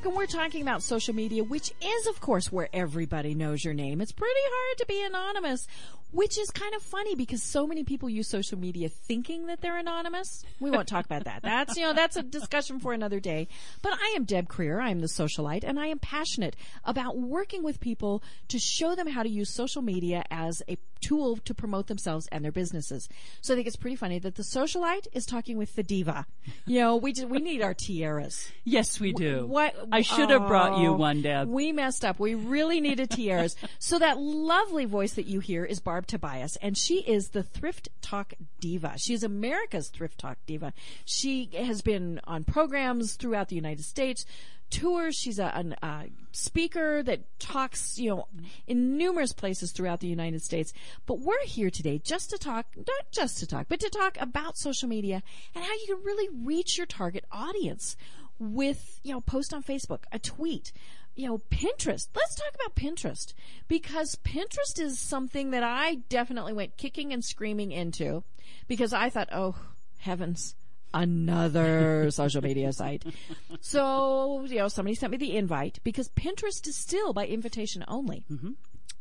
back 0.03 0.09
and 0.09 0.17
we're 0.17 0.27
talking 0.27 0.63
about 0.63 0.83
social 0.83 1.15
media, 1.15 1.45
which 1.45 1.73
is 1.81 2.07
of 2.09 2.21
course 2.21 2.51
where 2.51 2.69
everybody 2.73 3.35
knows 3.35 3.65
your 3.65 3.75
name. 3.75 4.01
It's 4.01 4.11
pretty 4.11 4.33
hard 4.35 4.79
to 4.79 4.87
be 4.87 5.05
anonymous, 5.05 5.69
which 6.13 6.39
is 6.39 6.51
kind 6.51 6.75
of 6.75 6.83
funny 6.83 7.15
because 7.15 7.43
so 7.43 7.67
many 7.67 7.85
people 7.85 8.09
use 8.09 8.29
social 8.29 8.59
media 8.59 8.89
thinking 8.89 9.47
that 9.47 9.61
they're 9.61 9.79
anonymous. 9.79 10.45
We 10.61 10.71
won't 10.71 10.89
talk 10.89 11.05
about 11.05 11.25
that. 11.25 11.43
That's, 11.43 11.77
you 11.77 11.83
know, 11.83 11.93
that's 11.93 12.17
a 12.17 12.23
discussion 12.23 12.79
for 12.79 12.93
another 12.93 13.19
day. 13.19 13.49
But 13.81 13.95
I 13.95 14.15
am 14.17 14.25
Deb 14.25 14.49
Creer. 14.49 14.81
I 14.81 14.91
am 14.91 15.01
the 15.01 15.07
socialite 15.07 15.65
and 15.65 15.81
I 15.81 15.87
am 15.87 15.99
passionate 15.99 16.55
about 16.85 17.19
working 17.19 17.63
with 17.63 17.81
people 17.81 18.23
to 18.49 18.59
show 18.59 18.95
them 18.95 19.09
how 19.09 19.23
to 19.23 19.29
use 19.29 19.53
social 19.53 19.83
media 19.83 20.25
as 20.31 20.63
a 20.69 20.77
tool 21.03 21.37
to 21.39 21.53
promote 21.53 21.89
themselves 21.89 22.29
and 22.31 22.45
their 22.45 22.53
businesses. 22.53 23.09
So 23.41 23.53
I 23.53 23.57
think 23.57 23.67
it's 23.67 23.77
pretty 23.77 23.97
funny 23.97 24.19
that 24.21 24.37
the 24.37 24.43
socialite 24.43 25.09
is 25.13 25.27
talking 25.27 25.59
with 25.59 25.75
the 25.75 25.83
diva. 25.83 26.27
You 26.67 26.81
know, 26.81 26.97
we 26.97 27.13
just, 27.13 27.29
we 27.29 27.39
need 27.39 27.63
our 27.63 27.75
tiaras. 27.75 28.51
Yes, 28.65 29.01
we 29.01 29.13
do. 29.13 29.47
What 29.47 29.75
I 29.91 30.03
should 30.03 30.31
have 30.31 30.47
brought 30.47 30.79
you 30.79 30.91
oh, 30.91 30.97
one, 30.97 31.23
Deb. 31.23 31.49
We 31.49 31.73
messed 31.73 32.05
up. 32.05 32.19
We 32.19 32.35
really 32.35 32.81
needed 32.81 33.11
tiaras. 33.11 33.57
so 33.79 33.99
that 33.99 34.19
lovely 34.19 34.85
voice 34.85 35.15
that 35.15 35.27
you 35.27 35.41
hear 35.41 35.65
is 35.65 35.81
Barb 35.81 36.02
Tobias, 36.07 36.57
and 36.57 36.77
she 36.77 37.01
is 37.01 37.31
the 37.31 37.43
Thrift 37.43 37.89
Talk 38.01 38.35
diva. 38.61 38.95
She's 38.97 39.23
America's 39.23 39.89
Thrift 39.89 40.19
Talk 40.19 40.39
diva. 40.47 40.73
She 41.05 41.51
has 41.57 41.83
been 41.83 42.21
on 42.25 42.45
programs 42.45 43.15
throughout 43.15 43.49
the 43.49 43.57
United 43.57 43.85
States. 43.85 44.25
Tours. 44.71 45.15
She's 45.15 45.39
a 45.39 45.55
an, 45.55 45.75
uh, 45.83 46.05
speaker 46.33 47.03
that 47.03 47.21
talks, 47.39 47.99
you 47.99 48.09
know, 48.09 48.27
in 48.67 48.97
numerous 48.97 49.35
places 49.35 49.71
throughout 49.71 50.01
the 50.01 50.07
United 50.07 50.43
States. 50.43 50.73
But 51.05 51.21
we're 51.21 51.45
here 51.45 51.69
today 51.69 51.99
just 51.99 52.31
to 52.31 52.39
talk, 52.39 52.67
not 52.75 53.11
just 53.11 53.39
to 53.39 53.47
talk, 53.47 53.67
but 53.69 53.81
to 53.81 53.91
talk 53.91 54.17
about 54.19 54.57
social 54.57 54.89
media 54.89 55.23
and 55.55 55.63
how 55.63 55.73
you 55.73 55.95
can 55.95 56.03
really 56.03 56.29
reach 56.43 56.79
your 56.79 56.87
target 56.87 57.27
audience 57.31 57.97
with, 58.39 58.99
you 59.03 59.13
know, 59.13 59.21
post 59.21 59.53
on 59.53 59.63
Facebook, 59.63 60.05
a 60.11 60.19
tweet, 60.19 60.73
you 61.15 61.29
know, 61.29 61.39
Pinterest. 61.51 62.09
Let's 62.15 62.35
talk 62.35 62.55
about 62.55 62.75
Pinterest 62.75 63.35
because 63.69 64.17
Pinterest 64.17 64.79
is 64.79 64.99
something 64.99 65.51
that 65.51 65.63
I 65.63 65.97
definitely 66.09 66.53
went 66.53 66.77
kicking 66.77 67.13
and 67.13 67.25
screaming 67.25 67.73
into 67.73 68.25
because 68.69 68.93
I 68.93 69.11
thought, 69.11 69.29
oh, 69.33 69.55
heavens. 69.99 70.55
Another 70.95 72.11
social 72.11 72.43
media 72.43 72.73
site. 72.73 73.03
So, 73.61 74.45
you 74.45 74.59
know, 74.59 74.69
somebody 74.69 74.95
sent 74.95 75.13
me 75.13 75.17
the 75.17 75.37
invite 75.37 75.79
because 75.85 76.09
Pinterest 76.11 76.67
is 76.67 76.77
still 76.77 77.13
by 77.13 77.27
invitation 77.27 77.85
only. 77.89 78.25
Mm-hmm. 78.31 78.53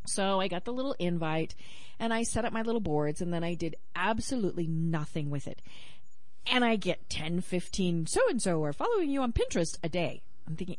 So 0.05 0.39
I 0.39 0.47
got 0.47 0.65
the 0.65 0.73
little 0.73 0.95
invite 0.99 1.53
and 1.99 2.13
I 2.13 2.23
set 2.23 2.45
up 2.45 2.53
my 2.53 2.61
little 2.61 2.81
boards 2.81 3.21
and 3.21 3.33
then 3.33 3.43
I 3.43 3.53
did 3.53 3.75
absolutely 3.95 4.67
nothing 4.67 5.29
with 5.29 5.47
it. 5.47 5.61
And 6.47 6.65
I 6.65 6.75
get 6.75 7.09
10, 7.09 7.41
15 7.41 8.07
so 8.07 8.21
and 8.29 8.41
so 8.41 8.63
are 8.63 8.73
following 8.73 9.09
you 9.09 9.21
on 9.21 9.33
Pinterest 9.33 9.77
a 9.83 9.89
day. 9.89 10.23
I'm 10.47 10.55
thinking, 10.55 10.77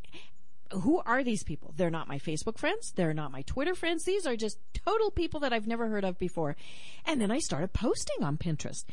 who 0.72 1.00
are 1.04 1.22
these 1.22 1.42
people? 1.42 1.72
They're 1.76 1.90
not 1.90 2.08
my 2.08 2.18
Facebook 2.18 2.58
friends. 2.58 2.92
They're 2.94 3.14
not 3.14 3.32
my 3.32 3.42
Twitter 3.42 3.74
friends. 3.74 4.04
These 4.04 4.26
are 4.26 4.36
just 4.36 4.58
total 4.84 5.10
people 5.10 5.40
that 5.40 5.52
I've 5.52 5.66
never 5.66 5.88
heard 5.88 6.04
of 6.04 6.18
before. 6.18 6.56
And 7.04 7.20
then 7.20 7.30
I 7.30 7.38
started 7.38 7.72
posting 7.72 8.22
on 8.22 8.36
Pinterest. 8.36 8.84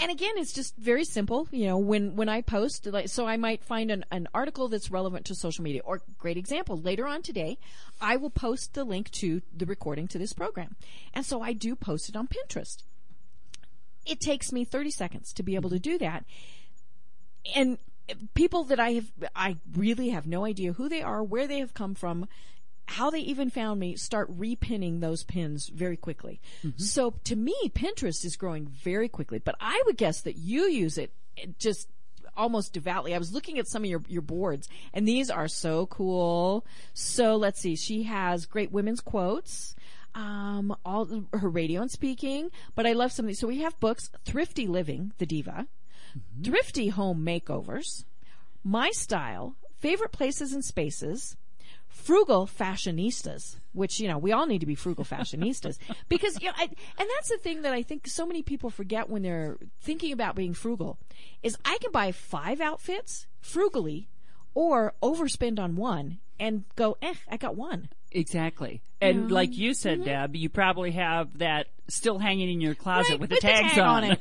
And 0.00 0.10
again, 0.10 0.32
it's 0.36 0.52
just 0.52 0.76
very 0.76 1.04
simple. 1.04 1.48
You 1.50 1.66
know, 1.66 1.78
when, 1.78 2.16
when 2.16 2.28
I 2.28 2.42
post, 2.42 2.86
like, 2.86 3.08
so 3.08 3.26
I 3.26 3.36
might 3.36 3.64
find 3.64 3.90
an, 3.90 4.04
an 4.10 4.28
article 4.34 4.68
that's 4.68 4.90
relevant 4.90 5.26
to 5.26 5.34
social 5.34 5.64
media 5.64 5.82
or 5.84 6.00
great 6.18 6.36
example. 6.36 6.76
Later 6.76 7.06
on 7.06 7.22
today, 7.22 7.58
I 8.00 8.16
will 8.16 8.30
post 8.30 8.74
the 8.74 8.84
link 8.84 9.10
to 9.12 9.42
the 9.56 9.66
recording 9.66 10.08
to 10.08 10.18
this 10.18 10.32
program. 10.32 10.76
And 11.14 11.24
so 11.24 11.40
I 11.40 11.52
do 11.52 11.74
post 11.76 12.08
it 12.08 12.16
on 12.16 12.28
Pinterest. 12.28 12.82
It 14.06 14.20
takes 14.20 14.52
me 14.52 14.64
30 14.64 14.90
seconds 14.90 15.32
to 15.34 15.42
be 15.42 15.54
able 15.54 15.70
to 15.70 15.78
do 15.78 15.98
that 15.98 16.24
and 17.54 17.78
people 18.34 18.64
that 18.64 18.80
I 18.80 18.92
have, 18.92 19.10
I 19.34 19.56
really 19.74 20.10
have 20.10 20.26
no 20.26 20.44
idea 20.44 20.72
who 20.72 20.88
they 20.88 21.02
are, 21.02 21.22
where 21.22 21.46
they 21.46 21.58
have 21.58 21.74
come 21.74 21.94
from, 21.94 22.28
how 22.86 23.10
they 23.10 23.20
even 23.20 23.50
found 23.50 23.80
me, 23.80 23.96
start 23.96 24.36
repinning 24.36 25.00
those 25.00 25.24
pins 25.24 25.68
very 25.68 25.96
quickly. 25.96 26.40
So 26.76 27.14
to 27.24 27.36
me, 27.36 27.54
Pinterest 27.74 28.24
is 28.24 28.36
growing 28.36 28.66
very 28.66 29.08
quickly, 29.08 29.38
but 29.38 29.56
I 29.60 29.82
would 29.86 29.96
guess 29.96 30.22
that 30.22 30.36
you 30.36 30.62
use 30.68 30.96
it 30.96 31.12
just 31.58 31.88
almost 32.36 32.72
devoutly. 32.72 33.14
I 33.14 33.18
was 33.18 33.32
looking 33.32 33.58
at 33.58 33.68
some 33.68 33.82
of 33.84 33.90
your, 33.90 34.02
your 34.08 34.22
boards 34.22 34.68
and 34.94 35.06
these 35.06 35.30
are 35.30 35.48
so 35.48 35.86
cool. 35.86 36.64
So 36.94 37.36
let's 37.36 37.60
see. 37.60 37.76
She 37.76 38.04
has 38.04 38.46
great 38.46 38.72
women's 38.72 39.00
quotes 39.00 39.74
um, 40.14 40.74
all 40.84 41.08
her 41.32 41.48
radio 41.48 41.80
and 41.80 41.90
speaking, 41.90 42.50
but 42.74 42.86
I 42.86 42.92
love 42.92 43.12
some 43.12 43.24
of 43.24 43.28
these. 43.28 43.38
So 43.38 43.46
we 43.46 43.58
have 43.58 43.78
books, 43.78 44.10
Thrifty 44.24 44.66
Living, 44.66 45.12
the 45.18 45.26
Diva, 45.26 45.66
Thrifty 46.42 46.88
Home 46.88 47.24
Makeovers, 47.24 48.04
My 48.64 48.90
Style, 48.90 49.56
Favorite 49.78 50.12
Places 50.12 50.52
and 50.52 50.64
Spaces, 50.64 51.36
Frugal 51.88 52.46
Fashionistas, 52.46 53.56
which, 53.72 53.98
you 54.00 54.08
know, 54.08 54.18
we 54.18 54.32
all 54.32 54.46
need 54.46 54.60
to 54.60 54.66
be 54.66 54.74
frugal 54.74 55.04
fashionistas 55.10 55.78
because, 56.08 56.40
you 56.40 56.48
know, 56.48 56.54
I, 56.56 56.64
and 56.64 57.08
that's 57.16 57.28
the 57.28 57.38
thing 57.38 57.62
that 57.62 57.72
I 57.72 57.82
think 57.82 58.06
so 58.06 58.26
many 58.26 58.42
people 58.42 58.70
forget 58.70 59.08
when 59.08 59.22
they're 59.22 59.56
thinking 59.80 60.12
about 60.12 60.36
being 60.36 60.54
frugal 60.54 60.98
is 61.42 61.56
I 61.64 61.78
can 61.80 61.90
buy 61.90 62.12
five 62.12 62.60
outfits 62.60 63.26
frugally 63.40 64.08
or 64.54 64.94
overspend 65.02 65.58
on 65.58 65.76
one 65.76 66.18
and 66.38 66.64
go, 66.76 66.96
eh, 67.02 67.14
I 67.28 67.36
got 67.36 67.56
one. 67.56 67.88
Exactly. 68.12 68.82
And 69.00 69.30
like 69.30 69.56
you 69.56 69.74
said, 69.74 70.04
Deb, 70.04 70.34
you 70.34 70.48
probably 70.48 70.92
have 70.92 71.38
that 71.38 71.68
still 71.88 72.18
hanging 72.18 72.50
in 72.50 72.60
your 72.60 72.74
closet 72.74 73.12
Right, 73.12 73.20
with 73.20 73.30
the 73.30 73.36
with 73.36 73.42
the 73.42 73.48
tags 73.48 73.72
tag 73.74 73.78
on. 73.78 74.04
on 74.04 74.10
it. 74.12 74.20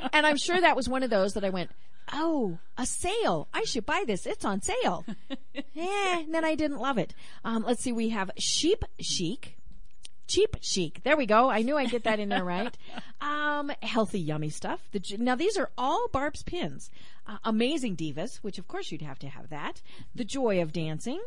and 0.12 0.26
I'm 0.26 0.36
sure 0.36 0.60
that 0.60 0.76
was 0.76 0.88
one 0.88 1.02
of 1.02 1.10
those 1.10 1.34
that 1.34 1.44
I 1.44 1.50
went, 1.50 1.70
oh, 2.12 2.58
a 2.78 2.86
sale. 2.86 3.48
I 3.52 3.64
should 3.64 3.86
buy 3.86 4.04
this. 4.06 4.26
It's 4.26 4.44
on 4.44 4.62
sale. 4.62 5.04
and 5.76 6.34
then 6.34 6.44
I 6.44 6.54
didn't 6.54 6.78
love 6.78 6.98
it. 6.98 7.14
Um, 7.44 7.64
let's 7.64 7.82
see. 7.82 7.92
We 7.92 8.08
have 8.10 8.30
sheep 8.38 8.84
chic. 9.00 9.56
Cheap 10.26 10.56
chic. 10.60 11.02
There 11.02 11.16
we 11.16 11.26
go. 11.26 11.50
I 11.50 11.62
knew 11.62 11.76
I'd 11.76 11.90
get 11.90 12.04
that 12.04 12.20
in 12.20 12.28
there 12.28 12.44
right. 12.44 12.76
Um, 13.22 13.70
healthy, 13.82 14.18
yummy 14.18 14.48
stuff. 14.48 14.80
The, 14.92 15.16
now 15.18 15.34
these 15.34 15.58
are 15.58 15.68
all 15.76 16.08
Barb's 16.10 16.42
pins. 16.42 16.90
Uh, 17.26 17.36
amazing 17.44 17.94
divas, 17.94 18.36
which 18.36 18.56
of 18.58 18.66
course 18.66 18.90
you'd 18.90 19.02
have 19.02 19.18
to 19.18 19.28
have 19.28 19.50
that. 19.50 19.82
The 20.14 20.24
joy 20.24 20.62
of 20.62 20.72
dancing. 20.72 21.20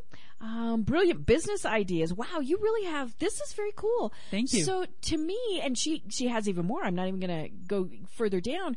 Um, 0.44 0.82
brilliant 0.84 1.26
business 1.26 1.66
ideas. 1.66 2.14
Wow, 2.14 2.42
you 2.42 2.58
really 2.58 2.86
have. 2.90 3.18
This 3.18 3.40
is 3.40 3.54
very 3.54 3.72
cool. 3.78 4.12
Thank 4.30 4.52
you. 4.52 4.66
So 4.66 4.86
to 5.04 5.18
me, 5.18 5.62
and 5.64 5.78
she 5.78 6.04
she 6.10 6.28
has 6.28 6.50
even 6.50 6.66
more. 6.66 6.84
I'm 6.84 6.96
not 6.96 7.08
even 7.08 7.22
going 7.22 7.46
to 7.46 7.50
go 7.50 7.90
further 8.10 8.42
down. 8.42 8.76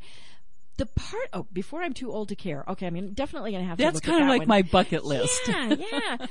The 0.76 0.86
part. 0.86 1.28
Oh, 1.32 1.46
before 1.52 1.82
I'm 1.82 1.92
too 1.92 2.12
old 2.12 2.28
to 2.28 2.36
care. 2.36 2.64
Okay, 2.68 2.86
I 2.86 2.90
mean 2.90 3.14
definitely 3.14 3.50
going 3.50 3.64
to 3.64 3.68
have 3.68 3.78
to. 3.78 3.84
That's 3.84 3.98
kind 3.98 4.22
of 4.22 4.28
that 4.28 4.32
like 4.32 4.40
one. 4.42 4.48
my 4.48 4.62
bucket 4.62 5.04
list. 5.04 5.48
Yeah, 5.48 5.74
yeah. 5.92 6.26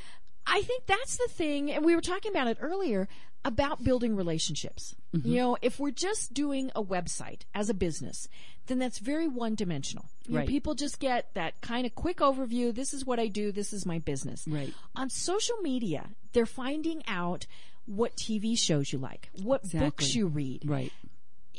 I 0.47 0.61
think 0.61 0.85
that's 0.85 1.17
the 1.17 1.27
thing, 1.29 1.69
and 1.69 1.83
we 1.83 1.95
were 1.95 2.01
talking 2.01 2.31
about 2.31 2.47
it 2.47 2.57
earlier 2.61 3.09
about 3.43 3.83
building 3.83 4.15
relationships. 4.15 4.95
Mm-hmm. 5.13 5.27
You 5.27 5.35
know, 5.35 5.57
if 5.61 5.79
we're 5.79 5.91
just 5.91 6.33
doing 6.33 6.71
a 6.75 6.83
website 6.83 7.41
as 7.53 7.69
a 7.69 7.73
business, 7.73 8.29
then 8.67 8.79
that's 8.79 8.99
very 8.99 9.27
one 9.27 9.55
dimensional. 9.55 10.05
Right. 10.27 10.47
people 10.47 10.73
just 10.73 10.99
get 10.99 11.33
that 11.35 11.61
kind 11.61 11.85
of 11.85 11.93
quick 11.93 12.17
overview. 12.17 12.73
This 12.73 12.93
is 12.93 13.05
what 13.05 13.19
I 13.19 13.27
do. 13.27 13.51
This 13.51 13.73
is 13.73 13.85
my 13.85 13.99
business. 13.99 14.45
Right. 14.47 14.73
On 14.95 15.09
social 15.09 15.57
media, 15.57 16.09
they're 16.33 16.45
finding 16.45 17.03
out 17.07 17.45
what 17.85 18.15
TV 18.15 18.57
shows 18.57 18.91
you 18.91 18.99
like, 18.99 19.29
what 19.43 19.69
books 19.71 20.15
you 20.15 20.27
read 20.27 20.63
Right. 20.65 20.91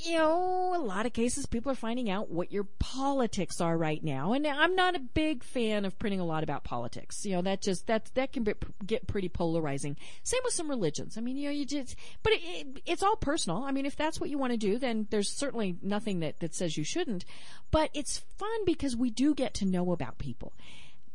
You 0.04 0.16
know, 0.18 0.74
a 0.74 0.78
lot 0.78 1.06
of 1.06 1.12
cases 1.12 1.46
people 1.46 1.70
are 1.72 1.76
finding 1.76 2.10
out 2.10 2.30
what 2.30 2.52
your 2.52 2.64
politics 2.78 3.60
are 3.60 3.76
right 3.76 4.02
now. 4.02 4.32
And 4.32 4.46
I'm 4.46 4.74
not 4.74 4.94
a 4.94 4.98
big 4.98 5.42
fan 5.42 5.84
of 5.84 5.98
printing 5.98 6.20
a 6.20 6.24
lot 6.24 6.42
about 6.42 6.64
politics. 6.64 7.24
You 7.24 7.36
know, 7.36 7.42
that 7.42 7.62
just, 7.62 7.86
that, 7.86 8.10
that 8.14 8.32
can 8.32 8.44
be, 8.44 8.54
get 8.84 9.06
pretty 9.06 9.28
polarizing. 9.28 9.96
Same 10.22 10.40
with 10.44 10.54
some 10.54 10.68
religions. 10.68 11.16
I 11.16 11.20
mean, 11.20 11.36
you 11.36 11.46
know, 11.46 11.52
you 11.52 11.64
just, 11.64 11.96
but 12.22 12.32
it, 12.32 12.40
it, 12.42 12.82
it's 12.86 13.02
all 13.02 13.16
personal. 13.16 13.62
I 13.62 13.70
mean, 13.72 13.86
if 13.86 13.96
that's 13.96 14.20
what 14.20 14.30
you 14.30 14.38
want 14.38 14.52
to 14.52 14.58
do, 14.58 14.78
then 14.78 15.06
there's 15.10 15.30
certainly 15.30 15.76
nothing 15.82 16.20
that, 16.20 16.40
that 16.40 16.54
says 16.54 16.76
you 16.76 16.84
shouldn't. 16.84 17.24
But 17.70 17.90
it's 17.94 18.18
fun 18.38 18.64
because 18.64 18.96
we 18.96 19.10
do 19.10 19.34
get 19.34 19.54
to 19.54 19.64
know 19.64 19.92
about 19.92 20.18
people. 20.18 20.52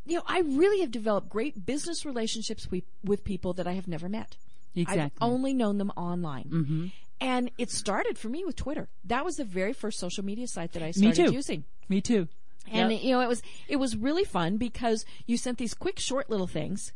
You 0.05 0.17
know, 0.17 0.23
I 0.25 0.39
really 0.39 0.81
have 0.81 0.91
developed 0.91 1.29
great 1.29 1.65
business 1.65 2.05
relationships 2.05 2.69
with, 2.71 2.83
with 3.03 3.23
people 3.23 3.53
that 3.53 3.67
I 3.67 3.73
have 3.73 3.87
never 3.87 4.09
met. 4.09 4.35
I've 4.75 4.81
Exactly. 4.83 5.17
only 5.27 5.53
known 5.53 5.77
them 5.77 5.91
online. 5.97 6.45
Mm-hmm. 6.45 6.87
And 7.21 7.51
it 7.57 7.69
started 7.71 8.17
for 8.17 8.27
me 8.29 8.43
with 8.43 8.55
Twitter. 8.55 8.89
That 9.05 9.23
was 9.23 9.37
the 9.37 9.45
very 9.45 9.71
first 9.73 9.99
social 9.99 10.25
media 10.25 10.47
site 10.47 10.73
that 10.73 10.81
I 10.83 10.87
Me 10.87 10.91
started 10.93 11.27
too. 11.27 11.31
using. 11.33 11.63
Me 11.87 12.01
too. 12.01 12.27
And 12.71 12.91
Yep. 12.91 13.03
you 13.03 13.11
know, 13.11 13.21
it 13.21 13.27
was 13.27 13.41
it 13.67 13.75
was 13.77 13.95
really 13.95 14.23
fun 14.23 14.57
because 14.57 15.05
you 15.27 15.37
sent 15.37 15.57
these 15.57 15.73
quick, 15.73 15.99
short 15.99 16.29
little 16.29 16.47
things, 16.47 16.93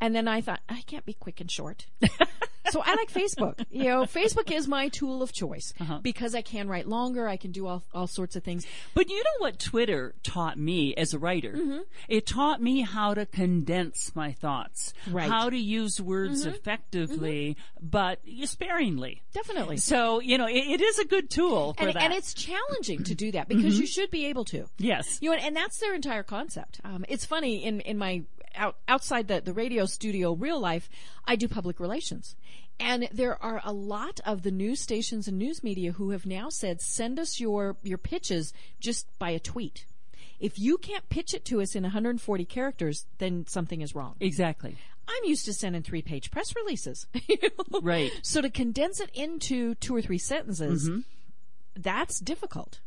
and 0.00 0.14
then 0.14 0.26
I 0.28 0.40
thought 0.40 0.60
I 0.68 0.80
can't 0.86 1.04
be 1.04 1.12
quick 1.14 1.40
and 1.40 1.50
short. 1.50 1.86
so 2.70 2.82
I 2.84 2.94
like 2.94 3.10
Facebook. 3.12 3.64
You 3.70 3.84
know, 3.84 4.02
Facebook 4.04 4.50
is 4.54 4.66
my 4.68 4.88
tool 4.88 5.22
of 5.22 5.32
choice 5.32 5.72
Uh-huh. 5.80 5.98
because 6.02 6.34
I 6.34 6.42
can 6.42 6.68
write 6.68 6.86
longer. 6.88 7.28
I 7.28 7.36
can 7.36 7.52
do 7.52 7.66
all 7.66 7.82
all 7.94 8.06
sorts 8.06 8.36
of 8.36 8.42
things. 8.44 8.66
But 8.94 9.08
you 9.10 9.16
know 9.16 9.30
what 9.38 9.58
Twitter 9.58 10.14
taught 10.22 10.58
me 10.58 10.94
as 10.94 11.14
a 11.14 11.18
writer? 11.18 11.52
Mm-hmm. 11.52 11.78
It 12.08 12.26
taught 12.26 12.62
me 12.62 12.80
how 12.82 13.14
to 13.14 13.26
condense 13.26 14.14
my 14.14 14.32
thoughts, 14.32 14.92
Right. 15.10 15.24
Mm-hmm. 15.24 15.32
how 15.32 15.50
to 15.50 15.56
use 15.58 16.00
words 16.00 16.46
effectively, 16.46 17.56
but 17.80 18.20
sparingly. 18.44 19.22
Definitely. 19.32 19.76
So, 19.78 20.20
you 20.20 20.38
know, 20.38 20.46
it, 20.46 20.54
it 20.56 20.80
is 20.80 20.98
a 20.98 21.04
good 21.04 21.30
tool 21.30 21.74
for 21.74 21.84
And, 21.86 21.94
that. 21.94 22.02
and 22.02 22.12
it's 22.12 22.34
challenging 22.34 23.04
to 23.04 23.14
do 23.14 23.32
that 23.32 23.48
because 23.48 23.78
you 23.78 23.86
should 23.86 24.10
be 24.10 24.26
able 24.26 24.44
to. 24.46 24.66
yes. 24.78 25.18
You 25.20 25.30
know, 25.30 25.36
and 25.36 25.54
that's 25.56 25.78
their 25.78 25.94
entire 25.94 26.22
concept. 26.22 26.80
Um, 26.84 27.04
it's 27.08 27.24
funny 27.24 27.64
in 27.64 27.80
in 27.80 27.98
my 27.98 28.22
out, 28.56 28.76
outside 28.88 29.28
the, 29.28 29.40
the 29.40 29.52
radio 29.52 29.86
studio 29.86 30.32
real 30.32 30.58
life, 30.60 30.88
I 31.24 31.36
do 31.36 31.48
public 31.48 31.78
relations. 31.80 32.36
And 32.78 33.08
there 33.12 33.42
are 33.42 33.60
a 33.64 33.72
lot 33.72 34.20
of 34.26 34.42
the 34.42 34.50
news 34.50 34.80
stations 34.80 35.26
and 35.28 35.38
news 35.38 35.64
media 35.64 35.92
who 35.92 36.10
have 36.10 36.26
now 36.26 36.48
said, 36.50 36.80
send 36.82 37.18
us 37.18 37.40
your, 37.40 37.76
your 37.82 37.96
pitches 37.98 38.52
just 38.80 39.06
by 39.18 39.30
a 39.30 39.38
tweet. 39.38 39.86
If 40.38 40.58
you 40.58 40.76
can't 40.76 41.08
pitch 41.08 41.32
it 41.32 41.46
to 41.46 41.62
us 41.62 41.74
in 41.74 41.82
140 41.84 42.44
characters, 42.44 43.06
then 43.16 43.46
something 43.46 43.80
is 43.80 43.94
wrong. 43.94 44.16
Exactly. 44.20 44.76
I'm 45.08 45.24
used 45.24 45.46
to 45.46 45.54
sending 45.54 45.82
three 45.82 46.02
page 46.02 46.30
press 46.30 46.54
releases. 46.54 47.06
you 47.26 47.38
know? 47.42 47.80
Right. 47.80 48.12
So 48.22 48.42
to 48.42 48.50
condense 48.50 49.00
it 49.00 49.10
into 49.14 49.74
two 49.76 49.96
or 49.96 50.02
three 50.02 50.18
sentences, 50.18 50.90
Mm-hmm. 50.90 51.00
that's 51.80 52.18
difficult. 52.20 52.80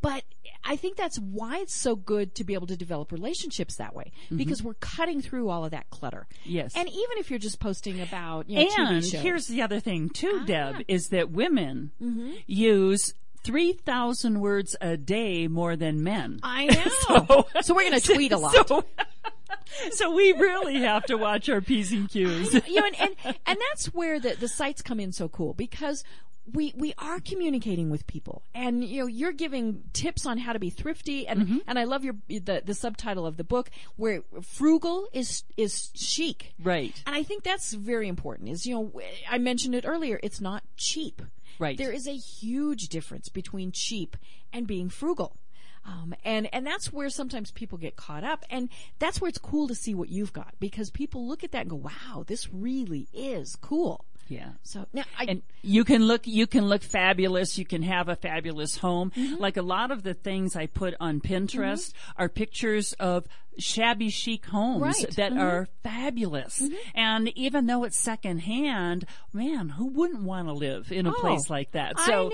But 0.00 0.22
I 0.64 0.76
think 0.76 0.96
that's 0.96 1.18
why 1.18 1.58
it's 1.58 1.74
so 1.74 1.96
good 1.96 2.34
to 2.34 2.44
be 2.44 2.54
able 2.54 2.66
to 2.66 2.76
develop 2.76 3.10
relationships 3.12 3.76
that 3.76 3.94
way 3.94 4.12
because 4.34 4.62
we're 4.62 4.74
cutting 4.74 5.22
through 5.22 5.48
all 5.48 5.64
of 5.64 5.70
that 5.70 5.88
clutter. 5.90 6.26
Mm-hmm. 6.42 6.50
Yes. 6.50 6.72
And 6.76 6.88
even 6.88 7.18
if 7.18 7.30
you're 7.30 7.38
just 7.38 7.58
posting 7.60 8.00
about, 8.00 8.50
you 8.50 8.58
know, 8.58 8.70
And. 8.88 9.04
Ah. 9.04 9.18
here's 9.18 9.46
the 9.46 9.62
other 9.62 9.80
thing 9.80 10.10
too, 10.10 10.42
Deb, 10.46 10.82
is 10.88 11.08
that 11.08 11.30
women 11.30 11.92
Mm-hmm. 12.02 12.32
use 12.46 13.14
3,000 13.44 14.40
words 14.40 14.76
a 14.80 14.96
day 14.96 15.48
more 15.48 15.74
than 15.76 16.02
men. 16.02 16.40
I 16.42 16.66
know. 17.28 17.46
so, 17.62 17.74
we're 17.74 17.88
going 17.88 18.00
to 18.00 18.14
tweet 18.14 18.32
a 18.32 18.36
lot. 18.38 18.68
So, 18.68 18.84
so 19.92 20.14
we 20.14 20.32
really 20.32 20.76
have 20.80 21.04
to 21.06 21.16
watch 21.16 21.48
our 21.48 21.60
P's 21.60 21.92
and 21.92 22.08
Q's. 22.08 22.52
you 22.66 22.80
know, 22.80 22.86
and, 22.86 22.96
and, 23.24 23.36
and 23.46 23.58
that's 23.70 23.86
where 23.94 24.18
the, 24.20 24.34
the 24.34 24.48
sites 24.48 24.82
come 24.82 25.00
in 25.00 25.12
so 25.12 25.28
cool 25.28 25.54
because 25.54 26.04
we, 26.52 26.72
we 26.76 26.94
are 26.98 27.20
communicating 27.20 27.90
with 27.90 28.06
people 28.06 28.42
and, 28.54 28.84
you 28.84 29.00
know, 29.00 29.06
you're 29.06 29.32
giving 29.32 29.82
tips 29.92 30.26
on 30.26 30.38
how 30.38 30.52
to 30.52 30.58
be 30.58 30.70
thrifty 30.70 31.26
and, 31.26 31.38
Mm-hmm. 31.38 31.58
and 31.66 31.78
I 31.78 31.84
love 31.84 32.04
your, 32.04 32.16
the, 32.28 32.62
the 32.64 32.74
subtitle 32.74 33.26
of 33.26 33.36
the 33.36 33.44
book 33.44 33.70
where 33.96 34.22
frugal 34.42 35.08
is, 35.12 35.44
is 35.56 35.90
chic. 35.94 36.54
Right. 36.62 37.00
And 37.06 37.14
I 37.14 37.22
think 37.22 37.44
that's 37.44 37.72
very 37.72 38.08
important 38.08 38.48
is, 38.48 38.66
you 38.66 38.74
know, 38.74 39.00
I 39.30 39.38
mentioned 39.38 39.74
it 39.74 39.84
earlier, 39.86 40.18
it's 40.22 40.40
not 40.40 40.64
cheap. 40.76 41.22
Right. 41.58 41.76
There 41.76 41.92
is 41.92 42.06
a 42.06 42.16
huge 42.16 42.88
difference 42.88 43.28
between 43.28 43.72
cheap 43.72 44.16
and 44.52 44.66
being 44.66 44.88
frugal. 44.88 45.36
Um, 45.84 46.14
and, 46.24 46.52
and 46.52 46.66
that's 46.66 46.92
where 46.92 47.08
sometimes 47.08 47.50
people 47.50 47.78
get 47.78 47.96
caught 47.96 48.22
up. 48.22 48.44
And 48.50 48.68
that's 48.98 49.20
where 49.20 49.28
it's 49.28 49.38
cool 49.38 49.68
to 49.68 49.74
see 49.74 49.94
what 49.94 50.10
you've 50.10 50.32
got 50.32 50.54
because 50.60 50.90
people 50.90 51.26
look 51.26 51.42
at 51.44 51.52
that 51.52 51.62
and 51.62 51.70
go, 51.70 51.76
wow, 51.76 52.24
this 52.26 52.52
really 52.52 53.08
is 53.14 53.56
cool. 53.56 54.04
Yeah. 54.28 54.50
So 54.62 54.86
now 54.92 55.04
I, 55.18 55.24
and 55.24 55.42
you 55.62 55.84
can 55.84 56.04
look 56.06 56.26
you 56.26 56.46
can 56.46 56.66
look 56.68 56.82
fabulous 56.82 57.58
you 57.58 57.64
can 57.64 57.82
have 57.82 58.08
a 58.08 58.16
fabulous 58.16 58.76
home 58.78 59.10
Mm-hmm. 59.16 59.36
like 59.40 59.56
a 59.56 59.62
lot 59.62 59.90
of 59.90 60.02
the 60.02 60.12
things 60.14 60.54
i 60.54 60.66
put 60.66 60.94
on 61.00 61.20
pinterest 61.20 61.92
are 62.16 62.28
pictures 62.28 62.92
of 62.94 63.26
shabby 63.58 64.08
chic 64.10 64.46
homes 64.46 64.82
Right. 64.82 64.94
Mm-hmm. 64.96 65.14
that 65.16 65.32
are 65.32 65.68
fabulous 65.82 66.62
and 66.94 67.28
even 67.36 67.66
though 67.66 67.84
it's 67.84 67.98
secondhand 67.98 69.04
man 69.32 69.70
who 69.70 69.86
wouldn't 69.86 70.22
want 70.22 70.48
to 70.48 70.52
live 70.52 70.92
in 70.92 71.06
a 71.06 71.10
Oh, 71.10 71.20
place 71.20 71.50
like 71.50 71.72
that 71.72 71.98
so 72.00 72.30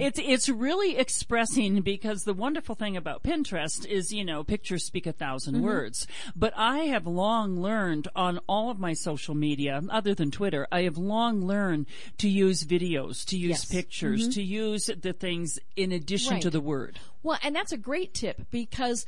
it's 0.00 0.18
it's 0.22 0.48
really 0.48 0.96
expressing 0.96 1.80
because 1.80 2.24
the 2.24 2.34
wonderful 2.34 2.74
thing 2.74 2.96
about 2.96 3.22
pinterest 3.22 3.84
is 3.86 4.12
you 4.12 4.24
know 4.24 4.44
pictures 4.44 4.84
speak 4.84 5.06
a 5.06 5.10
1000 5.10 5.54
Mm-hmm. 5.54 5.64
words 5.64 6.06
but 6.36 6.52
i 6.56 6.80
have 6.80 7.06
long 7.06 7.60
learned 7.60 8.08
on 8.14 8.38
all 8.46 8.70
of 8.70 8.78
my 8.78 8.92
social 8.92 9.34
media 9.34 9.80
other 9.90 10.14
than 10.14 10.30
twitter 10.30 10.66
i 10.70 10.82
have 10.82 10.96
long 10.98 11.40
learned 11.40 11.86
to 12.18 12.28
use 12.28 12.64
videos 12.64 13.24
to 13.26 13.36
use 13.36 13.50
Yes. 13.50 13.64
Mm-hmm. 13.64 13.76
pictures 13.76 14.28
to 14.34 14.42
use 14.42 14.86
the 15.00 15.12
things 15.12 15.58
in 15.76 15.90
addition 15.92 16.40
to 16.40 16.50
the 16.50 16.60
word 16.60 16.98
Well, 17.22 17.38
and 17.42 17.54
that's 17.56 17.72
a 17.72 17.76
great 17.76 18.14
tip 18.14 18.46
because 18.50 19.04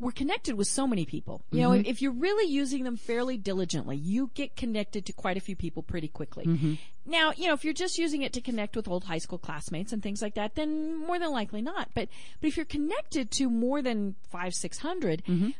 we're 0.00 0.12
connected 0.12 0.56
with 0.56 0.66
so 0.66 0.86
many 0.86 1.04
people. 1.06 1.44
You 1.50 1.62
know, 1.62 1.70
Mm-hmm. 1.70 1.86
if 1.86 2.02
you're 2.02 2.12
really 2.12 2.50
using 2.50 2.84
them 2.84 2.96
fairly 2.96 3.36
diligently, 3.36 3.96
you 3.96 4.30
get 4.34 4.56
connected 4.56 5.06
to 5.06 5.12
quite 5.12 5.36
a 5.36 5.40
few 5.40 5.56
people 5.56 5.82
pretty 5.82 6.08
quickly. 6.08 6.44
Mm-hmm. 6.46 6.74
Now, 7.06 7.32
you 7.36 7.46
know, 7.46 7.54
if 7.54 7.64
you're 7.64 7.74
just 7.74 7.96
using 7.98 8.22
it 8.22 8.32
to 8.32 8.40
connect 8.40 8.76
with 8.76 8.88
old 8.88 9.04
high 9.04 9.18
school 9.18 9.38
classmates 9.38 9.92
and 9.92 10.02
things 10.02 10.20
like 10.22 10.34
that, 10.34 10.54
then 10.54 10.96
more 11.06 11.18
than 11.18 11.30
likely 11.30 11.62
not. 11.62 11.90
But 11.94 12.08
but 12.40 12.48
if 12.48 12.56
you're 12.56 12.66
connected 12.66 13.30
to 13.32 13.48
more 13.50 13.82
than 13.82 14.14
five, 14.30 14.54
six 14.54 14.78
Mm-hmm. 14.80 15.50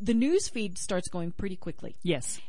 the 0.00 0.14
news 0.14 0.48
feed 0.48 0.78
starts 0.78 1.08
going 1.08 1.32
pretty 1.32 1.56
quickly. 1.56 1.96
yes 2.02 2.40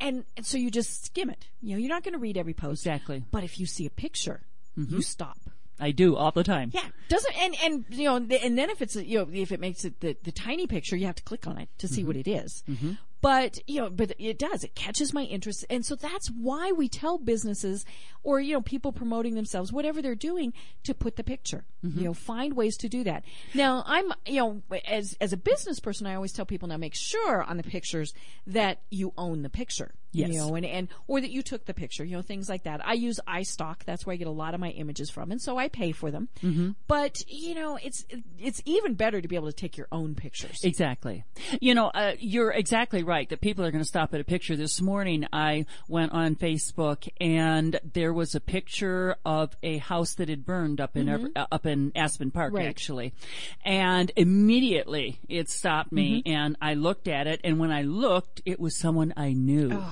And, 0.00 0.24
and 0.36 0.44
so 0.46 0.58
you 0.58 0.70
just 0.70 1.06
skim 1.06 1.30
it. 1.30 1.46
You 1.62 1.72
know, 1.74 1.78
you're 1.78 1.88
not 1.88 2.02
going 2.04 2.12
to 2.14 2.18
read 2.18 2.36
every 2.36 2.54
post. 2.54 2.82
Exactly. 2.86 3.16
Mm-hmm. 3.18 3.28
But 3.30 3.44
if 3.44 3.58
you 3.58 3.66
see 3.66 3.86
a 3.86 3.90
picture, 3.90 4.42
you 4.76 5.02
stop. 5.02 5.38
I 5.84 5.90
do 5.90 6.16
all 6.16 6.30
the 6.32 6.44
time 6.44 6.70
Yeah, 6.72 6.88
doesn't 7.08 7.42
and 7.42 7.54
and 7.62 7.84
you 7.90 8.04
know, 8.04 8.16
and 8.16 8.58
then 8.58 8.70
if 8.70 8.82
it's 8.82 8.96
you 8.96 9.18
know 9.18 9.28
if 9.32 9.52
it 9.52 9.60
makes 9.60 9.84
it 9.84 10.00
the, 10.00 10.16
the 10.22 10.32
tiny 10.32 10.66
picture, 10.66 10.96
you 10.96 11.06
have 11.06 11.14
to 11.16 11.22
click 11.22 11.46
on 11.46 11.58
it 11.58 11.68
to 11.78 11.88
see 11.88 12.00
mm-hmm. 12.00 12.08
what 12.08 12.16
it 12.16 12.28
is. 12.28 12.62
Mm-hmm. 12.68 12.92
But 13.20 13.58
you 13.66 13.80
know, 13.80 13.90
but 13.90 14.12
it 14.18 14.38
does. 14.38 14.64
It 14.64 14.74
catches 14.74 15.14
my 15.14 15.22
interest, 15.22 15.64
and 15.70 15.84
so 15.84 15.94
that's 15.94 16.28
why 16.28 16.72
we 16.72 16.88
tell 16.88 17.18
businesses 17.18 17.84
or 18.22 18.40
you 18.40 18.54
know 18.54 18.60
people 18.60 18.92
promoting 18.92 19.34
themselves, 19.34 19.72
whatever 19.72 20.02
they're 20.02 20.14
doing, 20.14 20.52
to 20.84 20.94
put 20.94 21.16
the 21.16 21.24
picture. 21.24 21.64
Mm-hmm. 21.84 21.98
You 21.98 22.04
know, 22.06 22.14
find 22.14 22.54
ways 22.54 22.76
to 22.78 22.88
do 22.88 23.04
that. 23.04 23.24
Now, 23.54 23.82
I'm 23.86 24.12
you 24.26 24.40
know 24.40 24.62
as 24.86 25.16
as 25.20 25.32
a 25.32 25.38
business 25.38 25.80
person, 25.80 26.06
I 26.06 26.14
always 26.14 26.32
tell 26.32 26.46
people 26.46 26.68
now 26.68 26.76
make 26.76 26.94
sure 26.94 27.42
on 27.42 27.56
the 27.56 27.62
pictures 27.62 28.12
that 28.46 28.80
you 28.90 29.12
own 29.16 29.42
the 29.42 29.50
picture. 29.50 29.94
Yes. 30.14 30.30
You 30.30 30.38
know, 30.38 30.54
and, 30.54 30.64
and 30.66 30.88
or 31.06 31.20
that 31.20 31.30
you 31.30 31.42
took 31.42 31.64
the 31.66 31.74
picture, 31.74 32.04
you 32.04 32.16
know, 32.16 32.22
things 32.22 32.48
like 32.48 32.64
that. 32.64 32.86
I 32.86 32.92
use 32.94 33.20
iStock. 33.26 33.84
That's 33.84 34.06
where 34.06 34.14
I 34.14 34.16
get 34.16 34.26
a 34.26 34.30
lot 34.30 34.54
of 34.54 34.60
my 34.60 34.70
images 34.70 35.10
from, 35.10 35.30
and 35.30 35.40
so 35.40 35.58
I 35.58 35.68
pay 35.68 35.92
for 35.92 36.10
them. 36.10 36.28
But 36.86 37.22
you 37.28 37.54
know, 37.54 37.78
it's 37.82 38.04
it's 38.38 38.62
even 38.64 38.94
better 38.94 39.20
to 39.20 39.28
be 39.28 39.36
able 39.36 39.46
to 39.48 39.52
take 39.52 39.76
your 39.76 39.88
own 39.92 40.14
pictures. 40.14 40.60
Exactly. 40.64 41.24
You 41.60 41.74
know, 41.74 41.86
uh, 41.88 42.12
you're 42.18 42.50
exactly 42.52 43.02
right 43.02 43.28
that 43.28 43.40
people 43.40 43.64
are 43.64 43.70
going 43.70 43.82
to 43.82 43.88
stop 43.88 44.14
at 44.14 44.20
a 44.20 44.24
picture. 44.24 44.56
This 44.56 44.80
morning 44.80 45.26
I 45.32 45.66
went 45.88 46.12
on 46.12 46.36
Facebook 46.36 47.08
and 47.20 47.78
there 47.92 48.12
was 48.12 48.34
a 48.34 48.40
picture 48.40 49.16
of 49.24 49.56
a 49.62 49.78
house 49.78 50.14
that 50.14 50.28
had 50.28 50.44
burned 50.44 50.80
up 50.80 50.96
in 50.96 51.08
Ever- 51.08 51.30
uh, 51.34 51.46
up 51.50 51.66
in 51.66 51.92
Aspen 51.94 52.30
Park 52.30 52.52
Right. 52.54 52.66
actually. 52.66 53.12
And 53.64 54.10
immediately 54.16 55.18
it 55.28 55.48
stopped 55.50 55.90
me 55.92 56.22
and 56.26 56.56
I 56.60 56.74
looked 56.74 57.08
at 57.08 57.26
it 57.26 57.40
and 57.44 57.58
when 57.58 57.70
I 57.70 57.82
looked 57.82 58.42
it 58.44 58.60
was 58.60 58.76
someone 58.78 59.12
I 59.16 59.32
knew. 59.32 59.82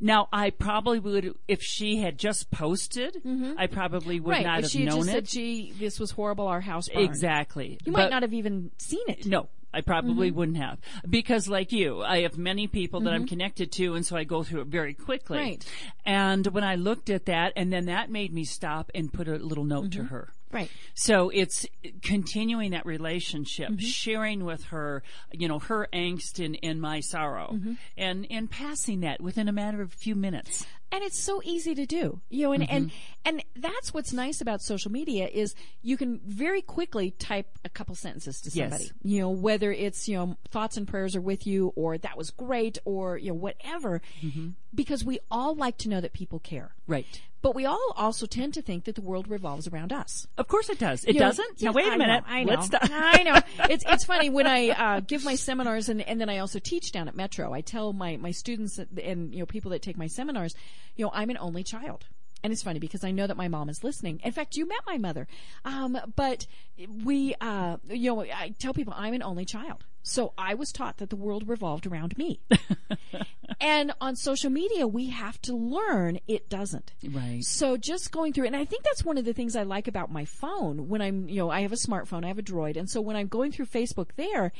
Now 0.00 0.28
I 0.32 0.50
probably 0.50 0.98
would 0.98 1.34
if 1.48 1.62
she 1.62 1.96
had 1.98 2.18
just 2.18 2.50
posted, 2.50 3.22
I 3.58 3.66
probably 3.66 4.20
would 4.20 4.30
right. 4.32 4.44
not 4.46 4.58
if 4.58 4.64
have 4.64 4.70
she 4.72 4.84
known 4.84 4.98
just 5.04 5.08
it. 5.08 5.12
said, 5.12 5.26
"Gee, 5.26 5.72
this 5.78 5.98
was 6.00 6.10
horrible. 6.12 6.46
Our 6.46 6.60
house 6.60 6.88
burned." 6.88 7.04
exactly. 7.04 7.78
You 7.84 7.92
might 7.92 8.04
But- 8.04 8.10
not 8.10 8.22
have 8.22 8.34
even 8.34 8.70
seen 8.78 9.04
it. 9.08 9.26
no, 9.26 9.48
I 9.74 9.80
probably 9.80 10.28
Mm-hmm. 10.28 10.38
wouldn't 10.38 10.56
have. 10.58 10.78
Because 11.08 11.48
like 11.48 11.72
you, 11.72 12.02
I 12.02 12.22
have 12.22 12.36
many 12.36 12.66
people 12.66 13.00
that 13.02 13.12
I'm 13.14 13.26
connected 13.26 13.72
to 13.72 13.94
and 13.94 14.04
so 14.04 14.16
I 14.16 14.24
go 14.24 14.42
through 14.42 14.60
it 14.62 14.66
very 14.68 14.92
quickly. 14.94 15.38
Right. 15.38 15.64
And 16.04 16.46
when 16.48 16.64
I 16.64 16.74
looked 16.74 17.08
at 17.10 17.24
that 17.26 17.52
and 17.56 17.72
then 17.72 17.86
that 17.86 18.10
made 18.10 18.32
me 18.34 18.44
stop 18.44 18.90
and 18.94 19.12
put 19.12 19.28
a 19.28 19.36
little 19.36 19.64
note 19.64 19.84
Mm-hmm. 19.90 20.00
to 20.02 20.04
her. 20.08 20.32
Right. 20.52 20.70
So 20.94 21.30
it's 21.30 21.66
continuing 22.02 22.72
that 22.72 22.84
relationship, 22.86 23.70
Mm-hmm. 23.70 23.78
sharing 23.86 24.44
with 24.44 24.64
her, 24.66 25.02
you 25.32 25.48
know, 25.48 25.58
her 25.60 25.88
angst 25.92 26.44
and, 26.44 26.58
and 26.62 26.80
my 26.80 27.00
sorrow 27.00 27.50
Mm-hmm. 27.54 27.72
and, 27.96 28.26
and 28.30 28.50
passing 28.50 29.00
that 29.00 29.20
within 29.20 29.48
a 29.48 29.52
matter 29.52 29.82
of 29.82 29.92
a 29.92 29.96
few 29.96 30.14
minutes. 30.14 30.66
and 30.92 31.02
it's 31.02 31.18
so 31.18 31.40
easy 31.42 31.74
to 31.74 31.86
do 31.86 32.20
you 32.28 32.44
know 32.44 32.52
and, 32.52 32.68
and 32.70 32.86
Mm-hmm. 32.88 32.96
and 33.24 33.44
that's 33.56 33.94
what's 33.94 34.12
nice 34.12 34.40
about 34.42 34.60
social 34.60 34.92
media 34.92 35.26
is 35.26 35.54
you 35.80 35.96
can 35.96 36.20
very 36.26 36.60
quickly 36.60 37.12
type 37.12 37.46
a 37.64 37.68
couple 37.70 37.94
sentences 37.94 38.40
to 38.42 38.50
Yes. 38.50 38.70
somebody 38.70 38.90
you 39.02 39.20
know 39.22 39.30
whether 39.30 39.72
it's 39.72 40.06
you 40.06 40.16
know 40.18 40.36
thoughts 40.50 40.76
and 40.76 40.86
prayers 40.86 41.16
are 41.16 41.20
with 41.22 41.46
you 41.46 41.72
or 41.76 41.96
that 41.98 42.16
was 42.18 42.28
great 42.30 42.76
or 42.84 43.16
you 43.16 43.28
know 43.28 43.34
whatever 43.34 44.02
Mm-hmm. 44.22 44.48
because 44.74 45.02
we 45.04 45.18
all 45.30 45.54
like 45.54 45.78
to 45.78 45.88
know 45.88 46.00
that 46.02 46.12
people 46.12 46.38
care 46.40 46.74
Right. 46.86 47.22
But 47.42 47.54
we 47.54 47.66
all 47.66 47.92
also 47.96 48.24
tend 48.26 48.54
to 48.54 48.62
think 48.62 48.84
that 48.84 48.94
the 48.94 49.00
world 49.02 49.28
revolves 49.28 49.66
around 49.68 49.92
us 49.92 50.26
Of 50.38 50.48
course 50.48 50.68
it 50.70 50.78
does. 50.78 51.04
It 51.04 51.14
you 51.14 51.20
doesn't? 51.20 51.60
yeah, 51.60 51.70
now 51.70 51.74
wait 51.74 51.86
a 51.88 51.90
I 51.92 51.96
minute. 51.96 52.22
Know, 52.26 52.32
I 52.32 52.44
know. 52.44 52.66
I 52.82 53.22
know. 53.24 53.40
It's 53.70 53.84
it's 53.86 54.04
funny 54.04 54.30
when 54.30 54.46
I 54.46 54.70
uh, 54.70 55.00
give 55.00 55.24
my 55.24 55.34
seminars 55.34 55.88
and 55.88 56.00
and 56.02 56.20
then 56.20 56.28
I 56.30 56.38
also 56.38 56.58
teach 56.58 56.92
down 56.92 57.08
at 57.08 57.14
Metro. 57.16 57.52
I 57.52 57.60
tell 57.60 57.92
my 57.92 58.16
my 58.16 58.30
students 58.30 58.78
and 58.78 59.32
you 59.34 59.40
know 59.40 59.46
people 59.46 59.70
that 59.72 59.82
take 59.82 59.96
my 59.98 60.06
seminars, 60.06 60.54
you 60.96 61.04
know, 61.04 61.10
I'm 61.14 61.30
an 61.30 61.38
only 61.38 61.62
child. 61.64 62.06
And 62.44 62.52
it's 62.52 62.62
funny 62.64 62.80
because 62.80 63.04
I 63.04 63.12
know 63.12 63.28
that 63.28 63.36
my 63.36 63.46
mom 63.46 63.68
is 63.68 63.84
listening. 63.84 64.20
In 64.24 64.32
fact, 64.32 64.56
you 64.56 64.66
met 64.66 64.80
my 64.84 64.98
mother. 64.98 65.28
Um, 65.64 65.96
but 66.16 66.48
we, 67.04 67.36
uh, 67.40 67.76
you 67.88 68.12
know, 68.12 68.22
I 68.22 68.52
tell 68.58 68.74
people 68.74 68.92
I'm 68.96 69.14
an 69.14 69.22
only 69.22 69.44
child. 69.44 69.84
So 70.02 70.32
I 70.36 70.54
was 70.54 70.72
taught 70.72 70.96
that 70.98 71.10
the 71.10 71.14
world 71.16 71.48
revolved 71.48 71.86
around 71.86 72.18
me. 72.18 72.40
and 73.60 73.92
on 74.00 74.16
social 74.16 74.50
media, 74.50 74.86
we 74.86 75.10
have 75.10 75.40
to 75.42 75.54
learn 75.54 76.18
it 76.26 76.48
doesn't. 76.48 76.92
Right. 77.10 77.42
So 77.44 77.76
just 77.76 78.12
going 78.12 78.32
through, 78.32 78.46
and 78.46 78.56
I 78.56 78.64
think 78.64 78.84
that's 78.84 79.04
one 79.04 79.18
of 79.18 79.24
the 79.24 79.32
things 79.32 79.56
I 79.56 79.62
like 79.62 79.88
about 79.88 80.12
my 80.12 80.24
phone 80.24 80.88
when 80.88 81.02
I'm, 81.02 81.28
you 81.28 81.36
know, 81.36 81.50
I 81.50 81.60
have 81.60 81.72
a 81.72 81.76
smartphone, 81.76 82.24
I 82.24 82.28
have 82.28 82.38
a 82.38 82.42
Droid, 82.42 82.76
and 82.76 82.88
so 82.88 83.00
when 83.00 83.16
I'm 83.16 83.28
going 83.28 83.52
through 83.52 83.66
Facebook 83.66 84.10
there, 84.16 84.52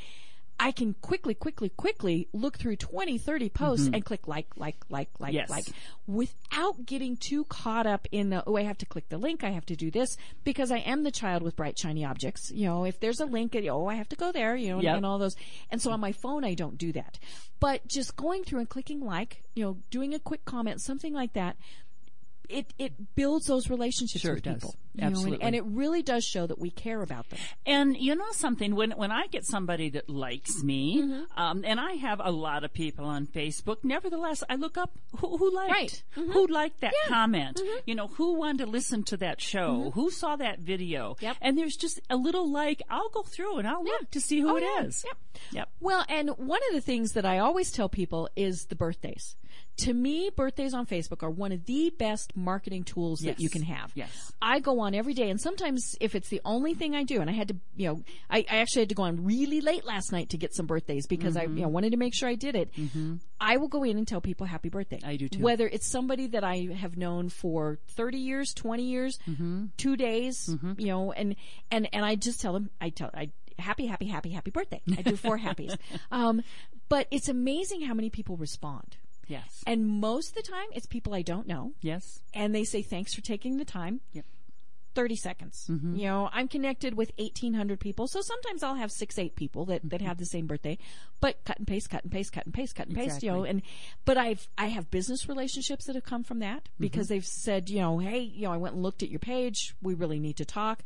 I 0.63 0.71
can 0.71 0.95
quickly, 1.01 1.35
quickly, 1.35 1.71
quickly 1.71 2.29
look 2.33 2.57
through 2.57 2.77
20, 2.77 3.19
30 3.19 3.49
posts 3.49 3.87
mm-hmm. 3.87 3.95
and 3.97 4.05
click 4.05 4.29
like, 4.29 4.47
like, 4.57 4.77
like, 4.89 5.09
like, 5.19 5.35
Yes. 5.35 5.51
like, 5.51 5.67
without 6.07 6.87
getting 6.87 7.17
too 7.17 7.43
caught 7.47 7.85
up 7.85 8.07
in 8.13 8.31
the, 8.31 8.45
oh, 8.47 8.57
I 8.57 8.63
have 8.63 8.79
to 8.79 8.87
click 8.87 9.09
the 9.09 9.19
link, 9.19 9.43
I 9.43 9.51
have 9.51 9.67
to 9.67 9.75
do 9.75 9.91
this, 9.91 10.17
because 10.45 10.71
I 10.71 10.79
am 10.79 11.03
the 11.03 11.11
child 11.11 11.43
with 11.43 11.57
bright, 11.57 11.77
shiny 11.77 12.05
objects. 12.05 12.53
You 12.55 12.67
know, 12.67 12.85
if 12.85 13.01
there's 13.01 13.19
a 13.19 13.27
link, 13.27 13.57
oh, 13.57 13.87
I 13.89 13.97
have 13.97 14.09
to 14.11 14.17
go 14.17 14.31
there, 14.31 14.55
you 14.55 14.69
know, 14.69 14.81
Yep. 14.81 14.99
and 14.99 15.05
all 15.05 15.19
those. 15.19 15.35
And 15.69 15.83
so 15.83 15.91
on 15.91 15.99
my 15.99 16.13
phone, 16.13 16.45
I 16.45 16.55
don't 16.55 16.79
do 16.79 16.93
that. 16.93 17.19
But 17.59 17.89
just 17.89 18.15
going 18.15 18.45
through 18.45 18.61
and 18.61 18.69
clicking 18.69 19.01
like, 19.01 19.43
you 19.55 19.65
know, 19.65 19.79
doing 19.91 20.15
a 20.15 20.21
quick 20.21 20.45
comment, 20.45 20.81
something 20.81 21.13
like 21.13 21.33
that, 21.33 21.57
it, 22.49 22.67
it 22.79 23.15
builds 23.15 23.47
those 23.47 23.71
relationships 23.71 24.23
Sure 24.23 24.35
with 24.35 24.45
people. 24.45 24.75
you 24.95 25.01
know, 25.01 25.07
and- 25.07 25.17
Absolutely. 25.17 25.43
and 25.47 25.55
it 25.55 25.65
really 25.65 26.03
does 26.03 26.25
show 26.25 26.47
that 26.47 26.59
we 26.59 26.71
care 26.71 27.01
about 27.03 27.29
them. 27.31 27.39
And 27.65 27.97
you 27.97 28.15
know 28.15 28.31
something, 28.33 28.75
when 28.75 28.91
when 28.93 29.11
I 29.11 29.27
get 29.29 29.45
somebody 29.47 29.89
that 29.91 30.09
likes 30.11 30.63
me, 30.63 31.03
Mm-hmm. 31.03 31.41
um, 31.41 31.65
and 31.65 31.81
I 31.81 31.93
have 31.95 32.21
a 32.23 32.31
lot 32.31 32.65
of 32.65 32.73
people 32.73 33.05
on 33.07 33.27
Facebook, 33.27 33.79
nevertheless, 33.85 34.43
I 34.51 34.57
look 34.57 34.77
up 34.77 34.91
who, 35.19 35.37
who 35.39 35.55
liked, 35.55 35.73
Right. 35.73 36.03
Mm-hmm. 36.17 36.33
who 36.33 36.47
liked 36.47 36.81
that 36.81 36.93
comment, 37.09 37.61
you 37.87 37.95
know, 37.95 38.09
who 38.09 38.35
wanted 38.35 38.65
to 38.65 38.71
listen 38.71 39.03
to 39.05 39.17
that 39.19 39.41
show, 39.41 39.93
who 39.95 40.11
saw 40.11 40.37
that 40.37 40.59
video, 40.59 41.15
Mm-hmm. 41.15 41.25
Yep. 41.25 41.37
and 41.41 41.57
there's 41.59 41.77
just 41.77 42.01
a 42.11 42.17
little 42.17 42.51
like, 42.51 42.83
I'll 42.91 43.09
go 43.11 43.23
through 43.23 43.59
and 43.59 43.67
I'll 43.69 43.85
look 43.85 44.11
to 44.11 44.21
see 44.21 44.41
who 44.41 44.51
Oh, 44.51 44.57
it 44.57 44.63
yeah. 44.65 44.85
is. 44.85 45.05
Yep. 45.07 45.17
Yep. 45.53 45.69
Well, 45.81 46.05
and 46.09 46.31
one 46.37 46.61
of 46.69 46.75
the 46.75 46.81
things 46.81 47.13
that 47.13 47.25
I 47.25 47.39
always 47.39 47.71
tell 47.71 47.89
people 47.89 48.29
is 48.37 48.67
the 48.67 48.75
birthdays. 48.77 49.37
To 49.79 49.93
me, 49.93 50.31
birthdays 50.35 50.75
on 50.75 50.87
Facebook 50.87 51.23
are 51.23 51.31
one 51.31 51.51
of 51.51 51.65
the 51.65 51.93
best 51.99 52.37
marketing 52.37 52.85
tools 52.85 53.21
that 53.21 53.41
you 53.41 53.49
can 53.49 53.63
have. 53.63 53.91
Yes. 53.95 54.33
I 54.41 54.61
go 54.61 54.81
on 54.81 54.95
every 54.95 55.15
day 55.15 55.31
and 55.31 55.41
sometimes 55.41 55.97
if 56.01 56.15
it's 56.15 56.29
the 56.29 56.41
only 56.45 56.75
thing 56.75 56.95
I 56.95 57.05
do 57.05 57.21
and 57.21 57.31
I 57.31 57.33
had 57.33 57.49
to, 57.49 57.57
you 57.77 57.89
know, 57.89 58.03
I, 58.31 58.45
I 58.51 58.59
actually 58.59 58.83
had 58.83 58.91
to 58.91 58.95
go 58.95 59.05
on 59.05 59.25
really 59.25 59.61
late 59.61 59.85
last 59.85 60.13
night 60.13 60.31
to 60.31 60.37
get 60.37 60.55
some 60.55 60.67
birthdays 60.67 61.07
because 61.07 61.37
I, 61.37 61.43
you 61.43 61.49
mm-hmm. 61.49 61.61
know, 61.63 61.69
wanted 61.69 61.91
to 61.93 61.97
make 61.97 62.15
sure 62.15 62.29
I 62.29 62.35
did 62.35 62.55
it. 62.55 62.73
Mm-hmm. 62.75 63.17
I 63.41 63.57
will 63.57 63.69
go 63.69 63.83
in 63.83 63.97
and 63.97 64.07
tell 64.07 64.21
people 64.21 64.47
happy 64.47 64.69
birthday. 64.69 65.01
I 65.05 65.17
do 65.17 65.29
too. 65.29 65.41
Whether 65.41 65.67
it's 65.67 65.91
somebody 65.91 66.29
that 66.29 66.45
I 66.45 66.69
have 66.77 66.97
known 66.97 67.29
for 67.31 67.79
30 67.97 68.19
years, 68.19 68.53
20 68.55 68.83
years, 68.85 69.19
mm-hmm. 69.29 69.67
two 69.79 69.97
days, 69.97 70.55
you 70.77 70.87
know, 70.87 71.13
and, 71.13 71.35
and, 71.71 71.89
and 71.93 72.05
I 72.05 72.15
just 72.15 72.41
tell 72.41 72.53
them, 72.53 72.71
I 72.81 72.91
tell, 72.91 73.11
I, 73.15 73.31
happy, 73.59 73.87
happy, 73.87 74.07
happy, 74.07 74.31
happy 74.31 74.51
birthday. 74.51 74.83
I 74.97 75.03
do 75.03 75.17
four 75.17 75.39
happies. 75.39 75.77
Um, 76.11 76.43
but 76.89 77.07
it's 77.11 77.29
amazing 77.29 77.83
how 77.83 77.95
many 77.95 78.11
people 78.11 78.37
respond. 78.37 78.97
Yes. 79.27 79.63
And 79.67 79.87
most 79.87 80.31
of 80.31 80.35
the 80.35 80.51
time 80.51 80.67
it's 80.73 80.87
people 80.87 81.15
I 81.15 81.23
don't 81.23 81.47
know 81.47 81.73
Yes. 81.81 82.21
and 82.35 82.55
they 82.55 82.65
say 82.65 82.83
thanks 82.83 83.15
for 83.15 83.21
taking 83.21 83.57
the 83.57 83.65
time. 83.65 84.01
Yep. 84.13 84.25
30 84.95 85.17
seconds. 85.17 85.67
Mm-hmm. 85.71 85.97
You 85.97 86.07
know, 86.07 86.31
I'm 86.33 86.49
connected 86.49 86.95
with 86.95 87.13
1800 87.17 87.81
people. 87.81 88.07
So 88.07 88.21
sometimes 88.21 88.63
I'll 88.63 88.75
have 88.75 88.93
six, 88.93 89.19
eight 89.19 89.37
people 89.37 89.65
that, 89.67 89.83
that 89.85 89.99
mm-hmm. 89.99 90.07
have 90.07 90.19
the 90.19 90.27
same 90.27 90.47
birthday, 90.47 90.79
but 91.21 91.43
cut 91.45 91.59
and 91.59 91.67
paste, 91.67 91.91
cut 91.91 92.03
and 92.03 92.13
paste, 92.13 92.33
cut 92.33 92.45
and 92.45 92.55
paste, 92.55 92.75
cut 92.75 92.89
and 92.89 92.97
paste, 92.97 93.23
you 93.23 93.31
know, 93.31 93.45
and, 93.45 93.63
but 94.05 94.17
I've, 94.19 94.49
I 94.59 94.67
have 94.67 94.91
business 94.91 95.29
relationships 95.29 95.87
that 95.87 95.95
have 95.95 96.05
come 96.05 96.25
from 96.25 96.41
that 96.41 96.69
because 96.79 97.07
mm-hmm. 97.07 97.15
they've 97.15 97.27
said, 97.27 97.71
you 97.71 97.81
know, 97.81 97.99
hey, 97.99 98.21
you 98.21 98.43
know, 98.43 98.53
I 98.53 98.57
went 98.59 98.75
and 98.75 98.83
looked 98.83 99.03
at 99.03 99.09
your 99.09 99.21
page. 99.21 99.75
We 99.83 99.95
really 99.95 100.21
need 100.21 100.37
to 100.39 100.45
talk. 100.45 100.83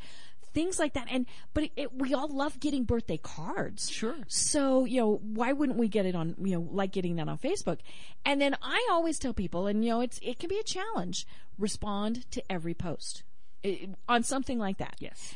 Things 0.56 0.78
like 0.78 0.94
that. 0.94 1.08
And, 1.10 1.26
but 1.52 1.64
it, 1.64 1.72
it, 1.76 1.94
we 1.94 2.14
all 2.14 2.28
love 2.28 2.58
getting 2.60 2.84
birthday 2.84 3.18
cards. 3.18 3.90
Sure. 3.90 4.16
So, 4.26 4.86
you 4.86 4.98
know, 4.98 5.20
why 5.22 5.52
wouldn't 5.52 5.76
we 5.76 5.86
get 5.86 6.06
it 6.06 6.14
on, 6.14 6.34
you 6.42 6.54
know, 6.56 6.66
like 6.72 6.92
getting 6.92 7.16
that 7.16 7.28
on 7.28 7.36
Facebook? 7.36 7.80
And 8.24 8.40
then 8.40 8.56
I 8.62 8.88
always 8.90 9.18
tell 9.18 9.34
people, 9.34 9.66
and 9.66 9.84
you 9.84 9.90
know, 9.90 10.00
it's, 10.00 10.18
it 10.22 10.38
can 10.38 10.48
be 10.48 10.58
a 10.58 10.62
challenge, 10.62 11.26
respond 11.58 12.30
to 12.30 12.42
every 12.50 12.72
post 12.72 13.22
it, 13.62 13.90
on 14.08 14.22
something 14.22 14.58
like 14.58 14.78
that. 14.78 14.96
Yes. 14.98 15.34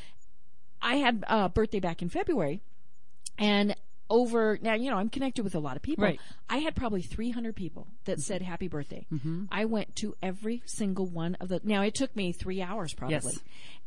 I 0.81 0.97
had 0.97 1.23
a 1.29 1.51
birthday 1.51 1.81
back 1.81 2.01
in 2.01 2.09
February 2.09 2.63
and 3.39 3.77
over 4.11 4.59
now, 4.61 4.75
you 4.75 4.91
know, 4.91 4.97
I'm 4.99 5.09
connected 5.09 5.45
with 5.45 5.55
a 5.55 5.59
lot 5.61 5.77
of 5.77 5.83
people. 5.83 6.05
Right. 6.05 6.21
I 6.49 6.59
had 6.59 6.75
probably 6.75 7.01
300 7.01 7.55
people 7.57 7.87
that 8.05 8.21
said 8.21 8.43
happy 8.43 8.69
birthday. 8.69 9.07
mm-hmm. 9.11 9.45
I 9.51 9.65
went 9.65 9.97
to 9.97 10.15
every 10.21 10.63
single 10.67 11.07
one 11.07 11.37
of 11.41 11.49
the, 11.49 11.61
now 11.65 11.83
it 11.83 11.95
took 11.95 12.15
me 12.15 12.33
three 12.33 12.61
hours 12.61 12.93
probably. 12.93 13.15
Yes. 13.15 13.39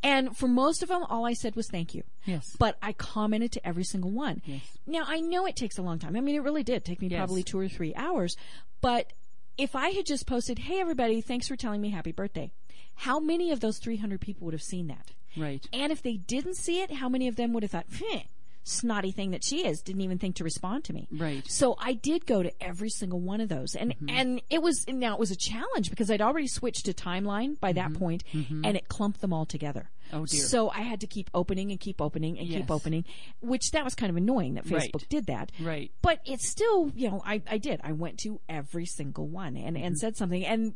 And 0.01 0.35
for 0.35 0.47
most 0.47 0.81
of 0.81 0.89
them, 0.89 1.03
all 1.03 1.25
I 1.25 1.33
said 1.33 1.55
was 1.55 1.67
thank 1.69 1.93
you. 1.93 2.03
Yes. 2.25 2.55
But 2.57 2.77
I 2.81 2.93
commented 2.93 3.51
to 3.53 3.67
every 3.67 3.83
single 3.83 4.11
one. 4.11 4.41
Yes. 4.45 4.61
Now 4.87 5.03
I 5.07 5.19
know 5.19 5.45
it 5.45 5.55
takes 5.55 5.77
a 5.77 5.81
long 5.81 5.99
time. 5.99 6.15
I 6.15 6.21
mean, 6.21 6.35
it 6.35 6.43
really 6.43 6.63
did 6.63 6.83
take 6.85 7.01
me 7.01 7.07
Yes. 7.09 7.19
probably 7.19 7.43
two 7.43 7.59
or 7.59 7.67
three 7.67 7.93
hours. 7.95 8.35
But 8.81 9.11
if 9.57 9.75
I 9.75 9.89
had 9.89 10.05
just 10.05 10.25
posted, 10.25 10.57
"Hey 10.59 10.79
everybody, 10.79 11.21
thanks 11.21 11.47
for 11.47 11.55
telling 11.55 11.81
me 11.81 11.89
happy 11.91 12.11
birthday," 12.11 12.51
how 12.95 13.19
many 13.19 13.51
of 13.51 13.59
those 13.59 13.77
300 13.77 14.19
people 14.21 14.45
would 14.45 14.53
have 14.53 14.63
seen 14.63 14.87
that? 14.87 15.11
Right. 15.37 15.67
And 15.73 15.91
if 15.91 16.01
they 16.01 16.17
didn't 16.17 16.55
see 16.55 16.81
it, 16.81 16.91
how 16.93 17.09
many 17.09 17.27
of 17.27 17.35
them 17.35 17.53
would 17.53 17.63
have 17.63 17.71
thought, 17.71 17.85
"Heh, 17.91 18.23
snotty 18.63 19.11
thing 19.11 19.31
that 19.31 19.43
she 19.43 19.65
is," 19.65 19.81
didn't 19.81 20.01
even 20.01 20.17
think 20.19 20.35
to 20.37 20.43
respond 20.43 20.83
to 20.85 20.93
me. 20.93 21.07
Right. 21.11 21.43
So 21.49 21.75
I 21.79 21.93
did 21.93 22.25
go 22.25 22.43
to 22.43 22.51
every 22.63 22.89
single 22.89 23.19
one 23.19 23.41
of 23.41 23.49
those, 23.49 23.75
and 23.75 23.91
Mm-hmm. 23.93 24.09
and 24.09 24.41
it 24.49 24.61
was 24.61 24.85
now 24.87 25.13
it 25.13 25.19
was 25.19 25.31
a 25.31 25.35
challenge 25.35 25.89
because 25.89 26.09
I'd 26.09 26.21
already 26.21 26.47
switched 26.47 26.85
to 26.85 26.93
timeline 26.93 27.59
by 27.59 27.73
that 27.73 27.93
point, 27.93 28.23
and 28.33 28.75
it 28.77 28.87
clumped 28.87 29.21
them 29.21 29.33
all 29.33 29.45
together. 29.45 29.89
Mm-hmm. 30.07 30.15
Oh, 30.15 30.25
dear. 30.25 30.41
So 30.41 30.69
I 30.69 30.81
had 30.81 31.01
to 31.01 31.07
keep 31.07 31.29
opening 31.33 31.71
and 31.71 31.79
keep 31.79 31.99
opening 32.01 32.37
and 32.37 32.47
Yes. 32.47 32.61
keep 32.61 32.71
opening, 32.71 33.03
which 33.41 33.71
that 33.71 33.83
was 33.83 33.95
kind 33.95 34.09
of 34.09 34.15
annoying 34.17 34.53
that 34.55 34.69
Right. 34.69 34.91
Facebook 34.93 35.07
did 35.09 35.25
that. 35.27 35.51
Right. 35.59 35.91
But 36.01 36.19
it's 36.25 36.47
still, 36.47 36.91
you 36.95 37.09
know, 37.09 37.21
I, 37.25 37.41
I 37.49 37.57
did. 37.57 37.79
I 37.83 37.93
went 37.93 38.19
to 38.19 38.39
every 38.47 38.85
single 38.85 39.27
one 39.27 39.55
and, 39.57 39.75
Mm-hmm. 39.75 39.85
and 39.85 39.97
said 39.97 40.15
something 40.17 40.45
and 40.45 40.73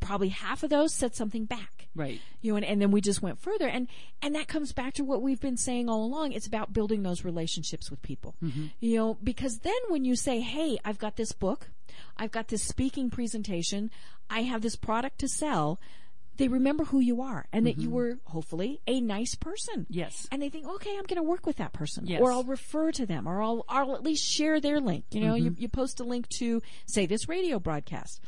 probably 0.00 0.28
half 0.28 0.62
of 0.62 0.70
those 0.70 0.94
said 0.94 1.14
something 1.14 1.44
back. 1.44 1.88
Right. 1.94 2.20
You 2.40 2.52
know, 2.52 2.56
and, 2.56 2.64
and 2.64 2.80
then 2.80 2.90
we 2.90 3.00
just 3.00 3.22
went 3.22 3.40
further 3.40 3.66
and, 3.66 3.88
and 4.22 4.34
that 4.34 4.48
comes 4.48 4.72
back 4.72 4.94
to 4.94 5.04
what 5.04 5.22
we've 5.22 5.40
been 5.40 5.56
saying 5.56 5.88
all 5.88 6.04
along. 6.04 6.32
It's 6.32 6.46
about 6.46 6.72
building 6.72 7.02
those 7.02 7.24
relationships 7.24 7.90
with 7.90 8.02
people. 8.02 8.34
Mm-hmm. 8.42 8.66
You 8.80 8.96
know, 8.96 9.18
because 9.22 9.58
then 9.58 9.78
when 9.88 10.04
you 10.04 10.16
say, 10.16 10.40
Hey, 10.40 10.78
I've 10.84 10.98
got 10.98 11.16
this 11.16 11.32
book, 11.32 11.70
I've 12.16 12.30
got 12.30 12.48
this 12.48 12.62
speaking 12.62 13.10
presentation, 13.10 13.90
I 14.30 14.42
have 14.42 14.62
this 14.62 14.76
product 14.76 15.18
to 15.20 15.28
sell, 15.28 15.80
they 16.38 16.48
remember 16.48 16.84
who 16.84 17.00
you 17.00 17.20
are 17.20 17.46
and 17.52 17.66
that 17.66 17.78
you 17.78 17.88
mm-hmm. 17.88 17.96
were 17.96 18.18
hopefully 18.24 18.80
a 18.86 19.00
nice 19.00 19.34
person. 19.34 19.86
Yes. 19.90 20.26
And 20.30 20.40
they 20.40 20.48
think, 20.48 20.66
okay, 20.66 20.90
I'm 20.90 21.04
going 21.04 21.16
to 21.16 21.22
work 21.22 21.44
with 21.44 21.56
that 21.56 21.72
person, 21.72 22.06
Yes. 22.06 22.20
or 22.22 22.32
I'll 22.32 22.44
refer 22.44 22.92
to 22.92 23.04
them, 23.04 23.28
or 23.28 23.42
I'll 23.42 23.64
I'll 23.68 23.94
at 23.94 24.02
least 24.02 24.24
share 24.24 24.60
their 24.60 24.80
link. 24.80 25.04
You 25.10 25.20
know, 25.20 25.34
you, 25.34 25.50
mm-hmm. 25.50 25.62
you 25.62 25.68
post 25.68 26.00
a 26.00 26.04
link 26.04 26.28
to 26.38 26.62
say 26.86 27.06
this 27.06 27.28
radio 27.28 27.58
broadcast. 27.58 28.20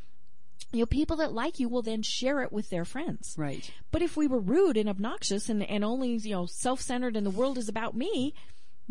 You 0.72 0.80
know, 0.80 0.86
people 0.86 1.16
that 1.16 1.32
like 1.32 1.58
you 1.58 1.68
will 1.68 1.82
then 1.82 2.02
share 2.02 2.42
it 2.42 2.52
with 2.52 2.70
their 2.70 2.84
friends. 2.84 3.34
Right. 3.36 3.68
But 3.90 4.02
if 4.02 4.16
we 4.16 4.26
were 4.26 4.38
rude 4.38 4.76
and 4.76 4.88
obnoxious 4.88 5.48
and 5.48 5.62
and 5.62 5.84
only 5.84 6.12
you 6.12 6.30
know 6.30 6.46
self 6.46 6.80
centered 6.80 7.16
and 7.16 7.26
the 7.26 7.30
world 7.30 7.58
is 7.58 7.68
about 7.68 7.96
me, 7.96 8.34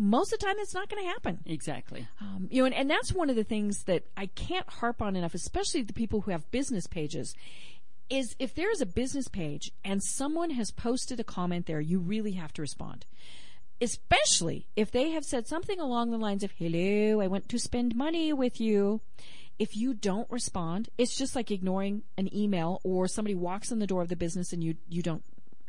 most 0.00 0.32
of 0.32 0.38
the 0.38 0.46
time 0.46 0.56
it's 0.58 0.74
not 0.74 0.88
going 0.88 1.02
to 1.02 1.08
happen. 1.08 1.40
Exactly. 1.44 2.08
Um, 2.20 2.48
you 2.50 2.62
know, 2.62 2.66
and, 2.66 2.74
and 2.74 2.90
that's 2.90 3.12
one 3.12 3.28
of 3.28 3.36
the 3.36 3.44
things 3.44 3.84
that 3.84 4.04
I 4.16 4.26
can't 4.26 4.68
harp 4.68 5.02
on 5.02 5.14
enough, 5.14 5.34
especially 5.34 5.82
the 5.82 5.92
people 5.92 6.22
who 6.22 6.30
have 6.30 6.50
business 6.50 6.86
pages, 6.86 7.34
is 8.08 8.34
if 8.38 8.54
there 8.54 8.70
is 8.72 8.80
a 8.80 8.86
business 8.86 9.28
page 9.28 9.70
and 9.84 10.02
someone 10.02 10.50
has 10.50 10.70
posted 10.70 11.20
a 11.20 11.24
comment 11.24 11.66
there, 11.66 11.80
you 11.80 12.00
really 12.00 12.32
have 12.32 12.52
to 12.54 12.62
respond. 12.62 13.04
Especially 13.82 14.66
if 14.74 14.90
they 14.90 15.10
have 15.10 15.24
said 15.24 15.46
something 15.46 15.78
along 15.78 16.10
the 16.10 16.18
lines 16.18 16.42
of, 16.42 16.52
hello, 16.52 17.20
I 17.20 17.26
want 17.26 17.48
to 17.50 17.58
spend 17.58 17.94
money 17.94 18.32
with 18.32 18.58
you. 18.60 19.00
If 19.60 19.76
you 19.76 19.94
don't 19.94 20.28
respond, 20.30 20.88
it's 20.98 21.14
just 21.16 21.36
like 21.36 21.52
ignoring 21.52 22.02
an 22.18 22.34
email 22.34 22.80
or 22.82 23.06
somebody 23.06 23.34
walks 23.36 23.70
in 23.70 23.78
the 23.78 23.86
door 23.86 24.02
of 24.02 24.08
the 24.08 24.16
business 24.16 24.52
and 24.52 24.64
you, 24.64 24.74
you 24.88 25.02
don't 25.02 25.22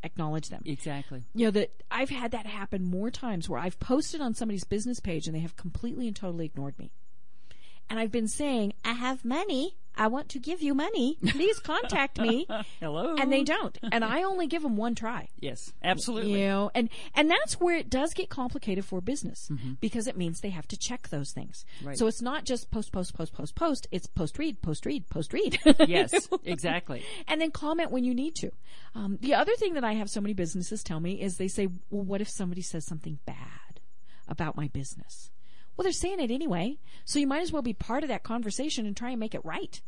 acknowledge 0.03 0.49
them 0.49 0.63
Exactly. 0.65 1.21
you 1.35 1.45
know 1.45 1.51
that 1.51 1.69
I've 1.91 2.09
had 2.09 2.31
that 2.31 2.47
happen 2.47 2.83
more 2.83 3.11
times 3.11 3.47
where 3.47 3.59
I've 3.59 3.79
posted 3.79 4.19
on 4.19 4.33
somebody's 4.33 4.63
business 4.63 4.99
page 4.99 5.27
and 5.27 5.35
they 5.35 5.41
have 5.41 5.55
completely 5.55 6.07
and 6.07 6.15
totally 6.15 6.45
ignored 6.45 6.79
me. 6.79 6.89
And 7.89 7.99
I've 7.99 8.11
been 8.11 8.27
saying, 8.27 8.73
I 8.85 8.93
have 8.93 9.23
money. 9.25 9.75
I 9.95 10.07
want 10.07 10.29
to 10.29 10.39
give 10.39 10.61
you 10.61 10.73
money. 10.73 11.17
Please 11.27 11.59
contact 11.59 12.19
me. 12.19 12.47
Hello. 12.79 13.15
And 13.19 13.31
they 13.31 13.43
don't. 13.43 13.77
And 13.91 14.03
I 14.03 14.23
only 14.23 14.47
give 14.47 14.61
them 14.63 14.77
one 14.77 14.95
try. 14.95 15.27
Yes. 15.39 15.73
Absolutely. 15.83 16.41
You 16.41 16.47
know, 16.47 16.71
and, 16.73 16.89
and 17.13 17.29
that's 17.29 17.59
where 17.59 17.75
it 17.75 17.89
does 17.89 18.13
get 18.13 18.29
complicated 18.29 18.85
for 18.85 19.01
business 19.01 19.49
because 19.79 20.07
it 20.07 20.17
means 20.17 20.39
they 20.39 20.49
have 20.49 20.67
to 20.69 20.77
check 20.77 21.09
those 21.09 21.31
things. 21.31 21.65
Mm-hmm. 21.77 21.87
Right. 21.89 21.97
So 21.97 22.07
it's 22.07 22.21
not 22.21 22.45
just 22.45 22.71
post, 22.71 22.91
post, 22.91 23.13
post, 23.13 23.33
post, 23.33 23.55
post. 23.55 23.87
It's 23.91 24.07
post 24.07 24.39
read, 24.39 24.61
post 24.61 24.85
read, 24.85 25.09
post 25.09 25.33
read. 25.33 25.59
Yes. 25.87 26.11
Exactly. 26.43 27.03
and 27.27 27.41
then 27.41 27.51
comment 27.51 27.91
when 27.91 28.03
you 28.03 28.13
need 28.13 28.35
to. 28.35 28.51
Um, 28.95 29.17
the 29.21 29.33
other 29.33 29.55
thing 29.55 29.73
that 29.73 29.83
I 29.83 29.93
have 29.93 30.09
so 30.09 30.21
many 30.21 30.33
businesses 30.33 30.83
tell 30.83 30.99
me 30.99 31.21
is 31.21 31.37
they 31.37 31.47
say, 31.47 31.67
well, 31.89 32.03
what 32.03 32.21
if 32.21 32.29
somebody 32.29 32.61
says 32.61 32.85
something 32.85 33.19
bad 33.25 33.79
about 34.27 34.55
my 34.55 34.67
business? 34.67 35.30
Well, 35.81 35.85
they're 35.85 35.93
saying 35.93 36.19
it 36.19 36.29
anyway. 36.29 36.77
So 37.05 37.17
you 37.17 37.25
might 37.25 37.41
as 37.41 37.51
well 37.51 37.63
be 37.63 37.73
part 37.73 38.03
of 38.03 38.09
that 38.09 38.21
conversation 38.21 38.85
and 38.85 38.95
try 38.95 39.09
and 39.09 39.19
make 39.19 39.33
it 39.33 39.43
right. 39.43 39.81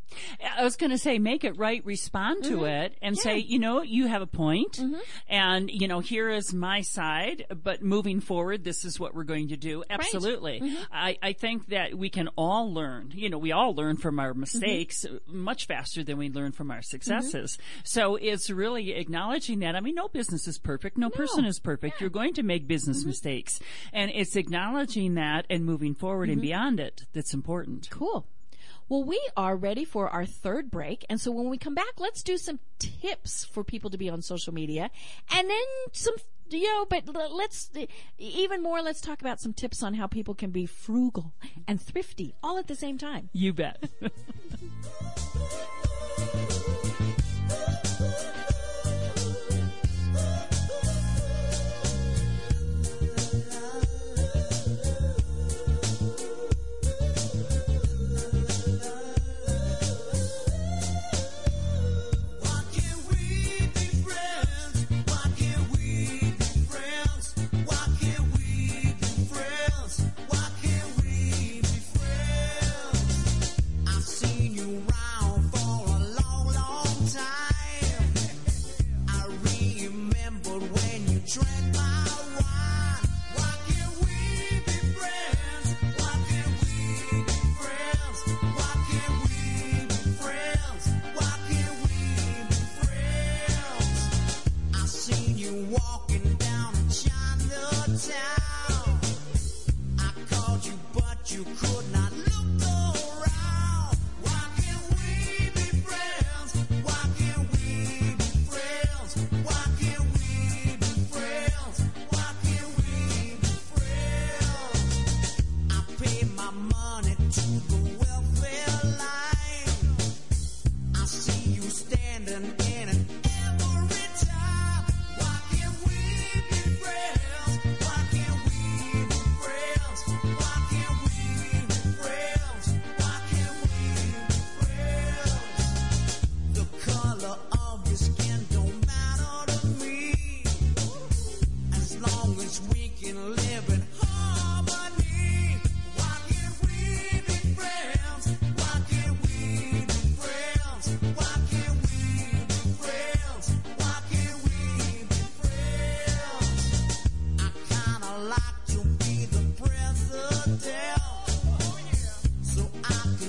I 0.58 0.64
was 0.64 0.76
going 0.76 0.90
to 0.90 0.98
say, 0.98 1.20
make 1.20 1.44
it 1.44 1.56
right, 1.56 1.86
respond 1.86 2.44
to 2.46 2.58
mm-hmm. 2.58 2.66
it, 2.66 2.98
and 3.04 3.16
say, 3.16 3.38
you 3.38 3.60
know, 3.60 3.84
you 3.84 4.08
have 4.08 4.22
a 4.22 4.28
point. 4.28 4.44
point, 4.78 4.80
and 5.28 5.70
you 5.70 5.88
know, 5.88 6.00
here 6.00 6.30
is 6.30 6.54
my 6.54 6.82
side. 6.82 7.46
But 7.64 7.84
moving 7.84 8.20
forward, 8.20 8.64
this 8.64 8.86
is 8.86 9.00
what 9.00 9.14
we're 9.14 9.24
going 9.24 9.50
to 9.50 9.58
do. 9.58 9.84
Absolutely, 9.90 10.62
mm-hmm. 10.62 10.84
I, 10.92 11.18
I 11.22 11.34
think 11.34 11.68
that 11.68 11.96
we 11.96 12.10
can 12.10 12.30
all 12.36 12.74
learn. 12.74 13.12
You 13.14 13.30
know, 13.30 13.38
we 13.38 13.52
all 13.52 13.76
learn 13.76 13.98
from 13.98 14.20
our 14.20 14.34
mistakes 14.34 15.06
much 15.28 15.68
faster 15.68 16.04
than 16.04 16.18
we 16.18 16.30
learn 16.30 16.52
from 16.52 16.72
our 16.72 16.82
successes. 16.82 17.58
So 17.84 18.16
it's 18.16 18.50
really 18.50 18.94
acknowledging 18.94 19.60
that. 19.60 19.76
I 19.76 19.80
mean, 19.80 19.96
no 19.96 20.08
business 20.08 20.48
is 20.48 20.58
perfect. 20.58 20.98
No, 20.98 21.10
person 21.10 21.46
is 21.46 21.60
perfect. 21.60 22.02
You're 22.02 22.10
going 22.10 22.34
to 22.34 22.44
make 22.44 22.68
business 22.68 23.06
mistakes, 23.06 23.60
and 23.92 24.12
it's 24.14 24.36
acknowledging 24.36 25.16
that 25.16 25.46
and 25.50 25.66
moving 25.66 25.83
forward 25.92 26.30
and 26.30 26.38
mm-hmm. 26.38 26.48
beyond 26.48 26.80
it 26.80 27.04
that's 27.14 27.34
important. 27.34 27.90
Cool. 27.90 28.26
Well, 28.90 29.04
we 29.04 29.20
are 29.38 29.56
ready 29.56 29.86
for 29.86 30.10
our 30.10 30.26
third 30.26 30.70
break. 30.70 31.06
And 31.10 31.20
so 31.20 31.32
when 31.32 31.50
we 31.50 31.58
come 31.58 31.76
back, 31.76 32.00
let's 32.00 32.22
do 32.22 32.38
some 32.38 32.60
tips 32.80 33.46
for 33.46 33.64
people 33.64 33.90
to 33.90 33.98
be 33.98 34.10
on 34.10 34.22
social 34.22 34.54
media 34.54 34.92
and 35.34 35.50
then 35.50 35.66
some, 35.94 36.16
you 36.50 36.68
know, 36.68 36.86
but 36.86 37.08
let's, 37.34 37.72
even 38.18 38.62
more, 38.62 38.82
let's 38.82 39.02
talk 39.02 39.22
about 39.22 39.40
some 39.40 39.54
tips 39.54 39.82
on 39.84 39.94
how 39.94 40.08
people 40.08 40.36
can 40.36 40.52
be 40.52 40.66
frugal 40.66 41.34
and 41.68 41.82
thrifty 41.82 42.36
all 42.44 42.58
at 42.58 42.68
the 42.68 42.76
same 42.76 42.98
time. 42.98 43.30
You 43.34 43.54
bet. 43.54 43.84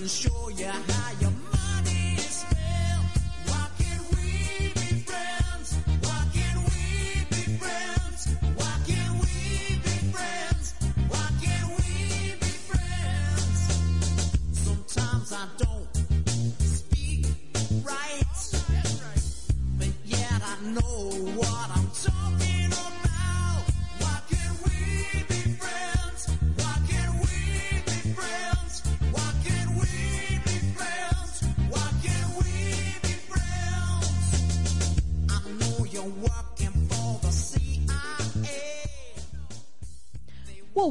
can 0.05 0.11
show 0.11 0.48
you 0.50 0.66
how 0.66 1.12
your 1.18 1.34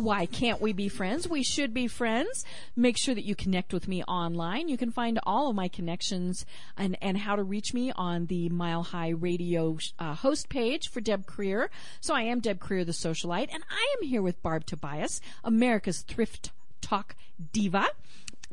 why 0.04 0.26
can't 0.26 0.62
we 0.62 0.74
be 0.74 0.90
friends? 0.90 1.28
We 1.28 1.44
should 1.44 1.74
be 1.74 1.88
friends. 1.88 2.44
Make 2.76 2.98
sure 2.98 3.16
that 3.16 3.24
you 3.24 3.36
connect 3.36 3.74
with 3.74 3.88
me 3.88 4.04
online. 4.04 4.68
You 4.68 4.78
can 4.78 4.92
find 4.92 5.20
all 5.24 5.50
of 5.50 5.56
my 5.56 5.68
connections 5.68 6.46
and, 6.78 6.98
and 7.02 7.18
how 7.18 7.36
to 7.36 7.44
reach 7.44 7.74
me 7.74 7.92
on 7.96 8.26
the 8.26 8.50
Mile 8.50 8.84
High 8.84 9.10
Radio 9.10 9.78
uh, 10.00 10.16
host 10.16 10.50
page 10.50 10.90
for 10.90 11.00
Deb 11.00 11.26
Creer. 11.26 11.70
So 12.02 12.14
I 12.14 12.24
am 12.24 12.42
Deb 12.42 12.60
Creer, 12.60 12.86
the 12.86 12.92
socialite, 12.92 13.50
and 13.54 13.64
I 13.70 13.96
am 13.98 14.08
here 14.08 14.22
with 14.22 14.42
Barb 14.44 14.66
Tobias, 14.66 15.22
America's 15.44 16.02
thrift 16.02 16.52
talk 16.82 17.16
diva. 17.52 17.88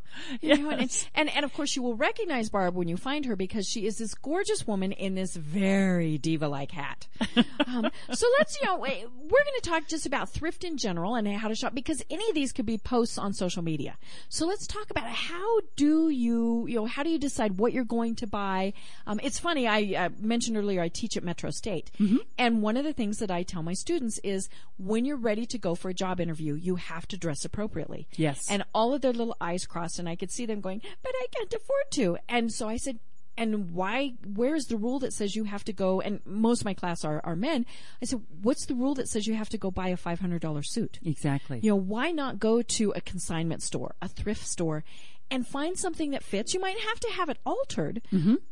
You 0.41 0.57
know, 0.57 0.69
and, 0.71 1.07
and 1.13 1.29
and 1.29 1.45
of 1.45 1.53
course 1.53 1.75
you 1.75 1.83
will 1.83 1.95
recognize 1.95 2.49
Barb 2.49 2.73
when 2.75 2.87
you 2.87 2.97
find 2.97 3.25
her 3.25 3.35
because 3.35 3.67
she 3.67 3.85
is 3.85 3.99
this 3.99 4.15
gorgeous 4.15 4.65
woman 4.65 4.91
in 4.91 5.13
this 5.13 5.35
very 5.35 6.17
diva-like 6.17 6.71
hat. 6.71 7.07
Um, 7.67 7.89
so 8.13 8.25
let's, 8.37 8.59
you 8.61 8.65
know, 8.65 8.77
we're 8.77 8.87
going 8.87 9.61
to 9.61 9.69
talk 9.69 9.87
just 9.87 10.05
about 10.05 10.29
thrift 10.29 10.63
in 10.63 10.77
general 10.77 11.15
and 11.15 11.27
how 11.27 11.49
to 11.49 11.55
shop 11.55 11.73
because 11.75 12.01
any 12.09 12.27
of 12.29 12.35
these 12.35 12.53
could 12.53 12.65
be 12.65 12.77
posts 12.77 13.17
on 13.17 13.33
social 13.33 13.61
media. 13.61 13.97
So 14.29 14.45
let's 14.45 14.65
talk 14.67 14.89
about 14.89 15.09
how 15.09 15.59
do 15.75 16.09
you, 16.09 16.65
you 16.67 16.75
know, 16.75 16.85
how 16.85 17.03
do 17.03 17.09
you 17.09 17.19
decide 17.19 17.57
what 17.57 17.73
you're 17.73 17.83
going 17.83 18.15
to 18.15 18.27
buy? 18.27 18.73
Um, 19.05 19.19
it's 19.21 19.37
funny. 19.65 19.95
I 19.95 20.05
uh, 20.05 20.09
mentioned 20.19 20.57
earlier 20.57 20.81
I 20.81 20.89
teach 20.89 21.17
at 21.17 21.23
Metro 21.23 21.49
State, 21.49 21.91
and 22.37 22.61
one 22.61 22.77
of 22.77 22.83
the 22.83 22.93
things 22.93 23.17
that 23.19 23.31
I 23.31 23.43
tell 23.43 23.63
my 23.63 23.73
students 23.73 24.19
is 24.23 24.49
when 24.77 25.05
you're 25.05 25.17
ready 25.17 25.45
to 25.47 25.57
go 25.57 25.75
for 25.75 25.89
a 25.89 25.93
job 25.93 26.19
interview, 26.19 26.53
you 26.53 26.75
have 26.75 27.07
to 27.09 27.17
dress 27.17 27.45
appropriately. 27.45 28.07
Yes. 28.15 28.49
And 28.49 28.63
all 28.73 28.93
of 28.93 29.01
their 29.01 29.13
little 29.13 29.35
eyes 29.41 29.65
crossed, 29.65 29.99
and 29.99 30.07
I 30.07 30.15
could 30.15 30.31
see 30.31 30.45
them 30.45 30.61
going, 30.61 30.81
"But 31.01 31.13
I 31.15 31.27
can't 31.35 31.53
afford 31.53 31.91
to." 31.91 32.17
And 32.29 32.51
so 32.51 32.67
I 32.67 32.77
said, 32.77 32.99
"And 33.37 33.71
why? 33.71 34.13
Where's 34.25 34.65
the 34.65 34.77
rule 34.77 34.99
that 34.99 35.13
says 35.13 35.35
you 35.35 35.45
have 35.45 35.63
to 35.65 35.73
go?" 35.73 36.01
And 36.01 36.21
most 36.25 36.61
of 36.61 36.65
my 36.65 36.73
class 36.73 37.03
are 37.03 37.21
are 37.23 37.35
men. 37.35 37.65
I 38.01 38.05
said, 38.05 38.21
"What's 38.41 38.65
the 38.65 38.75
rule 38.75 38.95
that 38.95 39.09
says 39.09 39.27
you 39.27 39.35
have 39.35 39.49
to 39.49 39.57
go 39.57 39.71
buy 39.71 39.89
a 39.89 39.97
five 39.97 40.19
hundred 40.19 40.41
dollar 40.41 40.63
suit?" 40.63 40.99
Exactly. 41.05 41.59
You 41.61 41.71
know, 41.71 41.75
why 41.75 42.11
not 42.11 42.39
go 42.39 42.61
to 42.61 42.91
a 42.91 43.01
consignment 43.01 43.61
store, 43.63 43.95
a 44.01 44.07
thrift 44.07 44.45
store, 44.45 44.83
and 45.29 45.45
find 45.47 45.77
something 45.77 46.11
that 46.11 46.23
fits? 46.23 46.53
You 46.53 46.59
might 46.59 46.79
have 46.79 46.99
to 47.01 47.09
have 47.13 47.29
it 47.29 47.37
altered, 47.45 48.01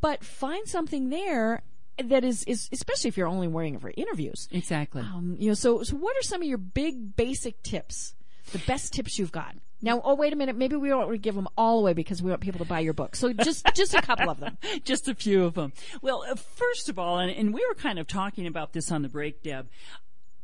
but 0.01 0.23
find 0.23 0.67
something 0.67 1.09
there 1.09 1.63
that 2.03 2.23
is, 2.23 2.43
is 2.43 2.67
especially 2.71 3.07
if 3.07 3.17
you're 3.17 3.27
only 3.27 3.47
wearing 3.47 3.75
it 3.75 3.81
for 3.81 3.91
interviews. 3.95 4.47
Exactly. 4.51 5.01
Um, 5.01 5.35
you 5.39 5.49
know, 5.49 5.53
so 5.53 5.83
so 5.83 5.95
what 5.95 6.15
are 6.17 6.21
some 6.23 6.41
of 6.41 6.47
your 6.47 6.57
big 6.57 7.15
basic 7.15 7.63
tips? 7.63 8.15
The 8.51 8.59
best 8.59 8.93
tips 8.93 9.17
you've 9.17 9.31
got. 9.31 9.55
Now, 9.81 10.01
oh 10.03 10.15
wait 10.15 10.33
a 10.33 10.35
minute, 10.35 10.55
maybe 10.55 10.75
we 10.75 10.89
don't 10.89 10.99
want 10.99 11.11
to 11.11 11.17
give 11.17 11.35
them 11.35 11.47
all 11.57 11.79
away 11.79 11.93
because 11.93 12.21
we 12.21 12.29
want 12.29 12.41
people 12.41 12.59
to 12.59 12.65
buy 12.65 12.79
your 12.79 12.93
book. 12.93 13.15
So 13.15 13.33
just 13.33 13.65
just 13.75 13.93
a 13.93 14.01
couple 14.01 14.29
of 14.29 14.39
them. 14.39 14.57
Just 14.83 15.07
a 15.07 15.15
few 15.15 15.45
of 15.45 15.53
them. 15.53 15.73
Well, 16.01 16.23
uh, 16.29 16.35
first 16.35 16.89
of 16.89 16.99
all, 16.99 17.19
and, 17.19 17.31
and 17.31 17.53
we 17.53 17.65
were 17.67 17.75
kind 17.75 17.97
of 17.97 18.07
talking 18.07 18.45
about 18.47 18.73
this 18.73 18.91
on 18.91 19.01
the 19.01 19.09
break, 19.09 19.41
Deb. 19.41 19.67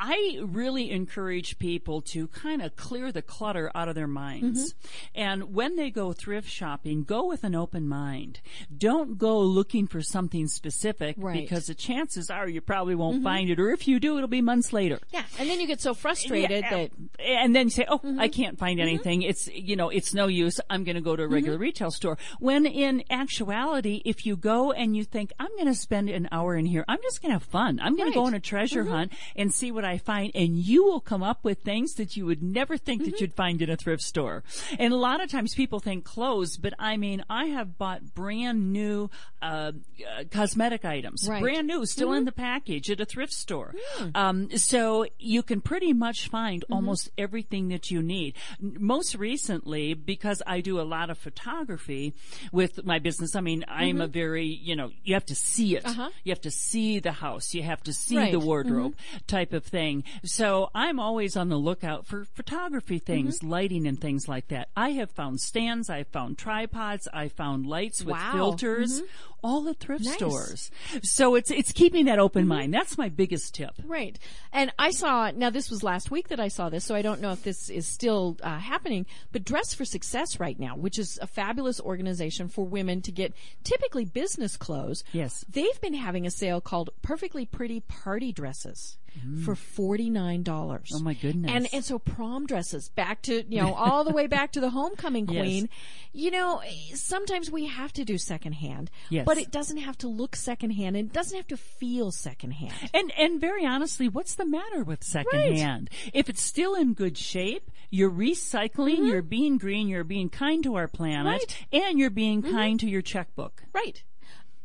I 0.04 0.40
really 0.42 0.90
encourage 0.90 1.60
people 1.60 2.02
to 2.14 2.26
kind 2.30 2.64
of 2.64 2.76
clear 2.76 3.12
the 3.12 3.22
clutter 3.22 3.70
out 3.76 3.88
of 3.88 3.94
their 3.94 4.08
minds. 4.08 4.74
Mm-hmm. 4.74 4.88
And 5.22 5.54
when 5.54 5.76
they 5.76 5.92
go 5.92 6.12
thrift 6.12 6.50
shopping, 6.50 7.04
go 7.04 7.28
with 7.28 7.44
an 7.44 7.54
open 7.54 7.88
mind. 7.88 8.40
Don't 8.76 9.20
go 9.20 9.40
looking 9.40 9.86
for 9.86 10.02
something 10.02 10.48
specific 10.48 11.16
Right. 11.20 11.36
Mm-hmm. 11.36 11.42
because 11.44 11.66
the 11.68 11.76
chances 11.76 12.32
are 12.32 12.50
you 12.50 12.62
probably 12.62 12.96
won't 12.96 13.22
find 13.24 13.50
it, 13.52 13.60
or 13.60 13.70
if 13.70 13.88
you 13.88 14.00
do, 14.00 14.18
it'll 14.18 14.28
be 14.28 14.42
months 14.42 14.74
later. 14.74 14.98
Yeah, 15.14 15.24
and 15.38 15.48
then 15.48 15.60
you 15.60 15.68
get 15.68 15.82
so 15.82 15.94
frustrated 15.94 16.64
Yeah, 16.64 16.70
that 16.72 16.92
and 17.20 17.56
then 17.56 17.68
you 17.68 17.72
say, 17.72 17.86
"Oh, 17.88 18.00
Mm-hmm. 18.00 18.20
I 18.20 18.30
can't 18.30 18.58
find 18.58 18.80
anything. 18.80 19.22
It's 19.22 19.48
you 19.54 19.76
know, 19.76 19.90
it's 19.90 20.16
no 20.16 20.26
use. 20.26 20.60
I'm 20.70 20.84
going 20.84 20.96
to 20.96 21.02
go 21.02 21.16
to 21.16 21.24
a 21.24 21.28
regular 21.28 21.58
Mm-hmm. 21.58 21.62
retail 21.62 21.92
store." 21.92 22.18
When 22.40 22.66
in 22.66 23.04
actuality, 23.12 24.02
if 24.06 24.26
you 24.26 24.36
go 24.36 24.72
and 24.72 24.96
you 24.98 25.04
think, 25.04 25.32
"I'm 25.40 25.52
going 25.58 25.68
to 25.68 25.76
spend 25.76 26.10
an 26.10 26.28
hour 26.32 26.56
in 26.56 26.66
here. 26.66 26.84
I'm 26.88 27.00
just 27.04 27.22
going 27.22 27.30
to 27.30 27.34
have 27.36 27.44
fun. 27.44 27.80
I'm 27.82 27.96
going 27.96 28.10
to 28.12 28.16
go 28.16 28.26
on 28.26 28.34
a 28.34 28.40
treasure 28.40 28.86
hunt 28.86 29.14
and 29.36 29.54
see 29.54 29.72
what 29.72 29.86
I 29.86 29.91
find," 29.98 30.32
and 30.36 30.58
you 30.58 30.84
will 30.86 31.00
come 31.02 31.24
up 31.24 31.44
with 31.44 31.60
things 31.62 31.96
that 31.96 32.16
you 32.18 32.26
would 32.26 32.42
never 32.44 32.78
think 32.78 33.02
Mm-hmm. 33.02 33.12
that 33.12 33.22
you'd 33.22 33.34
find 33.34 33.62
in 33.62 33.70
a 33.70 33.78
thrift 33.78 34.04
store. 34.04 34.44
And 34.78 34.94
a 34.94 34.98
lot 34.98 35.24
of 35.24 35.30
times 35.32 35.56
people 35.56 35.80
think 35.80 36.04
clothes, 36.06 36.58
but 36.58 36.74
I 36.78 36.98
mean, 36.98 37.24
I 37.30 37.46
have 37.46 37.78
bought 37.78 38.14
brand 38.14 38.72
new 38.74 39.10
uh, 39.42 39.72
uh, 40.18 40.24
cosmetic 40.30 40.86
items, 40.86 41.28
Right. 41.28 41.42
brand 41.42 41.66
new, 41.68 41.86
still 41.86 42.14
in 42.14 42.26
the 42.26 42.32
package 42.32 42.92
at 42.92 43.00
a 43.02 43.06
thrift 43.06 43.34
store. 43.34 43.74
Um, 44.14 44.56
so 44.58 45.06
you 45.18 45.42
can 45.42 45.62
pretty 45.62 45.94
much 45.94 46.28
find 46.30 46.64
almost 46.70 47.10
everything 47.18 47.70
that 47.70 47.90
you 47.90 48.04
need. 48.04 48.36
Most 48.60 49.16
recently, 49.16 49.96
because 49.96 50.44
I 50.46 50.62
do 50.62 50.80
a 50.80 50.84
lot 50.84 51.10
of 51.10 51.18
photography 51.18 52.14
with 52.52 52.86
my 52.86 53.00
business, 53.00 53.36
I 53.36 53.42
mean, 53.42 53.66
I'm 53.68 54.00
a 54.02 54.08
very, 54.08 54.46
you 54.46 54.76
know, 54.76 54.92
you 55.04 55.16
have 55.16 55.26
to 55.28 55.36
see 55.36 55.76
it. 55.76 55.86
Uh-huh. 55.86 56.10
You 56.24 56.32
have 56.32 56.42
to 56.42 56.52
see 56.52 57.00
the 57.00 57.12
house. 57.14 57.54
You 57.56 57.64
have 57.64 57.82
to 57.84 57.94
see 57.94 58.18
Right. 58.18 58.32
the 58.32 58.40
wardrobe 58.40 58.96
type 59.26 59.54
of 59.54 59.64
thing. 59.66 59.81
So 60.24 60.70
I'm 60.76 61.00
always 61.00 61.36
on 61.38 61.50
the 61.50 61.58
lookout 61.58 62.06
for 62.06 62.26
photography 62.26 63.00
things, 63.00 63.40
Mm-hmm. 63.40 63.50
lighting 63.50 63.88
and 63.88 64.00
things 64.00 64.28
like 64.28 64.48
that. 64.50 64.70
I 64.76 64.92
have 64.92 65.12
found 65.12 65.40
stands. 65.42 65.90
I've 65.90 66.08
found 66.08 66.38
tripods. 66.38 67.08
I 67.14 67.28
found 67.28 67.66
lights 67.66 68.04
with 68.04 68.14
Wow. 68.16 68.32
filters, 68.34 69.02
all 69.44 69.68
at 69.70 69.80
thrift 69.80 70.06
Nice. 70.06 70.14
stores. 70.16 70.72
So 71.04 71.36
it's, 71.36 71.50
it's 71.52 71.72
keeping 71.72 72.06
that 72.06 72.20
open 72.20 72.44
Mm-hmm. 72.44 72.50
mind. 72.50 72.74
That's 72.74 72.98
my 72.98 73.10
biggest 73.10 73.56
tip. 73.56 73.72
Right. 73.86 74.18
And 74.54 74.72
I 74.78 74.92
saw, 74.92 75.32
now 75.32 75.50
this 75.50 75.70
was 75.70 75.84
last 75.84 76.12
week 76.12 76.28
that 76.30 76.40
I 76.40 76.48
saw 76.48 76.70
this, 76.70 76.84
so 76.86 76.94
I 76.96 77.02
don't 77.02 77.22
know 77.22 77.32
if 77.32 77.44
this 77.44 77.70
is 77.70 77.88
still 77.88 78.38
uh, 78.44 78.58
happening, 78.60 79.06
but 79.32 79.44
Dress 79.44 79.74
for 79.74 79.86
Success 79.86 80.40
right 80.40 80.60
now, 80.60 80.76
which 80.76 81.00
is 81.00 81.18
a 81.22 81.28
fabulous 81.28 81.80
organization 81.82 82.48
for 82.50 82.66
women 82.66 83.02
to 83.04 83.12
get 83.12 83.34
typically 83.64 84.06
business 84.06 84.58
clothes. 84.58 85.04
Yes. 85.14 85.46
They've 85.50 85.80
been 85.82 85.94
having 85.96 86.26
a 86.26 86.32
sale 86.32 86.62
called 86.62 86.90
Perfectly 87.02 87.46
Pretty 87.46 87.80
Party 87.80 88.32
Dresses. 88.32 88.98
For 89.46 89.56
forty 89.56 90.10
nine 90.10 90.42
dollars. 90.44 90.90
Oh, 90.94 91.00
my 91.00 91.14
goodness. 91.14 91.52
And 91.54 91.68
and 91.74 91.84
so 91.86 92.00
prom 92.00 92.46
dresses 92.48 92.90
back 92.90 93.22
to 93.24 93.44
you 93.48 93.62
know 93.62 93.74
all 93.74 94.04
the 94.04 94.12
way 94.14 94.26
back 94.28 94.54
to 94.54 94.60
the 94.62 94.70
homecoming 94.70 95.28
Yes. 95.30 95.42
queen. 95.44 95.70
You 96.14 96.32
know, 96.32 96.62
sometimes 96.94 97.50
we 97.52 97.68
have 97.68 97.94
to 97.94 98.04
do 98.06 98.18
secondhand, 98.18 98.90
Yes. 99.10 99.26
but 99.26 99.38
it 99.38 99.52
doesn't 99.52 99.78
have 99.78 99.98
to 100.00 100.08
look 100.08 100.36
secondhand 100.36 100.96
and 100.98 101.10
it 101.10 101.14
doesn't 101.14 101.36
have 101.38 101.48
to 101.48 101.58
feel 101.58 102.12
secondhand. 102.12 102.74
And 102.94 103.12
and 103.18 103.40
very 103.40 103.66
honestly, 103.66 104.08
what's 104.10 104.36
the 104.36 104.46
matter 104.46 104.84
with 104.84 105.04
secondhand? 105.04 105.90
If 106.14 106.30
it's 106.30 106.42
still 106.42 106.76
in 106.76 106.94
good 106.94 107.18
shape, 107.18 107.70
you're 107.90 108.12
recycling, 108.12 109.08
you're 109.08 109.22
being 109.22 109.58
green, 109.58 109.88
you're 109.88 110.04
being 110.04 110.30
kind 110.30 110.64
to 110.64 110.76
our 110.76 110.88
planet, 110.88 111.22
Mm-hmm. 111.22 111.76
Right. 111.76 111.84
and 111.90 112.00
you're 112.00 112.10
being 112.10 112.42
kind 112.42 112.80
to 112.80 112.90
your 112.90 113.02
checkbook. 113.02 113.64
Right. 113.74 114.04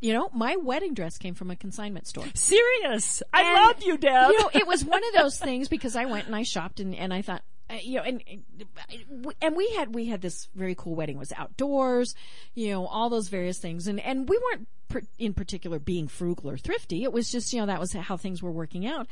You 0.00 0.12
know, 0.12 0.28
my 0.34 0.56
wedding 0.56 0.94
dress 0.94 1.16
came 1.18 1.34
from 1.34 1.50
a 1.50 1.56
consignment 1.56 2.06
store. 2.06 2.26
Serious. 2.34 3.22
I 3.32 3.42
And, 3.42 3.54
love 3.54 3.82
you, 3.82 3.96
Deb. 3.96 4.30
You 4.30 4.38
know, 4.40 4.50
it 4.52 4.66
was 4.66 4.84
one 4.84 5.02
of 5.02 5.14
those 5.22 5.38
things 5.38 5.68
because 5.68 5.96
I 5.96 6.04
went 6.04 6.26
and 6.26 6.36
I 6.36 6.42
shopped 6.42 6.80
and, 6.80 6.94
and 6.94 7.14
I 7.14 7.22
thought, 7.22 7.42
uh, 7.68 7.74
you 7.82 7.96
know, 7.96 8.02
and 8.02 8.22
and 9.42 9.56
we 9.56 9.68
had 9.70 9.94
we 9.94 10.06
had 10.06 10.20
this 10.20 10.48
very 10.54 10.74
cool 10.76 10.94
wedding. 10.94 11.16
It 11.16 11.18
was 11.18 11.32
outdoors, 11.32 12.14
you 12.54 12.70
know, 12.70 12.86
all 12.86 13.08
those 13.10 13.28
various 13.28 13.58
things, 13.58 13.88
and 13.88 13.98
and 14.00 14.28
we 14.28 14.38
weren't 14.38 14.68
per, 14.88 15.00
in 15.18 15.34
particular 15.34 15.78
being 15.78 16.06
frugal 16.06 16.50
or 16.50 16.56
thrifty. 16.56 17.02
It 17.02 17.12
was 17.12 17.30
just 17.32 17.52
you 17.52 17.60
know 17.60 17.66
that 17.66 17.80
was 17.80 17.92
how 17.92 18.16
things 18.16 18.42
were 18.42 18.52
working 18.52 18.86
out, 18.86 19.06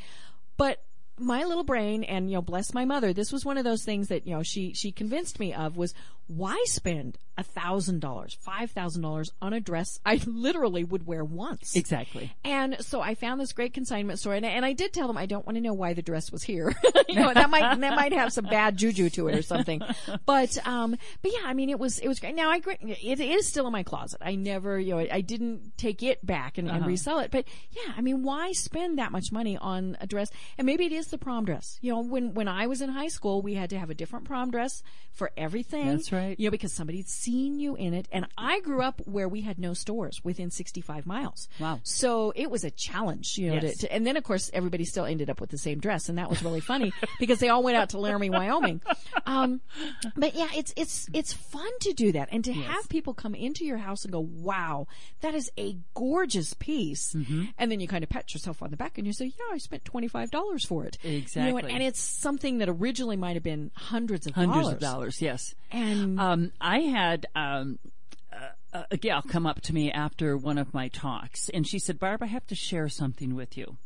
but. 0.56 0.82
My 1.16 1.44
little 1.44 1.62
brain, 1.62 2.02
and 2.02 2.28
you 2.28 2.34
know, 2.34 2.42
bless 2.42 2.74
my 2.74 2.84
mother. 2.84 3.12
This 3.12 3.30
was 3.30 3.44
one 3.44 3.56
of 3.56 3.62
those 3.62 3.84
things 3.84 4.08
that 4.08 4.26
you 4.26 4.34
know 4.34 4.42
she 4.42 4.74
she 4.74 4.90
convinced 4.90 5.38
me 5.38 5.54
of 5.54 5.76
was 5.76 5.94
why 6.26 6.62
spend 6.66 7.18
a 7.36 7.42
thousand 7.42 8.00
dollars, 8.00 8.36
five 8.40 8.70
thousand 8.70 9.02
dollars 9.02 9.32
on 9.42 9.52
a 9.52 9.60
dress 9.60 9.98
I 10.06 10.20
literally 10.26 10.84
would 10.84 11.06
wear 11.06 11.24
once. 11.24 11.74
exactly. 11.74 12.32
And 12.44 12.76
so 12.80 13.00
I 13.00 13.14
found 13.14 13.40
this 13.40 13.52
great 13.52 13.74
consignment 13.74 14.20
store, 14.20 14.34
and, 14.34 14.46
and 14.46 14.64
I 14.64 14.72
did 14.72 14.92
tell 14.92 15.08
them 15.08 15.16
I 15.16 15.26
don't 15.26 15.44
want 15.44 15.56
to 15.56 15.60
know 15.60 15.74
why 15.74 15.94
the 15.94 16.02
dress 16.02 16.30
was 16.30 16.42
here. 16.42 16.72
you 17.08 17.16
know, 17.16 17.34
that 17.34 17.50
might 17.50 17.80
that 17.80 17.96
might 17.96 18.12
have 18.12 18.32
some 18.32 18.44
bad 18.44 18.76
juju 18.76 19.10
to 19.10 19.28
it 19.28 19.36
or 19.36 19.42
something. 19.42 19.82
But 20.26 20.56
um, 20.66 20.96
but 21.22 21.32
yeah, 21.32 21.42
I 21.44 21.54
mean, 21.54 21.70
it 21.70 21.78
was 21.78 21.98
it 21.98 22.08
was 22.08 22.20
great. 22.20 22.34
Now 22.34 22.50
I 22.50 22.60
it 22.78 23.20
is 23.20 23.46
still 23.46 23.66
in 23.66 23.72
my 23.72 23.82
closet. 23.82 24.20
I 24.22 24.36
never, 24.36 24.78
you 24.78 24.94
know, 24.94 25.06
I 25.10 25.20
didn't 25.20 25.76
take 25.76 26.02
it 26.02 26.24
back 26.24 26.56
and, 26.56 26.68
and 26.68 26.86
resell 26.86 27.18
it. 27.18 27.30
But 27.30 27.46
yeah, 27.72 27.92
I 27.96 28.00
mean, 28.00 28.22
why 28.22 28.52
spend 28.52 28.98
that 28.98 29.12
much 29.12 29.32
money 29.32 29.56
on 29.56 29.96
a 30.00 30.06
dress? 30.06 30.30
And 30.56 30.66
maybe 30.66 30.86
it 30.86 30.92
is 30.92 31.08
the 31.08 31.18
prom 31.18 31.44
dress. 31.44 31.78
You 31.80 31.92
know, 31.92 32.00
when 32.00 32.34
when 32.34 32.48
I 32.48 32.66
was 32.66 32.80
in 32.80 32.90
high 32.90 33.08
school, 33.08 33.42
we 33.42 33.54
had 33.54 33.70
to 33.70 33.78
have 33.78 33.90
a 33.90 33.94
different 33.94 34.24
prom 34.24 34.50
dress 34.50 34.82
for 35.12 35.30
everything. 35.36 35.88
That's 35.88 36.12
right. 36.14 36.38
You 36.38 36.46
know, 36.46 36.50
because 36.50 36.72
somebody 36.72 36.98
had 36.98 37.08
seen 37.08 37.58
you 37.58 37.74
in 37.76 37.92
it. 37.94 38.08
And 38.12 38.26
I 38.38 38.60
grew 38.60 38.82
up 38.82 39.02
where 39.06 39.28
we 39.28 39.40
had 39.42 39.58
no 39.58 39.74
stores 39.74 40.20
within 40.24 40.50
65 40.50 41.06
miles. 41.06 41.48
Wow. 41.58 41.80
So 41.82 42.32
it 42.36 42.50
was 42.50 42.64
a 42.64 42.70
challenge, 42.70 43.36
you 43.38 43.48
know, 43.48 43.54
Yes. 43.60 43.78
to, 43.78 43.86
to, 43.86 43.92
and 43.92 44.06
then 44.06 44.16
of 44.16 44.24
course 44.24 44.50
everybody 44.54 44.84
still 44.84 45.04
ended 45.04 45.28
up 45.30 45.40
with 45.40 45.50
the 45.50 45.58
same 45.58 45.78
dress 45.80 46.08
and 46.08 46.18
that 46.18 46.30
was 46.30 46.42
really 46.42 46.60
funny 46.60 46.92
because 47.18 47.38
they 47.40 47.48
all 47.48 47.62
went 47.62 47.76
out 47.76 47.90
to 47.90 47.98
Laramie, 47.98 48.30
Wyoming. 48.30 48.80
Um, 49.26 49.60
but 50.16 50.34
yeah, 50.34 50.48
it's, 50.54 50.72
it's, 50.76 51.08
it's 51.12 51.32
fun 51.32 51.70
to 51.80 51.92
do 51.92 52.12
that 52.12 52.28
and 52.32 52.44
to 52.44 52.52
have 52.52 52.88
people 52.88 53.14
come 53.14 53.34
into 53.34 53.64
your 53.64 53.78
house 53.78 54.04
and 54.04 54.12
go, 54.12 54.20
wow, 54.20 54.86
that 55.20 55.34
is 55.34 55.50
a 55.58 55.76
gorgeous 55.94 56.54
piece. 56.54 57.12
Mm-hmm. 57.14 57.44
And 57.58 57.70
then 57.70 57.80
you 57.80 57.88
kind 57.88 58.04
of 58.04 58.10
pat 58.10 58.32
yourself 58.34 58.62
on 58.62 58.70
the 58.70 58.76
back 58.76 58.98
and 58.98 59.06
you 59.06 59.12
say, 59.12 59.26
yeah, 59.26 59.54
I 59.54 59.58
spent 59.58 59.84
$25 59.84 60.66
for 60.66 60.84
it. 60.84 60.98
You 61.02 61.10
know, 61.10 61.14
and, 61.16 61.22
Exactly. 61.24 61.72
and 61.72 61.82
it's 61.82 62.00
something 62.00 62.58
that 62.58 62.68
originally 62.68 63.16
might 63.16 63.34
have 63.34 63.42
been 63.42 63.70
hundreds 63.74 64.26
of 64.26 64.34
Hundreds 64.34 64.58
dollars. 64.60 64.72
of 64.74 64.80
dollars, 64.80 65.22
yes. 65.22 65.54
And 65.74 66.20
Um, 66.20 66.52
I 66.60 66.80
had 66.80 67.26
um, 67.34 67.78
a, 68.72 68.84
a 68.92 68.96
gal 68.96 69.22
come 69.22 69.46
up 69.46 69.60
to 69.62 69.74
me 69.74 69.90
after 69.90 70.36
one 70.36 70.58
of 70.58 70.72
my 70.72 70.88
talks, 70.88 71.48
and 71.48 71.66
she 71.66 71.78
said, 71.78 71.98
"Barb, 71.98 72.22
I 72.22 72.26
have 72.26 72.46
to 72.48 72.54
share 72.54 72.88
something 72.88 73.34
with 73.34 73.56
you." 73.56 73.76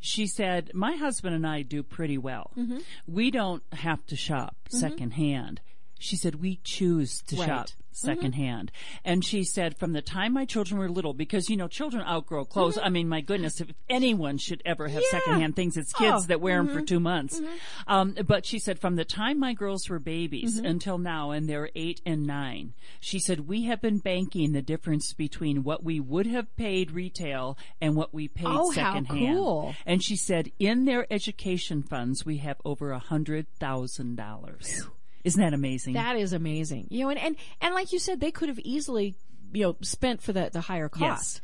She 0.00 0.26
said, 0.26 0.70
"My 0.74 0.96
husband 0.96 1.34
and 1.34 1.46
I 1.46 1.62
do 1.62 1.82
pretty 1.82 2.18
well. 2.18 2.50
Mm-hmm. 2.56 2.78
We 3.06 3.30
don't 3.30 3.62
have 3.72 4.04
to 4.06 4.16
shop 4.16 4.56
secondhand." 4.70 5.60
She 6.04 6.16
said, 6.16 6.36
"We 6.36 6.60
choose 6.62 7.22
to 7.28 7.36
Right. 7.36 7.48
Mm-hmm. 7.48 7.56
shop 7.58 7.68
secondhand." 7.92 8.70
And 9.04 9.24
she 9.24 9.42
said, 9.44 9.76
"From 9.78 9.92
the 9.92 10.02
time 10.02 10.32
my 10.34 10.44
children 10.44 10.78
were 10.78 10.88
little, 10.90 11.14
because 11.14 11.48
you 11.48 11.56
know 11.56 11.68
children 11.68 12.04
outgrow 12.06 12.44
clothes. 12.44 12.78
I 12.82 12.88
mean, 12.90 13.08
my 13.08 13.20
goodness, 13.22 13.60
if 13.60 13.72
anyone 13.88 14.36
should 14.38 14.62
ever 14.66 14.88
have 14.88 15.02
Mm-hmm. 15.02 15.16
Yeah. 15.16 15.20
secondhand 15.20 15.56
things, 15.56 15.76
it's 15.76 15.92
kids 15.92 16.24
Oh, 16.24 16.26
that 16.28 16.40
wear 16.40 16.56
them 16.62 16.68
for 16.74 16.82
two 16.82 17.00
months." 17.00 17.40
Um, 17.86 18.14
but 18.26 18.44
she 18.44 18.58
said, 18.58 18.78
"From 18.78 18.96
the 18.96 19.04
time 19.04 19.38
my 19.38 19.54
girls 19.54 19.88
were 19.88 19.98
babies 19.98 20.56
Mm-hmm. 20.56 20.66
until 20.66 20.98
now, 20.98 21.30
and 21.30 21.48
they're 21.48 21.70
eight 21.74 22.00
and 22.04 22.26
nine, 22.26 22.74
she 23.00 23.18
said 23.18 23.48
we 23.48 23.62
have 23.64 23.80
been 23.80 23.98
banking 23.98 24.52
the 24.52 24.62
difference 24.62 25.12
between 25.14 25.62
what 25.64 25.82
we 25.82 26.00
would 26.00 26.26
have 26.26 26.54
paid 26.56 26.90
retail 26.90 27.56
and 27.80 27.96
what 27.96 28.12
we 28.12 28.28
paid 28.28 28.46
Oh, 28.48 28.70
how 28.72 28.92
secondhand." 28.92 29.36
cool. 29.38 29.74
And 29.86 30.02
she 30.02 30.16
said, 30.16 30.50
in 30.58 30.84
their 30.84 31.06
education 31.12 31.82
funds, 31.82 32.26
we 32.26 32.38
have 32.38 32.60
over 32.64 32.90
a 32.90 32.98
hundred 32.98 33.46
thousand 33.58 34.16
dollars. 34.16 34.86
Isn't 35.24 35.40
that 35.42 35.54
amazing? 35.54 35.94
That 35.94 36.16
is 36.16 36.32
amazing. 36.32 36.88
You 36.90 37.04
know, 37.04 37.10
and, 37.10 37.18
and, 37.18 37.36
and 37.60 37.74
like 37.74 37.92
you 37.92 37.98
said, 37.98 38.20
they 38.20 38.30
could 38.30 38.48
have 38.48 38.58
easily, 38.60 39.14
you 39.52 39.62
know, 39.64 39.76
spent 39.82 40.22
for 40.22 40.32
the, 40.32 40.50
the 40.52 40.60
higher 40.60 40.88
cost. 40.88 41.40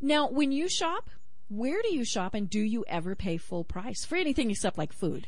Now, 0.00 0.28
when 0.28 0.50
you 0.52 0.68
shop, 0.68 1.08
where 1.48 1.82
do 1.82 1.92
you 1.92 2.04
shop 2.04 2.34
and 2.34 2.48
do 2.48 2.60
you 2.60 2.84
ever 2.88 3.14
pay 3.16 3.36
full 3.36 3.64
price 3.64 4.04
for 4.04 4.14
anything 4.16 4.50
except 4.52 4.78
like 4.78 4.92
food? 4.92 5.26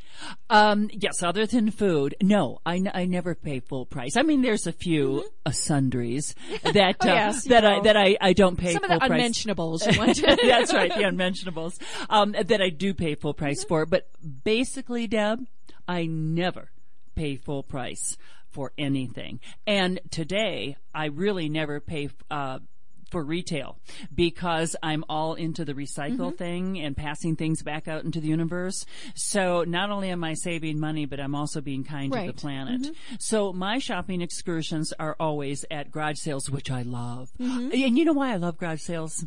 Um, 0.50 0.88
yes, 0.92 1.22
other 1.22 1.46
than 1.46 1.70
food, 1.72 2.14
no, 2.22 2.60
I, 2.64 2.76
n- 2.76 2.90
I 2.94 3.06
never 3.06 3.34
pay 3.34 3.58
full 3.60 3.86
price. 3.86 4.16
I 4.16 4.22
mean, 4.22 4.40
there's 4.42 4.66
a 4.68 4.72
few 4.72 5.24
uh, 5.44 5.50
sundries 5.50 6.34
that 6.62 6.76
uh, 7.00 7.04
Mm-hmm. 7.04 7.08
Oh, 7.08 7.12
yes, 7.12 7.44
you 7.44 7.48
that 7.50 7.64
I 7.64 7.76
know. 7.78 7.82
that 7.82 7.96
I, 7.96 8.16
I 8.20 8.32
don't 8.34 8.56
pay 8.56 8.72
Some 8.72 8.84
of 8.84 8.90
full 8.90 9.00
the 9.00 9.06
price. 9.06 9.10
unmentionables 9.10 9.86
you 9.86 9.98
want 9.98 10.14
to. 10.16 10.36
That's 10.42 10.72
right, 10.72 10.94
the 10.94 11.02
unmentionables 11.08 11.78
um, 12.08 12.32
that 12.32 12.60
I 12.62 12.70
do 12.70 12.94
pay 12.94 13.14
full 13.16 13.34
price 13.34 13.64
for. 13.64 13.84
But 13.84 14.08
basically, 14.44 15.06
Deb, 15.08 15.44
I 15.88 16.06
never 16.06 16.70
pay 17.14 17.36
full 17.36 17.62
price 17.62 18.16
for 18.50 18.72
anything. 18.76 19.40
And 19.66 20.00
today, 20.10 20.76
I 20.94 21.06
really 21.06 21.48
never 21.48 21.80
pay. 21.80 22.10
Uh, 22.30 22.58
for 23.10 23.22
retail 23.22 23.76
because 24.14 24.74
I'm 24.82 25.04
all 25.06 25.34
into 25.34 25.66
the 25.66 25.74
recycle 25.74 26.16
Mm-hmm. 26.32 26.36
thing 26.36 26.78
and 26.80 26.96
passing 26.96 27.36
things 27.36 27.62
back 27.62 27.86
out 27.86 28.04
into 28.04 28.20
the 28.22 28.28
universe. 28.28 28.86
So 29.14 29.64
not 29.64 29.90
only 29.90 30.08
am 30.08 30.24
I 30.24 30.32
saving 30.32 30.80
money, 30.80 31.04
but 31.04 31.20
I'm 31.20 31.34
also 31.34 31.60
being 31.60 31.84
kind 31.84 32.10
to 32.10 32.16
Right. 32.16 32.28
Mm-hmm. 32.30 32.36
the 32.36 32.40
planet. 32.40 32.96
So 33.18 33.52
my 33.52 33.80
shopping 33.80 34.22
excursions 34.22 34.94
are 34.98 35.14
always 35.20 35.66
at 35.70 35.90
garage 35.90 36.20
sales, 36.20 36.48
which 36.48 36.70
I 36.70 36.82
love. 36.82 37.28
Mm-hmm. 37.38 37.72
And 37.72 37.98
you 37.98 38.06
know 38.06 38.14
why 38.14 38.32
I 38.32 38.36
love 38.36 38.56
garage 38.56 38.80
sales? 38.80 39.26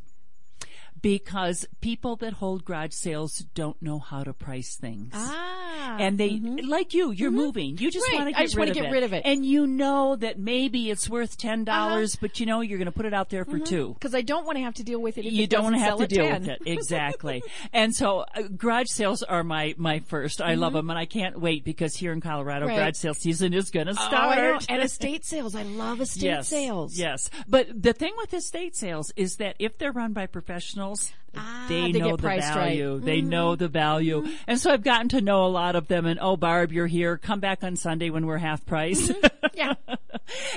Because 1.05 1.67
people 1.81 2.15
that 2.15 2.33
hold 2.33 2.65
garage 2.65 2.91
sales 2.91 3.45
don't 3.53 3.79
know 3.79 3.99
how 3.99 4.23
to 4.23 4.33
price 4.33 4.75
things. 4.75 5.11
Ah. 5.13 5.97
And 5.99 6.17
they, 6.17 6.39
like 6.39 6.95
you, 6.95 7.11
you're 7.11 7.29
moving. 7.29 7.77
You 7.77 7.91
just 7.91 8.07
Right. 8.09 8.21
want 8.23 8.33
to 8.33 8.39
I 8.39 8.45
just 8.45 8.55
rid, 8.55 8.69
of 8.69 8.73
get 8.73 8.85
it. 8.85 8.91
rid 8.91 9.03
of 9.03 9.13
it. 9.13 9.21
And 9.23 9.45
you 9.45 9.67
know 9.67 10.15
that 10.15 10.39
maybe 10.39 10.89
it's 10.89 11.07
worth 11.07 11.37
$10, 11.37 11.63
dollars 11.65 12.15
but 12.15 12.39
you 12.39 12.47
know 12.47 12.61
you're 12.61 12.79
going 12.79 12.87
to 12.87 12.91
put 12.91 13.05
it 13.05 13.13
out 13.13 13.29
there 13.29 13.45
for 13.45 13.59
two 13.59 13.93
Because 13.93 14.15
I 14.15 14.21
don't 14.23 14.47
want 14.47 14.57
to 14.57 14.63
have 14.63 14.73
to 14.75 14.83
deal 14.83 14.99
with 14.99 15.19
it. 15.19 15.25
You 15.25 15.43
it 15.43 15.49
don't 15.51 15.73
doesn't 15.73 15.79
have 15.79 15.87
sell 15.89 15.97
to 15.99 16.07
deal 16.07 16.25
10. 16.27 16.41
with 16.41 16.49
it 16.49 16.61
exactly 16.65 17.43
and 17.71 17.93
so 17.95 18.21
uh, 18.35 18.41
garage 18.57 18.87
sales 18.89 19.21
are 19.21 19.43
my 19.43 19.75
my 19.77 19.99
first 19.99 20.41
i 20.41 20.55
love 20.55 20.73
them 20.73 20.89
and 20.89 20.97
i 20.97 21.05
can't 21.05 21.39
wait 21.39 21.63
because 21.63 21.95
here 21.95 22.13
in 22.13 22.19
colorado 22.21 22.65
Mm-hmm. 22.65 22.69
Right. 22.69 22.77
garage 22.85 22.95
sale 22.97 23.13
season 23.13 23.53
is 23.53 23.69
going 23.69 23.85
to 23.87 23.91
Oh, 23.93 24.07
start 24.07 24.37
I 24.39 24.41
know. 24.41 24.59
And 24.69 24.81
estate 24.89 25.23
sales. 25.25 25.53
I 25.55 25.63
love 25.63 26.01
estate 26.01 26.23
yes 26.23 26.47
sales. 26.47 26.97
yes 26.97 27.29
but 27.47 27.67
the 27.79 27.93
thing 27.93 28.13
with 28.17 28.33
estate 28.33 28.75
sales 28.75 29.11
is 29.15 29.35
that 29.37 29.55
if 29.59 29.77
they're 29.77 29.91
run 29.91 30.13
by 30.13 30.25
professionals 30.25 30.94
Ah, 31.37 31.65
they, 31.67 31.91
they 31.91 31.99
know 31.99 32.15
the 32.15 32.21
priced 32.21 32.55
right. 32.55 32.55
Mm-hmm. 32.55 32.59
value. 32.59 32.99
They 32.99 33.21
mm. 33.21 33.27
know 33.27 33.55
the 33.55 33.67
value. 33.67 34.27
And 34.47 34.59
so 34.59 34.71
I've 34.71 34.83
gotten 34.83 35.09
to 35.09 35.21
know 35.21 35.45
a 35.45 35.47
lot 35.47 35.75
of 35.75 35.87
them 35.87 36.05
and, 36.05 36.19
oh, 36.21 36.37
Barb, 36.37 36.71
you're 36.71 36.87
here. 36.87 37.17
Come 37.17 37.39
back 37.39 37.63
on 37.63 37.75
Sunday 37.75 38.09
when 38.09 38.25
we're 38.25 38.37
half 38.37 38.65
price. 38.65 39.09
Mm-hmm. 39.09 39.27
Yeah. 39.53 39.75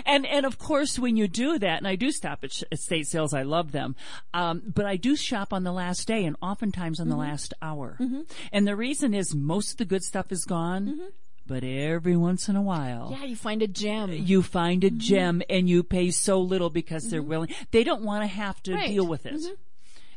and 0.07 0.27
and 0.27 0.45
of 0.45 0.59
course 0.59 0.99
when 0.99 1.17
you 1.17 1.29
do 1.29 1.57
that, 1.61 1.79
and 1.79 1.87
I 1.87 1.95
do 1.95 2.11
stop 2.11 2.43
at 2.43 2.63
estate 2.73 3.07
sales, 3.07 3.33
I 3.33 3.43
love 3.43 3.71
them, 3.71 3.95
um, 4.35 4.61
but 4.67 4.87
I 4.87 4.97
do 4.97 5.15
shop 5.15 5.53
on 5.53 5.63
the 5.63 5.71
last 5.71 6.09
day 6.09 6.25
and 6.25 6.37
oftentimes 6.43 6.99
on 6.99 7.09
the 7.09 7.15
mm-hmm. 7.15 7.31
last 7.31 7.55
hour. 7.63 7.97
Mm-hmm. 8.01 8.23
And 8.51 8.67
the 8.67 8.75
reason 8.75 9.15
is 9.15 9.37
most 9.37 9.73
of 9.73 9.77
the 9.77 9.85
good 9.85 10.03
stuff 10.03 10.33
is 10.33 10.45
gone, 10.45 11.13
but 11.47 11.63
every 11.63 12.17
once 12.17 12.49
in 12.49 12.57
a 12.57 12.63
while. 12.63 13.17
Yeah, 13.17 13.25
you 13.25 13.37
find 13.37 13.63
a 13.63 13.69
gem. 13.69 14.13
You 14.13 14.43
find 14.43 14.83
a 14.83 14.91
gem 14.91 15.43
and 15.49 15.69
you 15.69 15.85
pay 15.85 16.11
so 16.11 16.41
little 16.41 16.71
because 16.71 17.09
they're 17.09 17.23
willing. 17.23 17.55
They 17.71 17.85
don't 17.85 18.03
want 18.03 18.23
to 18.23 18.27
have 18.27 18.61
to 18.65 18.75
Right. 18.75 18.89
deal 18.89 19.07
with 19.07 19.27
it. 19.27 19.37
Yeah, 19.39 19.51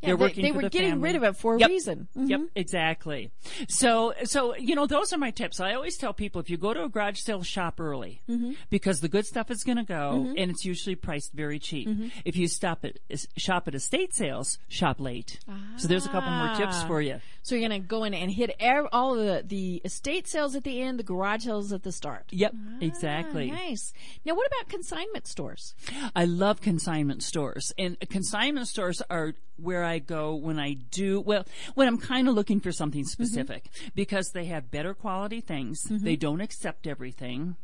They're 0.02 0.16
they- 0.18 0.22
working 0.22 0.44
they 0.44 0.50
for 0.50 0.56
were 0.58 0.62
the 0.64 0.70
getting 0.70 0.92
family. 0.92 1.10
rid 1.10 1.16
of 1.16 1.24
it 1.24 1.36
for 1.38 1.56
a 1.56 1.60
Yep. 1.60 1.70
reason. 1.70 2.08
Mm-hmm. 2.18 2.28
Yep, 2.30 2.42
exactly. 2.56 3.32
So, 3.68 4.14
so 4.24 4.56
you 4.56 4.76
know, 4.76 4.86
those 4.88 5.14
are 5.14 5.18
my 5.18 5.32
tips. 5.32 5.60
I 5.60 5.74
always 5.74 5.98
tell 5.98 6.14
people 6.14 6.42
if 6.42 6.50
you 6.50 6.58
go 6.58 6.74
to 6.74 6.84
a 6.84 6.90
garage 6.90 7.20
sale, 7.20 7.44
shop 7.44 7.80
early 7.80 8.22
Mm-hmm. 8.30 8.54
because 8.70 9.02
the 9.02 9.08
good 9.10 9.26
stuff 9.26 9.52
is 9.52 9.64
going 9.64 9.78
to 9.78 9.84
go, 9.84 10.34
and 10.38 10.50
it's 10.52 10.66
usually 10.66 10.96
priced 10.96 11.34
very 11.34 11.60
cheap. 11.60 11.88
Mm-hmm. 11.88 12.08
If 12.26 12.36
you 12.36 12.48
stop 12.48 12.84
at 12.86 12.98
shop 13.38 13.68
at 13.68 13.76
estate 13.76 14.14
sales, 14.14 14.58
shop 14.68 15.00
late. 15.00 15.40
So 15.78 15.88
there's 15.88 16.06
a 16.06 16.10
couple 16.10 16.32
more 16.32 16.56
tips 16.56 16.78
Ah. 16.84 16.88
for 16.88 17.02
you. 17.02 17.20
So 17.44 17.56
you're 17.56 17.68
going 17.68 17.82
to 17.82 17.88
go 17.88 18.04
in 18.04 18.14
and 18.14 18.32
hit 18.32 18.56
all 18.92 19.18
of 19.18 19.26
the, 19.26 19.44
the 19.48 19.82
estate 19.84 20.28
sales 20.28 20.56
at 20.56 20.64
the 20.64 20.80
end, 20.82 21.00
the 21.00 21.04
garage 21.04 21.46
sales 21.46 21.74
at 21.74 21.82
the 21.84 21.92
start. 21.92 22.26
Yep, 22.30 22.54
exactly. 22.82 23.52
Ah, 23.52 23.56
nice. 23.56 23.94
Now, 24.26 24.36
what 24.36 24.48
about 24.48 24.70
consignment 24.70 25.28
stores? 25.28 25.74
I 26.16 26.26
love 26.26 26.62
consignment 26.62 27.24
stores, 27.24 27.74
and 27.78 27.98
consignment 28.10 28.68
stores 28.68 29.02
are 29.10 29.34
where 29.62 29.84
I 29.84 30.00
go 30.00 30.36
when 30.36 30.60
I 30.60 30.74
do 30.74 31.22
well 31.22 31.46
when 31.76 31.88
I'm 31.88 31.98
kind 31.98 32.28
of 32.28 32.36
looking 32.36 32.60
for 32.60 32.72
something 32.72 33.04
specific 33.06 33.66
mm-hmm. 33.66 33.90
because 33.96 34.32
they 34.32 34.46
have 34.46 34.72
better 34.72 34.94
quality 34.94 35.42
things. 35.42 35.84
Mm-hmm. 35.86 36.06
They 36.06 36.16
don't 36.16 36.42
accept 36.42 36.88
everything. 36.88 37.56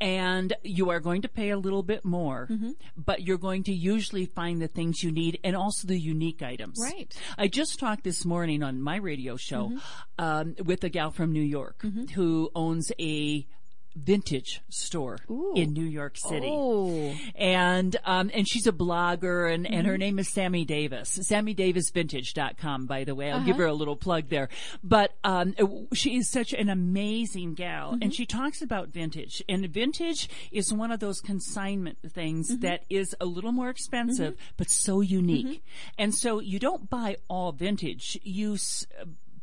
And 0.00 0.54
you 0.62 0.90
are 0.90 1.00
going 1.00 1.22
to 1.22 1.28
pay 1.28 1.50
a 1.50 1.58
little 1.58 1.82
bit 1.82 2.04
more, 2.04 2.46
mm-hmm. 2.48 2.70
but 2.96 3.22
you're 3.22 3.36
going 3.36 3.64
to 3.64 3.72
usually 3.72 4.26
find 4.26 4.62
the 4.62 4.68
things 4.68 5.02
you 5.02 5.10
need 5.10 5.40
and 5.42 5.56
also 5.56 5.88
the 5.88 5.98
unique 5.98 6.40
items. 6.40 6.78
Right. 6.80 7.12
I 7.36 7.48
just 7.48 7.80
talked 7.80 8.04
this 8.04 8.24
morning 8.24 8.62
on 8.62 8.80
my 8.80 8.96
radio 8.96 9.36
show 9.36 9.76
um, 10.18 10.54
with 10.64 10.84
a 10.84 10.88
gal 10.88 11.10
from 11.10 11.32
New 11.32 11.42
York 11.42 11.84
who 12.14 12.50
owns 12.54 12.92
a 13.00 13.44
vintage 13.96 14.62
store 14.68 15.18
in 15.54 15.72
New 15.72 15.84
York 15.84 16.16
City 16.16 16.48
Oh, 16.50 17.14
and 17.34 17.96
um 18.04 18.30
and 18.34 18.46
she's 18.46 18.66
a 18.66 18.72
blogger 18.72 19.52
and 19.52 19.66
and 19.66 19.86
her 19.86 19.94
mm-hmm. 19.94 20.00
name 20.00 20.18
is 20.18 20.28
Sammy 20.28 20.64
Davis. 20.64 21.18
SammyDavisVintage.com 21.18 22.86
by 22.86 23.04
the 23.04 23.14
way. 23.14 23.30
I'll 23.30 23.38
uh-huh. 23.38 23.46
give 23.46 23.56
her 23.56 23.66
a 23.66 23.72
little 23.72 23.96
plug 23.96 24.28
there. 24.28 24.48
But 24.84 25.14
um 25.24 25.54
she 25.94 26.16
is 26.16 26.28
such 26.28 26.52
an 26.52 26.68
amazing 26.68 27.54
gal 27.54 27.92
and 27.92 28.02
mm-hmm. 28.02 28.10
she 28.10 28.26
talks 28.26 28.62
about 28.62 28.88
vintage. 28.88 29.42
And 29.48 29.66
vintage 29.68 30.28
is 30.52 30.72
one 30.72 30.90
of 30.90 31.00
those 31.00 31.20
consignment 31.20 31.98
things 32.06 32.50
mm-hmm. 32.50 32.60
that 32.60 32.84
is 32.90 33.14
a 33.20 33.26
little 33.26 33.52
more 33.52 33.70
expensive 33.70 34.36
but 34.56 34.70
so 34.70 35.00
unique. 35.00 35.62
And 35.98 36.14
so 36.14 36.40
you 36.40 36.58
don't 36.58 36.88
buy 36.90 37.16
all 37.28 37.52
vintage. 37.52 38.18
You 38.22 38.54
s- 38.54 38.86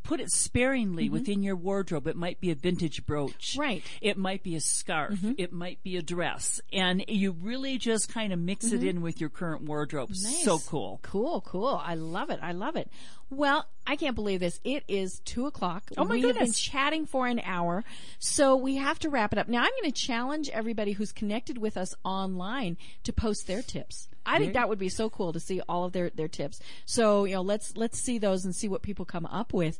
put 0.04 0.20
it 0.20 0.30
sparingly 0.30 1.04
mm-hmm. 1.04 1.14
within 1.14 1.42
your 1.42 1.56
wardrobe. 1.56 2.06
It 2.06 2.16
might 2.16 2.40
be 2.40 2.50
a 2.50 2.54
vintage 2.54 3.04
brooch. 3.04 3.56
Right. 3.58 3.82
It 4.00 4.16
might 4.16 4.42
be 4.42 4.54
a 4.54 4.60
scarf. 4.60 5.14
Mm-hmm. 5.14 5.32
It 5.38 5.52
might 5.52 5.82
be 5.82 5.96
a 5.96 6.02
dress. 6.02 6.60
And 6.72 7.04
you 7.08 7.32
really 7.32 7.78
just 7.78 8.12
kind 8.12 8.32
of 8.32 8.38
mix 8.38 8.66
it 8.66 8.80
mm-hmm. 8.80 8.88
in 8.88 9.00
with 9.02 9.20
your 9.20 9.30
current 9.30 9.62
wardrobe. 9.62 10.14
So 10.14 10.58
cool. 10.58 11.00
Cool, 11.02 11.40
cool. 11.40 11.80
I 11.82 11.94
love 11.94 12.30
it. 12.30 12.38
I 12.42 12.52
love 12.52 12.76
it. 12.76 12.88
Well, 13.30 13.66
I 13.86 13.96
can't 13.96 14.14
believe 14.14 14.40
this. 14.40 14.60
It 14.62 14.84
is 14.86 15.20
two 15.20 15.46
o'clock. 15.46 15.90
Oh, 15.96 16.04
my 16.04 16.14
we 16.14 16.22
have 16.22 16.38
been 16.38 16.52
chatting 16.52 17.06
for 17.06 17.26
an 17.26 17.40
hour, 17.44 17.82
so 18.18 18.54
we 18.54 18.76
have 18.76 18.98
to 19.00 19.08
wrap 19.08 19.32
it 19.32 19.38
up. 19.38 19.48
Now, 19.48 19.62
I'm 19.62 19.72
going 19.80 19.90
to 19.90 19.92
challenge 19.92 20.50
everybody 20.50 20.92
who's 20.92 21.10
connected 21.10 21.58
with 21.58 21.76
us 21.76 21.94
online 22.04 22.76
to 23.04 23.12
post 23.12 23.46
their 23.46 23.62
tips. 23.62 24.08
I 24.26 24.38
think 24.38 24.54
that 24.54 24.68
would 24.68 24.78
be 24.78 24.88
so 24.88 25.10
cool 25.10 25.32
to 25.32 25.40
see 25.40 25.60
all 25.68 25.84
of 25.84 25.92
their 25.92 26.10
their 26.10 26.28
tips. 26.28 26.60
So, 26.86 27.24
you 27.24 27.34
know, 27.34 27.42
let's 27.42 27.76
let's 27.76 27.98
see 27.98 28.18
those 28.18 28.44
and 28.44 28.54
see 28.54 28.68
what 28.68 28.82
people 28.82 29.04
come 29.04 29.26
up 29.26 29.52
with. 29.52 29.78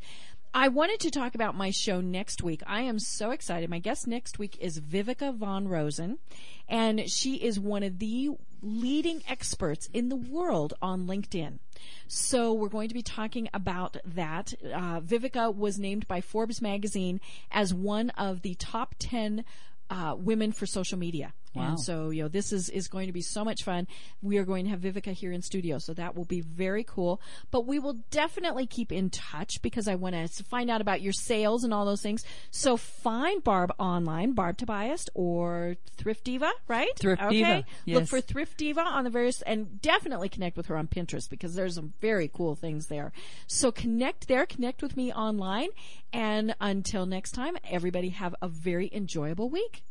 I 0.56 0.68
wanted 0.68 1.00
to 1.00 1.10
talk 1.10 1.34
about 1.34 1.56
my 1.56 1.70
show 1.70 2.00
next 2.00 2.40
week. 2.40 2.62
I 2.64 2.82
am 2.82 3.00
so 3.00 3.32
excited. 3.32 3.68
My 3.68 3.80
guest 3.80 4.06
next 4.06 4.38
week 4.38 4.56
is 4.60 4.78
Viveka 4.78 5.34
von 5.34 5.66
Rosen, 5.66 6.18
and 6.68 7.10
she 7.10 7.34
is 7.34 7.58
one 7.58 7.82
of 7.82 7.98
the 7.98 8.30
leading 8.62 9.22
experts 9.28 9.88
in 9.92 10.10
the 10.10 10.16
world 10.16 10.72
on 10.80 11.08
LinkedIn. 11.08 11.58
So 12.06 12.52
we're 12.52 12.68
going 12.68 12.86
to 12.88 12.94
be 12.94 13.02
talking 13.02 13.48
about 13.52 13.96
that. 14.04 14.54
Uh, 14.64 15.00
Viveka 15.00 15.52
was 15.54 15.76
named 15.76 16.06
by 16.06 16.20
Forbes 16.20 16.62
magazine 16.62 17.20
as 17.50 17.74
one 17.74 18.10
of 18.10 18.42
the 18.42 18.54
top 18.54 18.94
10 19.00 19.44
uh, 19.90 20.14
women 20.16 20.52
for 20.52 20.66
social 20.66 20.98
media. 20.98 21.32
Wow. 21.54 21.68
And 21.68 21.80
so, 21.80 22.10
you 22.10 22.22
know, 22.22 22.28
this 22.28 22.52
is, 22.52 22.68
is 22.68 22.88
going 22.88 23.06
to 23.06 23.12
be 23.12 23.22
so 23.22 23.44
much 23.44 23.62
fun. 23.62 23.86
We 24.22 24.38
are 24.38 24.44
going 24.44 24.64
to 24.64 24.70
have 24.70 24.80
Viveka 24.80 25.12
here 25.12 25.32
in 25.32 25.42
studio, 25.42 25.78
so 25.78 25.94
that 25.94 26.16
will 26.16 26.24
be 26.24 26.40
very 26.40 26.84
cool. 26.84 27.20
But 27.50 27.66
we 27.66 27.78
will 27.78 27.98
definitely 28.10 28.66
keep 28.66 28.90
in 28.90 29.10
touch 29.10 29.62
because 29.62 29.86
I 29.86 29.94
want 29.94 30.14
to 30.14 30.44
find 30.44 30.70
out 30.70 30.80
about 30.80 31.00
your 31.00 31.12
sales 31.12 31.64
and 31.64 31.72
all 31.72 31.84
those 31.84 32.02
things. 32.02 32.24
So 32.50 32.76
find 32.76 33.42
Barb 33.42 33.72
online, 33.78 34.32
Barb 34.32 34.56
Tobias 34.56 35.06
or 35.14 35.76
Thrift 35.96 36.24
Diva, 36.24 36.50
right? 36.66 36.96
Thrift 36.98 37.22
Diva. 37.30 37.46
okay. 37.46 37.64
Diva, 37.86 37.98
Look 38.00 38.08
for 38.08 38.20
Thrift 38.20 38.56
Diva 38.56 38.80
on 38.80 39.04
the 39.04 39.10
various, 39.10 39.42
and 39.42 39.80
definitely 39.80 40.28
connect 40.28 40.56
with 40.56 40.66
her 40.66 40.76
on 40.76 40.88
Pinterest 40.88 41.28
because 41.30 41.54
there's 41.54 41.76
some 41.76 41.92
very 42.00 42.28
cool 42.32 42.54
things 42.56 42.88
there. 42.88 43.12
So 43.46 43.70
connect 43.70 44.28
there, 44.28 44.46
connect 44.46 44.82
with 44.82 44.96
me 44.96 45.12
online, 45.12 45.68
and 46.12 46.54
until 46.60 47.06
next 47.06 47.32
time, 47.32 47.56
everybody 47.70 48.10
have 48.10 48.34
a 48.42 48.48
very 48.48 48.90
enjoyable 48.92 49.50
week. 49.50 49.82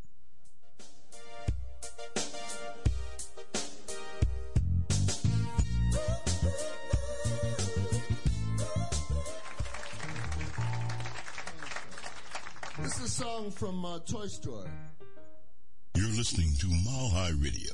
This 12.80 12.98
is 12.98 13.04
a 13.04 13.10
song 13.10 13.52
from 13.52 13.86
uh, 13.86 14.00
Toy 14.00 14.28
Story. 14.28 14.68
You're 15.96 16.08
listening 16.10 16.54
to 16.60 16.68
Mile 16.68 17.10
High 17.10 17.32
Radio. 17.40 17.72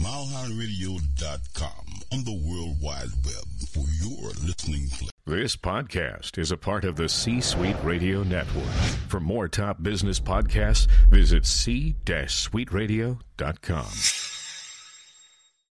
MileHighRadio.com 0.00 1.84
on 2.10 2.24
the 2.24 2.32
World 2.32 2.80
Wide 2.80 3.10
Web 3.22 3.44
for 3.68 3.84
your 4.02 4.30
listening 4.42 4.88
pleasure. 4.88 5.10
This 5.26 5.56
podcast 5.56 6.38
is 6.38 6.50
a 6.50 6.56
part 6.56 6.86
of 6.86 6.96
the 6.96 7.06
C 7.06 7.42
Suite 7.42 7.76
Radio 7.84 8.22
Network. 8.22 8.64
For 9.08 9.20
more 9.20 9.46
top 9.46 9.82
business 9.82 10.18
podcasts, 10.18 10.86
visit 11.10 11.44
c-suiteradio.com. 11.44 14.29